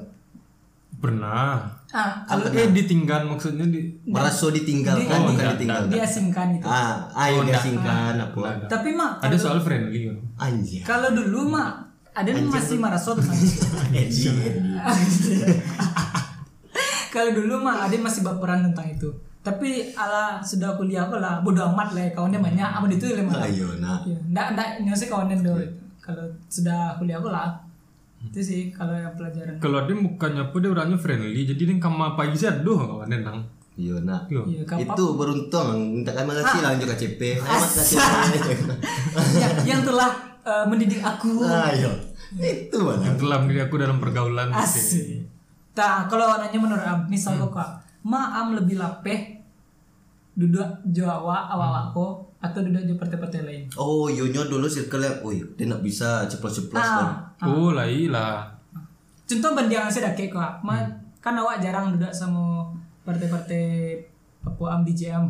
Pernah. 1.00 1.80
Ah, 1.90 2.22
Kalau 2.22 2.46
eh 2.48 2.70
ditinggal 2.70 3.26
maksudnya 3.26 3.66
di 3.66 3.82
Merasa 4.06 4.46
ditinggal 4.48 4.94
Di- 4.94 5.04
kan 5.04 5.18
di- 5.18 5.26
bukan 5.26 5.34
enggak, 5.34 5.52
ditinggal. 5.58 5.82
dia 5.90 6.06
singkan 6.06 6.48
itu. 6.54 6.62
Ah, 6.62 7.11
ayo 7.18 7.42
dia 7.42 7.58
singkan 7.58 8.14
apa? 8.14 8.30
Enggak 8.30 8.54
ada. 8.54 8.66
Tapi 8.70 8.88
mah 8.94 9.18
Ada 9.18 9.36
soal 9.36 9.58
friendly 9.58 10.06
kan. 10.06 10.16
Anjir. 10.38 10.86
kalau 10.86 11.11
dulu 11.11 11.50
mah 11.50 11.82
ada 12.11 12.26
yang 12.26 12.46
masih 12.46 12.78
Edgy. 13.90 14.30
kalau 17.11 17.30
dulu 17.34 17.54
mah 17.58 17.86
ada 17.86 17.90
yang 17.90 18.06
masih 18.06 18.22
baperan 18.22 18.62
tentang 18.62 18.86
itu 18.86 19.11
tapi 19.41 19.97
ala 19.97 20.36
sudah 20.45 20.76
kuliah 20.76 21.09
kok 21.09 21.16
lah 21.16 21.41
bodo 21.41 21.64
amat 21.72 21.97
lah 21.97 22.05
ya, 22.05 22.11
kawannya 22.12 22.41
banyak 22.45 22.68
apa 22.68 22.84
itu 22.93 23.07
lemah 23.16 23.41
Ayo 23.41 23.68
nak. 23.80 24.05
ya 24.05 24.18
ndak 24.32 24.47
ndak 24.53 24.68
nyose 24.84 25.09
kawannya 25.09 25.41
dulu 25.41 25.64
kalau 26.01 26.28
sudah 26.53 26.97
kuliah 27.01 27.16
kok 27.20 27.32
lah 27.32 27.49
itu 28.20 28.41
sih 28.45 28.61
kalau 28.68 28.93
yang 28.93 29.16
pelajaran 29.16 29.57
Kalau 29.57 29.80
dia 29.88 29.97
bukannya 29.97 30.45
apa 30.45 30.57
dia 30.61 30.68
orangnya 30.68 30.99
friendly 31.01 31.43
jadi 31.49 31.62
dia 31.72 31.76
kama 31.80 32.12
pagi 32.20 32.36
sih 32.36 32.53
aduh 32.53 32.76
kawan 32.76 33.09
nang. 33.16 33.41
Iya 33.80 33.97
nak. 34.05 34.28
Yo. 34.28 34.45
Iya, 34.45 34.61
kapap. 34.68 34.93
Itu 34.93 35.16
beruntung 35.16 35.68
minta 35.97 36.12
kan 36.12 36.28
makasih 36.28 36.61
lah 36.61 36.76
juga 36.76 36.93
CP. 37.01 37.41
Selamat 37.41 37.70
kasih. 37.80 37.97
yang, 39.41 39.55
yang 39.64 39.80
telah 39.80 40.12
eh, 40.45 40.64
mendidik 40.68 41.01
aku 41.01 41.41
Ayo. 41.49 41.88
Itu 42.36 42.76
mana? 42.84 43.09
Yang 43.09 43.24
telah 43.24 43.38
menjadi 43.41 43.72
aku 43.72 43.74
dalam 43.80 43.97
pergaulan. 43.97 44.53
asik 44.53 45.30
tak 45.80 46.11
kalau 46.11 46.36
nanya 46.36 46.59
menurut 46.59 46.82
am 46.82 47.07
misal 47.07 47.38
kok 47.38 47.70
kak 48.01 48.09
ma 48.09 48.32
am 48.40 48.57
lebih 48.57 48.80
lapeh 48.80 49.36
duduk 50.32 50.64
jawa 50.88 51.53
awak 51.53 51.92
ko 51.92 52.24
atau 52.40 52.64
duduk 52.64 52.88
di 52.88 52.96
partai-partai 52.96 53.40
lain? 53.44 53.62
Oh, 53.76 54.09
Yonyo 54.09 54.48
dulu 54.48 54.64
circle 54.64 55.05
nya, 55.05 55.12
oh 55.20 55.28
dia 55.28 55.68
nak 55.68 55.84
bisa 55.84 56.24
ceplos-ceplos 56.24 56.80
kan. 56.80 57.36
ah, 57.36 57.44
Oh 57.44 57.76
lah 57.76 57.84
lah. 57.84 58.48
contoh 59.28 59.53
banding 59.53 59.84
saya 59.92 60.09
dah 60.09 60.14
kak 60.16 60.64
ma 60.64 60.80
kan 61.20 61.36
awak 61.36 61.61
jarang 61.61 61.92
duduk 61.92 62.09
sama 62.11 62.64
partai-partai 63.05 64.01
Papua 64.40 64.80
am 64.80 64.82
DJM 64.88 65.28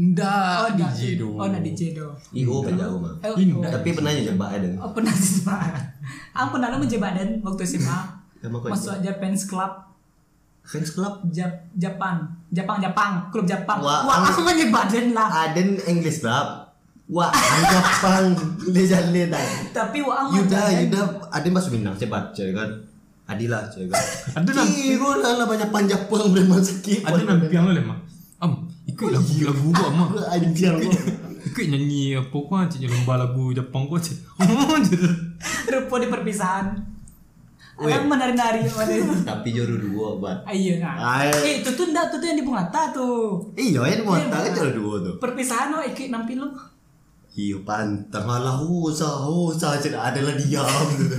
Nggak 0.00 0.54
oh 0.58 0.70
DJ 0.74 1.00
do. 1.20 1.28
oh 1.36 1.46
ndak 1.46 1.62
DJ 1.62 1.92
do. 1.94 2.08
IO 2.32 2.64
kan 2.64 2.72
jauh 2.74 2.98
mah. 2.98 3.14
Indah. 3.36 3.68
Tapi 3.70 3.92
pernah 3.92 4.10
aja 4.10 4.32
coba 4.32 4.46
ada. 4.56 4.68
oh 4.80 4.90
pernah 4.90 5.12
sih 5.14 5.44
pak 5.46 5.60
am 6.34 6.50
pernah 6.50 6.72
lo 6.72 6.82
menjabat 6.82 7.12
dan 7.14 7.28
waktu 7.44 7.62
SMA 7.68 7.98
masuk 8.42 8.96
Japan's 9.04 9.44
Club 9.46 9.89
fans 10.70 10.90
club. 10.90 11.12
Jap 11.28 11.50
Japan 11.74 12.22
Jepang 12.48 12.78
Jepang 12.78 13.12
klub 13.28 13.42
Jepang 13.44 13.78
Wah, 13.78 14.02
wah 14.02 14.22
aku 14.24 14.40
menyebadan 14.40 15.10
lah 15.10 15.28
Aden 15.44 15.74
English 15.84 16.22
club. 16.22 16.70
Wah, 17.06 17.26
Jepang 17.66 18.38
lejan 18.74 19.10
ledan. 19.10 19.42
tapi 19.74 19.98
wah 19.98 20.30
Yuda, 20.30 20.70
Yuda, 20.78 21.00
Aden 21.28 21.50
masuk 21.50 21.74
Minang 21.74 21.98
cepat, 21.98 22.30
cewek 22.30 22.54
kan. 22.54 22.70
Adila, 23.26 23.66
cewek 23.66 23.90
kan. 23.90 24.02
Ada 24.36 24.50
nam- 24.52 24.70
Kiro 24.70 25.18
lah 25.18 25.34
lah 25.34 25.46
banyak 25.46 25.68
panjapang 25.68 26.30
bereman 26.30 26.58
sakit. 26.58 27.02
Ada 27.02 27.22
nampiang 27.24 27.66
lah 27.66 27.74
lemah. 27.74 27.98
Am, 28.38 28.62
ikut 28.84 29.10
lagu 29.10 29.26
lagu 29.42 29.68
gua 29.68 29.90
mah. 29.98 30.08
Anjir. 30.30 30.70
Ikut 31.40 31.64
nyanyi 31.66 32.14
apa 32.14 32.30
kok 32.30 32.62
cik 32.70 32.86
lomba 32.86 33.18
lagu 33.18 33.50
Jepang 33.50 33.86
kok 33.86 33.98
cik. 34.00 34.18
rupo 35.70 35.94
di 35.96 36.06
perpisahan 36.06 36.66
Orang 37.80 38.12
menari-nari. 38.12 38.60
Tapi 39.32 39.48
juru 39.56 39.80
dua 39.80 40.20
buat. 40.20 40.38
Ayo 40.44 40.76
nah. 40.76 41.24
Ayo. 41.24 41.32
Eh, 41.40 41.64
itu 41.64 41.70
tuh 41.72 41.88
itu 41.88 42.16
tuh 42.20 42.26
yang 42.28 42.36
di 42.36 42.44
Bungata 42.44 42.92
tuh. 42.92 43.40
Iya, 43.56 43.80
yang 43.88 44.04
mau 44.04 44.20
tahu 44.20 44.46
juru 44.52 44.70
dua 44.76 44.94
tuh. 45.00 45.14
Perpisahan 45.16 45.72
oh 45.72 45.80
ikut 45.80 46.12
nampil 46.12 46.44
lu. 46.44 46.48
Iya 47.30 47.62
pantang 47.62 48.26
malah 48.26 48.58
usah 48.60 49.24
usah 49.24 49.78
ada 49.80 50.20
lah 50.20 50.34
diam. 50.34 50.66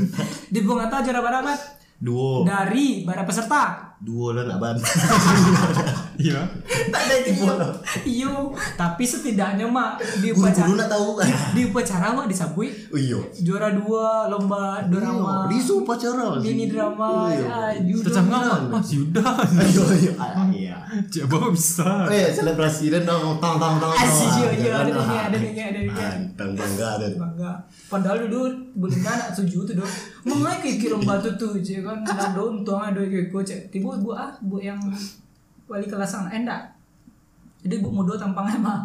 Di 0.54 0.60
Bungata 0.62 1.02
juara 1.02 1.24
berapa? 1.24 1.56
Duo, 2.02 2.42
Dari 2.42 3.06
para 3.06 3.22
peserta. 3.24 3.94
duo 4.02 4.34
lah 4.34 4.50
nak 4.50 4.58
bantu. 4.58 4.82
Iya. 6.14 6.42
Tak 6.88 7.02
ada 7.02 7.32
bola. 7.34 7.68
Iyo, 8.04 8.34
tapi 8.74 9.04
setidaknya 9.04 9.64
mah 9.64 9.96
di 10.18 10.30
upacara 10.30 10.68
nak 10.70 10.88
tahu 10.88 11.16
kan? 11.16 11.28
di 11.56 11.62
upacara 11.64 12.12
mah 12.12 12.26
disabui 12.26 12.68
iya. 12.92 13.20
juara 13.38 13.72
dua 13.72 14.28
lomba 14.28 14.84
drama 14.86 15.48
Di 15.48 15.58
su 15.58 15.82
pacara. 15.82 16.36
mini 16.38 16.68
drama 16.68 17.28
Iya. 17.28 17.48
ah. 17.48 17.72
Tecam 17.78 18.26
ngawak 18.28 18.60
Mas 18.68 18.90
Yuda. 18.92 19.24
Ayo 19.58 19.84
ayo. 19.88 20.12
Ah, 20.16 20.48
Iya. 20.48 20.78
Cik 21.08 21.26
bapak 21.26 21.52
bisa. 21.52 21.88
Oh 22.04 22.12
iya, 22.12 22.28
selebrasi 22.28 22.90
dan 22.90 23.04
dong 23.04 23.38
tang 23.38 23.56
tang 23.56 23.78
tang. 23.78 23.92
Iya 23.92 24.50
iya 24.52 24.70
Jangan, 24.72 24.82
ada 24.82 24.92
nih 24.92 25.06
ah. 25.08 25.26
ada 25.28 25.38
nih 25.38 25.64
ada 25.64 25.80
nih 25.80 25.94
Tang 26.34 26.52
bangga 26.52 26.88
ada. 26.98 27.06
bangga 27.14 27.52
padahal 27.88 28.26
dulu 28.26 28.48
bulan 28.74 29.04
anak 29.04 29.30
tujuh 29.34 29.62
tuh 29.62 29.76
dong 29.76 29.92
mengenai 30.24 30.58
kayak 30.58 30.78
kira 30.80 30.96
lomba 30.96 31.20
tuh 31.20 31.34
tuh 31.36 31.52
cek 31.58 31.84
kan 31.84 32.00
ada 32.02 32.40
untung 32.40 32.80
ada 32.80 33.02
kayak 33.02 33.28
gue 33.28 33.42
cek 33.42 33.60
tiba 33.68 33.94
bu 33.98 34.12
ah 34.12 34.32
bu 34.40 34.58
yang 34.58 34.80
wali 35.72 35.88
kelas 35.88 36.12
sana. 36.12 36.28
Endak 36.36 36.82
jadi 37.62 37.78
bu 37.78 37.90
muda 37.94 38.18
tampangnya 38.18 38.58
mah 38.58 38.80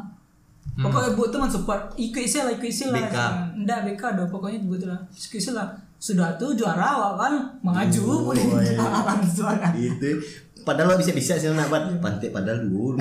pokoknya 0.76 1.16
bu 1.16 1.24
tuh 1.32 1.41
support 1.49 1.80
ikut 1.97 2.20
isi 2.20 2.37
lah 2.45 2.53
ikut 2.53 2.68
isi 2.68 2.84
lah. 2.93 3.01
BK. 3.09 3.16
enggak 3.64 3.78
BK 3.89 4.03
dong 4.20 4.28
pokoknya 4.28 4.61
bu 4.68 4.76
tuh 4.76 4.89
lah 4.93 5.01
ikut 5.09 5.41
isi 5.41 5.51
lah. 5.57 5.68
Sudah 5.97 6.37
tuh 6.37 6.53
juara 6.53 6.84
awal 6.93 7.16
kan 7.16 7.32
maju. 7.64 8.01
Oh, 8.05 8.18
boleh 8.28 8.45
iya. 8.61 8.76
suara 9.24 9.72
Itu 9.72 10.20
padahal 10.66 10.93
lo 10.93 11.01
bisa 11.01 11.16
bisa 11.16 11.41
sih 11.41 11.49
nak 11.57 11.72
buat 11.72 11.89
pantai 12.05 12.28
padahal 12.28 12.68
dulu. 12.68 13.01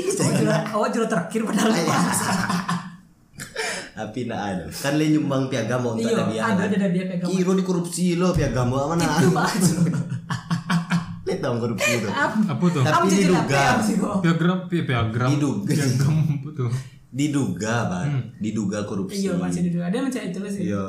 awal 0.76 0.88
juara 0.92 1.08
terakhir 1.08 1.40
padahal. 1.48 1.72
Tapi 3.96 4.28
nak 4.28 4.40
ada. 4.52 4.64
Kan 4.68 5.00
le 5.00 5.08
nyumbang 5.08 5.48
piagam 5.48 5.80
untuk 5.80 6.04
Iya, 6.04 6.20
ada 6.20 6.28
dia. 6.28 6.40
ada 6.44 6.62
kan? 6.68 6.76
ada 6.76 6.88
dia 6.92 7.04
pegang 7.08 7.32
Kiro 7.32 7.56
di 7.56 7.64
korupsi 7.64 8.12
lo 8.20 8.36
piagam 8.36 8.68
mana? 8.68 9.00
itu 9.00 9.32
Le 11.26 11.34
tahu 11.42 11.54
korupsi 11.58 11.90
itu. 11.98 12.08
Apa 12.46 12.64
tuh? 12.70 12.82
Tapi 12.86 13.06
diduga. 13.10 13.62
Piagram, 14.22 14.58
pi- 14.70 14.86
piagram. 14.86 15.30
Diduga. 15.34 15.74
Piagam 15.74 16.16
apa 16.38 16.48
tuh? 16.54 16.70
Diduga, 17.10 17.74
Bang. 17.90 18.10
Diduga 18.38 18.78
korupsi. 18.86 19.26
Iya 19.26 19.34
masih 19.34 19.66
dulu 19.66 19.82
ada 19.82 19.98
macam 19.98 20.20
itu 20.22 20.38
lah 20.38 20.50
sih. 20.50 20.62
Iya. 20.70 20.86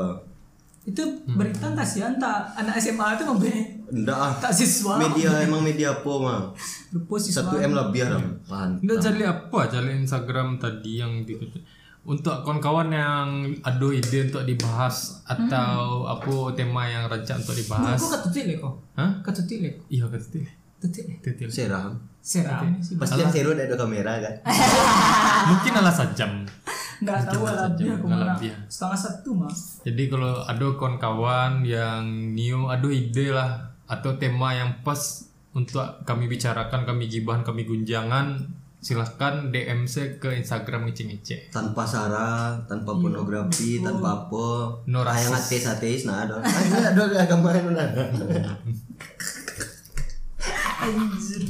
Itu 0.88 1.04
berita 1.28 1.68
kasihan 1.76 2.16
tak 2.16 2.48
anak 2.56 2.80
SMA 2.80 3.20
itu 3.20 3.24
membe 3.28 3.52
Enggak 3.88 4.20
ah. 4.20 4.32
tak 4.40 4.52
siswa. 4.52 5.00
Media 5.00 5.32
emang 5.44 5.64
media 5.64 5.96
apa 5.96 6.12
mah? 6.20 6.40
Lupa 6.92 7.16
siswa. 7.20 7.48
Satu 7.48 7.56
M 7.60 7.72
lebih 7.72 8.08
lah. 8.08 8.20
Pantang. 8.44 8.84
Udah 8.84 8.98
cari 9.00 9.24
apa? 9.24 9.60
Cari 9.72 9.90
Instagram 10.00 10.48
tadi 10.60 11.00
yang 11.00 11.24
di 11.24 11.40
untuk 12.08 12.40
kawan-kawan 12.48 12.88
yang 12.88 13.28
ada 13.60 13.88
ide 13.92 14.32
untuk 14.32 14.48
dibahas 14.48 15.20
atau 15.28 16.08
apa 16.08 16.56
tema 16.56 16.88
yang 16.88 17.04
rancang 17.12 17.44
untuk 17.44 17.60
dibahas. 17.60 18.00
kok 18.00 18.12
ketutik 18.16 18.44
le 18.48 18.56
kok? 18.64 18.76
Hah? 18.96 19.12
Ketutik 19.20 19.58
le. 19.60 19.72
Iya 19.92 20.08
kata 20.08 20.40
Tutik 20.80 21.04
le. 21.04 21.16
Titil. 21.20 21.52
Seram. 21.52 22.00
Seram. 22.24 22.80
Pasti 22.80 23.20
yang 23.20 23.34
seru 23.36 23.52
ada 23.52 23.76
kamera 23.76 24.24
kan? 24.24 24.36
Mungkin 25.52 25.74
alasan 25.84 26.10
jam. 26.16 26.32
Enggak 27.04 27.28
tahu 27.28 27.44
lah 27.44 27.76
dia 27.76 27.92
Nggak 27.92 28.00
ke 28.00 28.08
mana. 28.08 28.34
Setengah 28.72 29.00
satu 29.04 29.30
mah. 29.36 29.52
Jadi 29.84 30.04
kalau 30.08 30.48
ada 30.48 30.68
kawan-kawan 30.80 31.68
yang 31.68 32.08
new, 32.32 32.72
ada 32.72 32.88
ide 32.88 33.36
lah 33.36 33.76
atau 33.84 34.16
tema 34.16 34.56
yang 34.56 34.80
pas 34.80 35.28
untuk 35.52 35.84
kami 36.08 36.32
bicarakan, 36.32 36.88
kami 36.88 37.12
gibahan, 37.12 37.44
kami 37.44 37.68
gunjangan, 37.68 38.48
silahkan 38.88 39.52
DM 39.52 39.84
saya 39.84 40.16
ke 40.16 40.32
Instagram 40.32 40.88
ngece-ngece. 40.88 41.52
tanpa 41.52 41.84
sara, 41.84 42.56
tanpa 42.72 42.96
pornografi, 42.96 43.84
tanpa 43.84 44.24
apa. 44.24 44.48
No 44.88 45.04
yang 45.04 45.36
ateis 45.36 45.68
ateis 45.68 46.08
nah 46.08 46.24
ada. 46.24 46.40
Ah, 46.40 46.48
ini 46.48 46.80
ada 46.88 47.04
agama 47.20 47.52
yang 47.52 47.68
mana? 47.68 47.84
Anjir. 50.88 51.44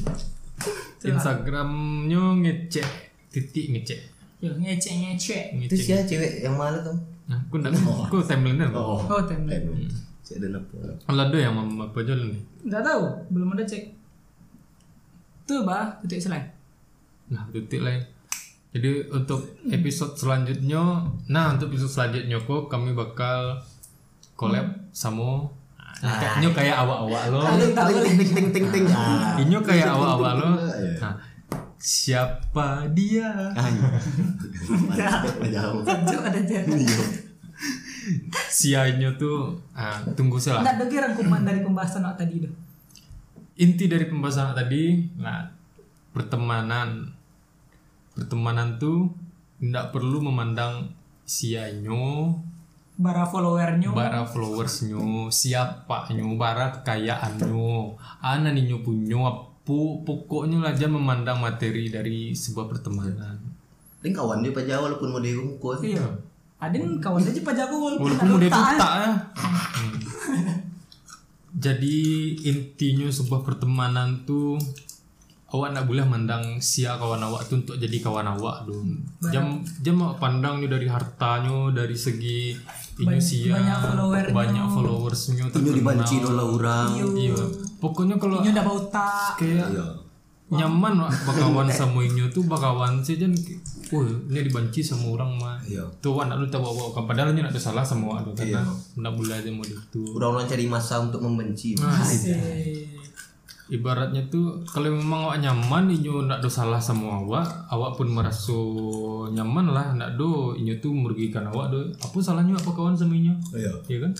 Instagramnya 1.06 2.42
ngece 2.42 2.82
titik 3.30 3.70
ngece. 3.70 4.02
Yo 4.42 4.58
ngecek 4.58 4.94
ngecek. 4.98 5.44
Itu 5.62 5.78
ngece. 5.78 5.86
siapa 5.86 6.10
cewek 6.10 6.42
yang 6.42 6.58
mana 6.58 6.82
tuh? 6.82 6.98
Nah, 7.30 7.38
aku 7.38 7.62
ndak 7.62 7.78
aku 7.78 8.18
timeline 8.26 8.66
Oh. 8.74 8.98
Oh 8.98 9.22
template. 9.30 9.70
Cek 10.26 10.42
dan 10.42 10.58
apa? 10.58 10.90
Kalau 11.06 11.22
ada 11.22 11.38
yang 11.38 11.54
mau 11.54 11.86
apa 11.86 12.02
aja 12.02 12.18
nih. 12.18 12.42
Enggak 12.66 12.82
tahu, 12.82 13.04
belum 13.30 13.54
ada 13.54 13.62
cek. 13.62 13.94
Tuh 15.46 15.62
bah, 15.62 16.02
tutik 16.02 16.18
selain. 16.18 16.57
Nah, 17.32 17.44
titik 17.52 17.84
lain. 17.84 18.04
Jadi 18.76 19.10
untuk 19.10 19.58
episode 19.72 20.14
selanjutnya, 20.20 21.08
nah 21.32 21.56
untuk 21.56 21.72
episode 21.72 21.92
selanjutnya 21.92 22.38
kok 22.44 22.70
kami 22.70 22.94
bakal 22.94 23.64
collab 24.38 24.70
sama 24.94 25.50
Nah, 25.98 26.14
kayaknya 26.22 26.50
kayak 26.54 26.76
awak-awak 26.86 27.24
lo. 27.34 27.42
Ting 27.42 27.74
ting 27.74 28.18
ting 28.22 28.30
ting 28.30 28.48
ting 28.54 28.66
ting. 28.70 28.86
Ah. 28.94 29.34
Ini 29.42 29.56
kayak 29.66 29.98
awak-awak 29.98 30.32
lo. 30.38 30.50
Iya. 30.70 30.94
Nah, 31.02 31.16
siapa 31.82 32.86
dia? 32.94 33.30
Ah, 33.58 33.66
iya. 33.66 33.90
Jauh. 35.58 35.82
Jauh 35.82 36.22
ada 36.22 36.38
jarak. 36.46 36.78
Sianya 38.54 39.10
tuh 39.18 39.58
ah, 39.74 39.98
tunggu 40.14 40.38
sih 40.38 40.54
lah. 40.54 40.62
Enggak 40.62 40.86
ada 40.86 41.10
rangkuman 41.10 41.42
dari 41.42 41.66
pembahasan 41.66 42.06
tadi 42.14 42.46
itu. 42.46 42.50
Inti 43.58 43.90
dari 43.90 44.06
pembahasan 44.06 44.54
tadi, 44.54 45.02
nah 45.18 45.50
pertemanan. 46.14 47.17
Pertemanan 48.18 48.82
tuh 48.82 49.14
tidak 49.62 49.94
perlu 49.94 50.18
memandang 50.20 50.90
sianya, 51.22 52.34
Bara 52.98 53.30
followernya. 53.30 53.94
bara 53.94 54.26
followersnya, 54.26 55.30
siapanya, 55.30 56.26
bara 56.34 56.74
kekayaannya, 56.82 57.94
ana 58.26 58.50
ninyo 58.50 58.82
punya 58.82 59.22
apa 59.22 59.46
pokoknya 60.02 60.64
lah 60.64 60.74
jangan 60.74 60.98
memandang 60.98 61.38
materi 61.38 61.94
dari 61.94 62.34
sebuah 62.34 62.66
pertemanan. 62.66 63.38
Ting 64.02 64.16
kawan 64.16 64.42
dia 64.42 64.50
pajak 64.50 64.82
walaupun 64.82 65.14
mau 65.14 65.22
diungkut. 65.22 65.84
Iya. 65.86 66.08
Adin 66.58 66.98
kawan 66.98 67.22
aja 67.22 67.38
Pak 67.38 67.54
Jago 67.54 67.78
Walaupun 68.02 68.34
mau 68.34 68.42
dia 68.42 68.50
duta 68.50 68.90
ya. 68.98 69.14
Jadi 71.58 71.98
intinya 72.46 73.10
sebuah 73.10 73.46
pertemanan 73.46 74.26
tuh 74.26 74.58
awak 75.48 75.72
nak 75.72 75.88
boleh 75.88 76.04
mandang 76.04 76.60
sia 76.60 76.96
kawan 76.96 77.24
awak 77.24 77.48
tuh 77.48 77.58
untuk 77.58 77.76
jadi 77.76 77.98
kawan 77.98 78.28
awak 78.30 78.68
dong. 78.68 79.00
Jam 79.32 79.64
jam 79.80 79.96
pandang 80.16 80.60
dari 80.62 80.86
hartanya, 80.86 81.72
dari 81.72 81.96
segi 81.96 82.52
inyo 82.98 83.16
sia, 83.18 83.56
banyak 83.56 83.78
followernya. 83.80 84.34
banyak 84.34 84.66
followersnya 84.68 85.44
Ini 85.48 85.70
dibanci 85.72 86.16
oleh 86.20 86.46
orang. 86.46 86.90
Iya. 87.14 87.38
Pokoknya 87.78 88.16
kalau 88.18 88.42
Ini 88.42 88.52
udah 88.52 88.64
bau 88.66 88.82
tak. 88.90 89.38
kayak 89.38 89.70
Iya. 89.70 89.88
nyaman 90.48 90.96
wak 90.98 91.12
bakawan 91.28 91.68
sama 91.70 92.00
inyo 92.02 92.32
tuh 92.32 92.40
bakawan 92.42 93.04
sih 93.04 93.20
jan 93.20 93.36
oh 93.92 94.00
ini 94.32 94.48
dibanci 94.48 94.80
sama 94.80 95.12
orang 95.12 95.36
mah 95.36 95.60
Iya. 95.60 95.84
tuh 96.00 96.16
wak 96.16 96.32
nak 96.32 96.40
lu 96.40 96.48
tahu 96.48 96.64
bawa 96.64 96.88
bawa 96.88 97.04
padahal 97.04 97.36
ini 97.36 97.44
nak 97.44 97.52
ada 97.52 97.60
salah 97.60 97.84
sama 97.84 98.16
wak 98.16 98.32
tuh 98.32 98.48
karena 98.48 98.64
nak 98.96 99.12
boleh 99.12 99.36
aja 99.36 99.52
mau 99.52 99.60
itu 99.62 100.08
Orang-orang 100.16 100.48
cari 100.48 100.64
masa 100.66 101.04
untuk 101.04 101.20
membenci. 101.20 101.76
Nah, 101.76 102.00
Asik. 102.00 102.97
Ibaratnya 103.68 104.24
tuh 104.32 104.64
kalau 104.64 104.96
memang 104.96 105.28
awak 105.28 105.44
nyaman 105.44 105.92
inyo 105.92 106.24
nak 106.24 106.40
do 106.40 106.48
salah 106.48 106.80
sama 106.80 107.20
awak 107.24 107.44
awak 107.68 108.00
pun 108.00 108.08
merasa 108.08 108.56
nyaman 109.32 109.76
lah 109.76 109.92
nak 109.92 110.16
do 110.16 110.56
inyo 110.56 110.80
tuh 110.80 110.96
merugikan 110.96 111.44
awak 111.52 111.72
do 111.76 111.84
apa 112.00 112.18
salahnya 112.24 112.56
apa 112.56 112.70
kawan 112.72 112.96
sama 112.96 113.16
inyo 113.16 113.36
Iya. 113.52 113.74
ya 113.92 113.98
kan 114.08 114.12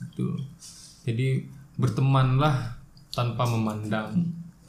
itu 0.00 0.26
jadi 1.06 1.46
bertemanlah 1.78 2.76
tanpa 3.14 3.46
memandang 3.46 4.10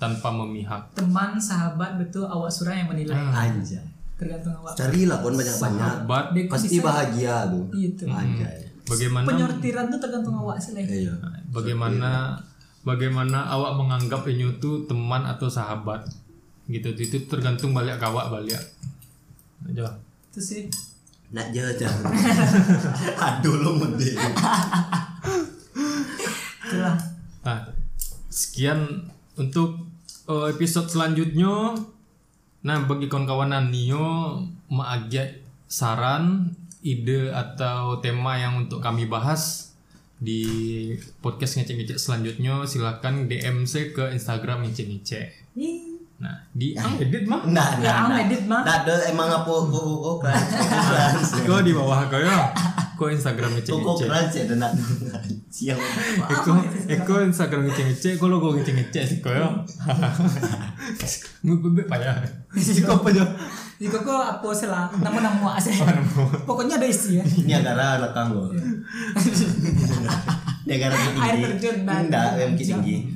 tanpa 0.01 0.33
memihak 0.33 0.81
Teman, 0.97 1.37
sahabat 1.37 2.01
betul 2.01 2.25
awak 2.25 2.49
surah 2.49 2.73
yang 2.73 2.89
menilai. 2.89 3.13
Anjay. 3.13 3.85
Tergantung 4.17 4.57
awak. 4.57 4.73
Carilah 4.73 5.21
pun 5.21 5.37
banyak-banyak. 5.37 5.91
sahabat 6.01 6.25
Pasti 6.49 6.81
bahagia 6.81 7.45
tuh. 7.45 7.69
Itu. 7.69 8.09
Anjay. 8.09 8.65
bagaimana 8.81 9.29
Penyortiran 9.29 9.93
tuh 9.93 10.01
tergantung 10.01 10.41
awak 10.41 10.57
sih. 10.57 10.73
Iya. 10.73 11.13
bagaimana 11.53 12.33
bagaimana 12.81 13.45
awak 13.49 13.77
menganggap 13.77 14.25
inyo 14.25 14.57
tuh 14.57 14.85
teman 14.89 15.25
atau 15.25 15.45
sahabat 15.45 16.05
gitu 16.69 16.93
itu 16.95 17.27
tergantung 17.27 17.75
balik 17.75 17.99
ke 17.99 18.05
awak 18.07 18.31
balik 18.31 18.57
aja 19.67 19.93
Itu 20.31 20.39
sih. 20.41 20.63
Nak 21.31 21.51
je 21.55 21.63
aja. 21.63 21.87
Aduh 23.27 23.55
lo 23.59 23.75
mending. 23.79 24.15
Itulah. 26.71 26.95
nah 27.43 27.67
sekian 28.31 29.11
untuk 29.35 29.75
uh, 30.31 30.47
episode 30.47 30.87
selanjutnya 30.87 31.75
nah 32.63 32.77
bagi 32.87 33.11
kawan-kawan 33.11 33.51
Nio 33.67 34.39
maagiat 34.71 35.43
saran, 35.67 36.55
ide 36.79 37.27
atau 37.31 37.99
tema 37.99 38.39
yang 38.39 38.63
untuk 38.67 38.79
kami 38.79 39.09
bahas 39.09 39.70
di 40.21 40.41
podcast 41.17 41.57
ngecek-ngecek 41.57 41.97
selanjutnya 41.97 42.61
silakan 42.69 43.25
DM 43.25 43.65
saya 43.65 43.89
ke 43.89 44.13
Instagram 44.13 44.69
ngecek-ngecek. 44.69 45.57
Ih, 45.57 45.91
Nah, 46.21 46.37
di 46.53 46.77
ah, 46.77 46.93
edit 47.01 47.25
mah. 47.25 47.41
Nah, 47.49 47.81
Ya, 47.81 48.05
nah, 48.05 48.13
nah. 48.13 48.21
edit, 48.21 48.45
mah. 48.45 48.61
Nah, 48.61 48.85
ada 48.85 48.93
emang 49.09 49.25
apa 49.25 49.49
kok 49.49 49.73
kok 49.73 50.15
keras, 50.21 50.45
kok 50.53 50.69
keras. 50.69 51.29
Kau 51.49 51.65
di 51.65 51.73
bawah 51.73 52.05
kau 52.05 52.21
ya. 52.21 52.53
Kau 53.01 53.09
Instagram 53.09 53.49
Kok 53.49 53.65
kok 53.65 53.73
ngecek-ngecek. 53.73 54.05
keras 54.05 54.29
ya 54.29 54.43
dan 54.45 54.57
nak 54.61 54.71
siang. 55.49 55.79
Eko, 56.21 56.53
Eko 56.85 57.13
Instagram 57.25 57.65
ngecek-ngecek, 57.65 58.13
kau 58.21 58.29
logo 58.29 58.53
ngecek-ngecek 58.53 59.03
sih 59.03 59.17
kau 59.17 59.33
ya. 59.33 59.49
Ngebebek 61.41 61.89
payah. 61.89 62.21
Kok 62.85 63.01
apa 63.01 63.09
jo? 63.09 63.25
Jika 63.81 63.97
kok 63.97 64.13
apa 64.37 64.45
salah, 64.53 64.85
nama-nama 64.93 65.57
sih. 65.57 65.73
Pokoknya 66.47 66.77
ada 66.77 66.85
isi 66.85 67.17
ya. 67.17 67.25
Ini 67.25 67.57
agara 67.57 67.97
belakang 67.97 68.37
lo. 68.37 68.53
Ini 70.61 70.71
agara 70.71 70.93
Air 70.93 71.09
tinggi. 71.09 71.41
terjun 71.57 71.77
dan- 71.81 72.05
Enggak, 72.05 72.27
yang 72.37 72.53
tinggi. 72.53 73.09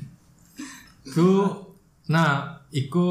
Ku, 1.05 1.45
nah, 2.07 2.57
Iko 2.73 3.05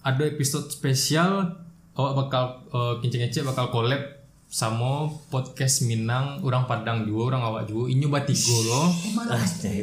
ada 0.00 0.24
episode 0.24 0.72
spesial. 0.72 1.60
Awak 1.92 2.12
bakal 2.16 2.44
uh, 2.72 2.94
kinceng-ngecek 2.98 3.44
bakal 3.44 3.68
collab 3.68 4.00
sama 4.46 5.10
podcast 5.28 5.82
Minang, 5.82 6.38
orang 6.46 6.70
Padang 6.70 7.02
juga, 7.02 7.34
orang 7.34 7.42
awak 7.42 7.62
juga. 7.66 7.90
Ini 7.90 8.06
batigo 8.06 8.54
loh. 8.62 8.86
Mana 9.12 9.34
pasti. 9.34 9.82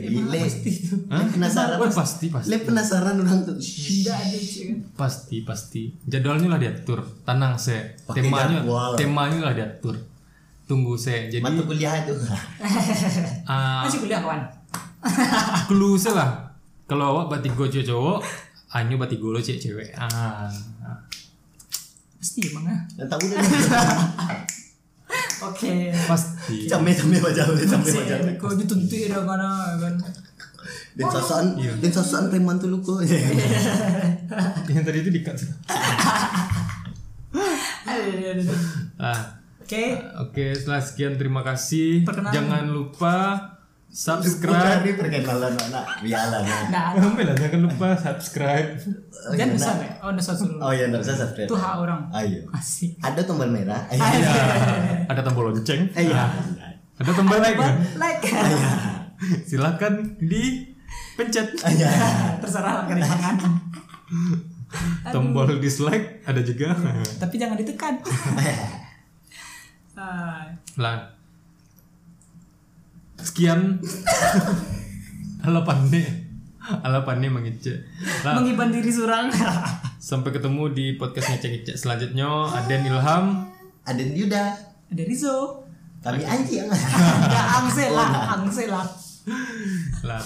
Penasaran. 1.11 1.77
Pasti, 1.91 2.25
pasti. 2.31 2.47
Le 2.47 2.57
penasaran 2.63 3.19
orang 3.19 3.43
tuh. 3.43 3.59
Tidak 3.59 4.15
ada 4.15 4.37
sih 4.39 4.71
kan. 4.71 4.77
Pasti, 4.95 5.43
pasti. 5.43 5.81
Jadwalnya 6.07 6.55
lah 6.55 6.59
diatur. 6.59 7.03
Tenang 7.27 7.59
saya. 7.59 7.83
Pakai 8.07 8.23
Temanya, 8.23 8.63
jadwal. 8.63 8.91
temanya 8.95 9.39
lah 9.51 9.53
diatur. 9.53 9.95
Tunggu 10.63 10.95
saya. 10.95 11.27
Jadi, 11.27 11.43
Mata 11.43 11.61
kuliah 11.67 11.93
itu. 12.07 12.15
ah, 13.43 13.83
Masih 13.85 13.99
kuliah 13.99 14.23
kawan. 14.23 14.39
clue 15.67 15.99
saya 15.99 16.15
lah. 16.15 16.29
Kalau 16.87 17.11
awak 17.11 17.27
batigo 17.27 17.67
cowok-cowok, 17.67 18.19
Anyu 18.71 18.95
batigo 18.95 19.35
lo 19.35 19.43
cewek-cewek. 19.43 19.91
Ah, 19.99 20.07
ah. 20.07 20.51
Pasti 22.21 22.39
emang 22.53 22.69
ah. 22.69 22.79
Yang 23.01 23.09
tahu 23.09 23.23
deh. 23.25 23.37
Oke. 25.49 25.89
pasti. 26.05 26.69
Came-came 26.69 27.17
baca, 27.17 27.41
came 27.49 27.81
baca. 27.81 28.15
Kau 28.37 28.53
dituntut 28.53 29.09
dah 29.09 29.21
mana 29.25 29.73
kan. 29.81 29.97
Dan 30.93 31.07
sasaran, 31.09 31.57
dan 31.57 31.89
sasaran 31.91 32.29
preman 32.29 32.61
tuh 32.61 32.69
lu 32.69 32.77
kok. 32.85 33.01
Yang 34.69 34.83
tadi 34.85 34.97
itu 35.01 35.09
dikat. 35.09 35.35
Aduh, 37.89 38.31
aduh. 38.37 38.59
Ah, 39.01 39.41
Oke. 39.71 39.97
Oke, 40.19 40.45
setelah 40.51 40.83
sekian 40.83 41.15
terima 41.15 41.47
kasih. 41.47 42.03
Perkenalan. 42.03 42.35
Jangan 42.35 42.63
lupa 42.75 43.15
subscribe. 43.91 44.87
ini 44.87 44.95
perkenalan 44.95 45.51
anak 45.51 45.85
biala 45.99 46.39
nah. 46.71 46.95
Ambil 46.95 47.27
lah, 47.27 47.35
jangan 47.35 47.59
lupa 47.67 47.87
subscribe. 47.99 48.79
Oh, 49.27 49.35
jangan 49.35 49.51
iya, 49.51 49.57
besar 49.59 49.75
nah. 49.75 49.83
ya. 49.83 49.93
Oh, 49.99 50.09
udah 50.15 50.23
satu 50.23 50.43
Oh 50.63 50.71
iya, 50.71 50.87
enggak 50.87 51.03
usah 51.03 51.15
subscribe. 51.19 51.47
Itu 51.51 51.55
hak 51.59 51.75
orang. 51.75 52.01
Ayo. 52.15 52.41
Asik. 52.55 52.95
Ada 53.03 53.21
tombol 53.27 53.51
merah. 53.51 53.83
Ayo. 53.91 53.99
Ya, 53.99 54.33
ada 55.11 55.21
tombol 55.21 55.51
lonceng. 55.51 55.91
Eh, 55.91 56.07
Iya. 56.07 56.23
Ada 57.03 57.11
tombol 57.11 57.37
like. 57.43 57.59
kan? 57.59 57.75
Like. 57.99 58.23
Silakan 59.45 59.93
dipencet. 60.23 61.51
Iya. 61.59 61.89
Terserah 62.39 62.73
lah 62.81 62.83
kalian 62.87 63.05
makan. 63.05 63.35
Tombol 65.11 65.59
dislike 65.59 66.23
ada 66.23 66.39
juga. 66.39 66.71
Tapi 67.19 67.35
jangan 67.35 67.59
ditekan. 67.59 67.99
Ah, 69.91 70.47
lah. 70.81 71.20
Sekian. 73.21 73.77
Halapan 75.41 77.17
nih 77.17 77.29
mengecek. 77.29 77.77
Lah, 78.21 78.37
Mengiban 78.37 78.69
diri 78.69 78.91
surang. 78.93 79.27
sampai 80.01 80.33
ketemu 80.33 80.73
di 80.73 80.85
podcast 80.97 81.33
ngecek-ngecek 81.33 81.77
selanjutnya. 81.77 82.29
Aden 82.53 82.85
Ilham. 82.85 83.25
Ada 83.85 84.01
Yuda. 84.01 84.45
Ada 84.91 85.03
Rizzo. 85.05 85.61
Kami 86.01 86.25
anjing. 86.25 86.65
Ya 87.29 87.41
angse 87.61 87.85
lah, 87.93 88.09
angse 88.33 88.65
lah. 88.65 88.85
Lah. 90.01 90.23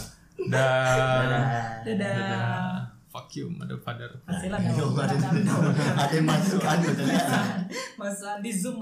Dah. 0.47 1.83
Dadah. 1.83 2.79
Fuck 3.11 3.31
you, 3.35 3.47
motherfucker. 3.47 4.11
Ayo, 4.27 4.51
dah. 4.91 5.07
ada 5.95 6.17
masuk 6.19 6.59
ada 6.63 6.87
Masa 7.95 8.43
di 8.43 8.51
Zoom. 8.51 8.79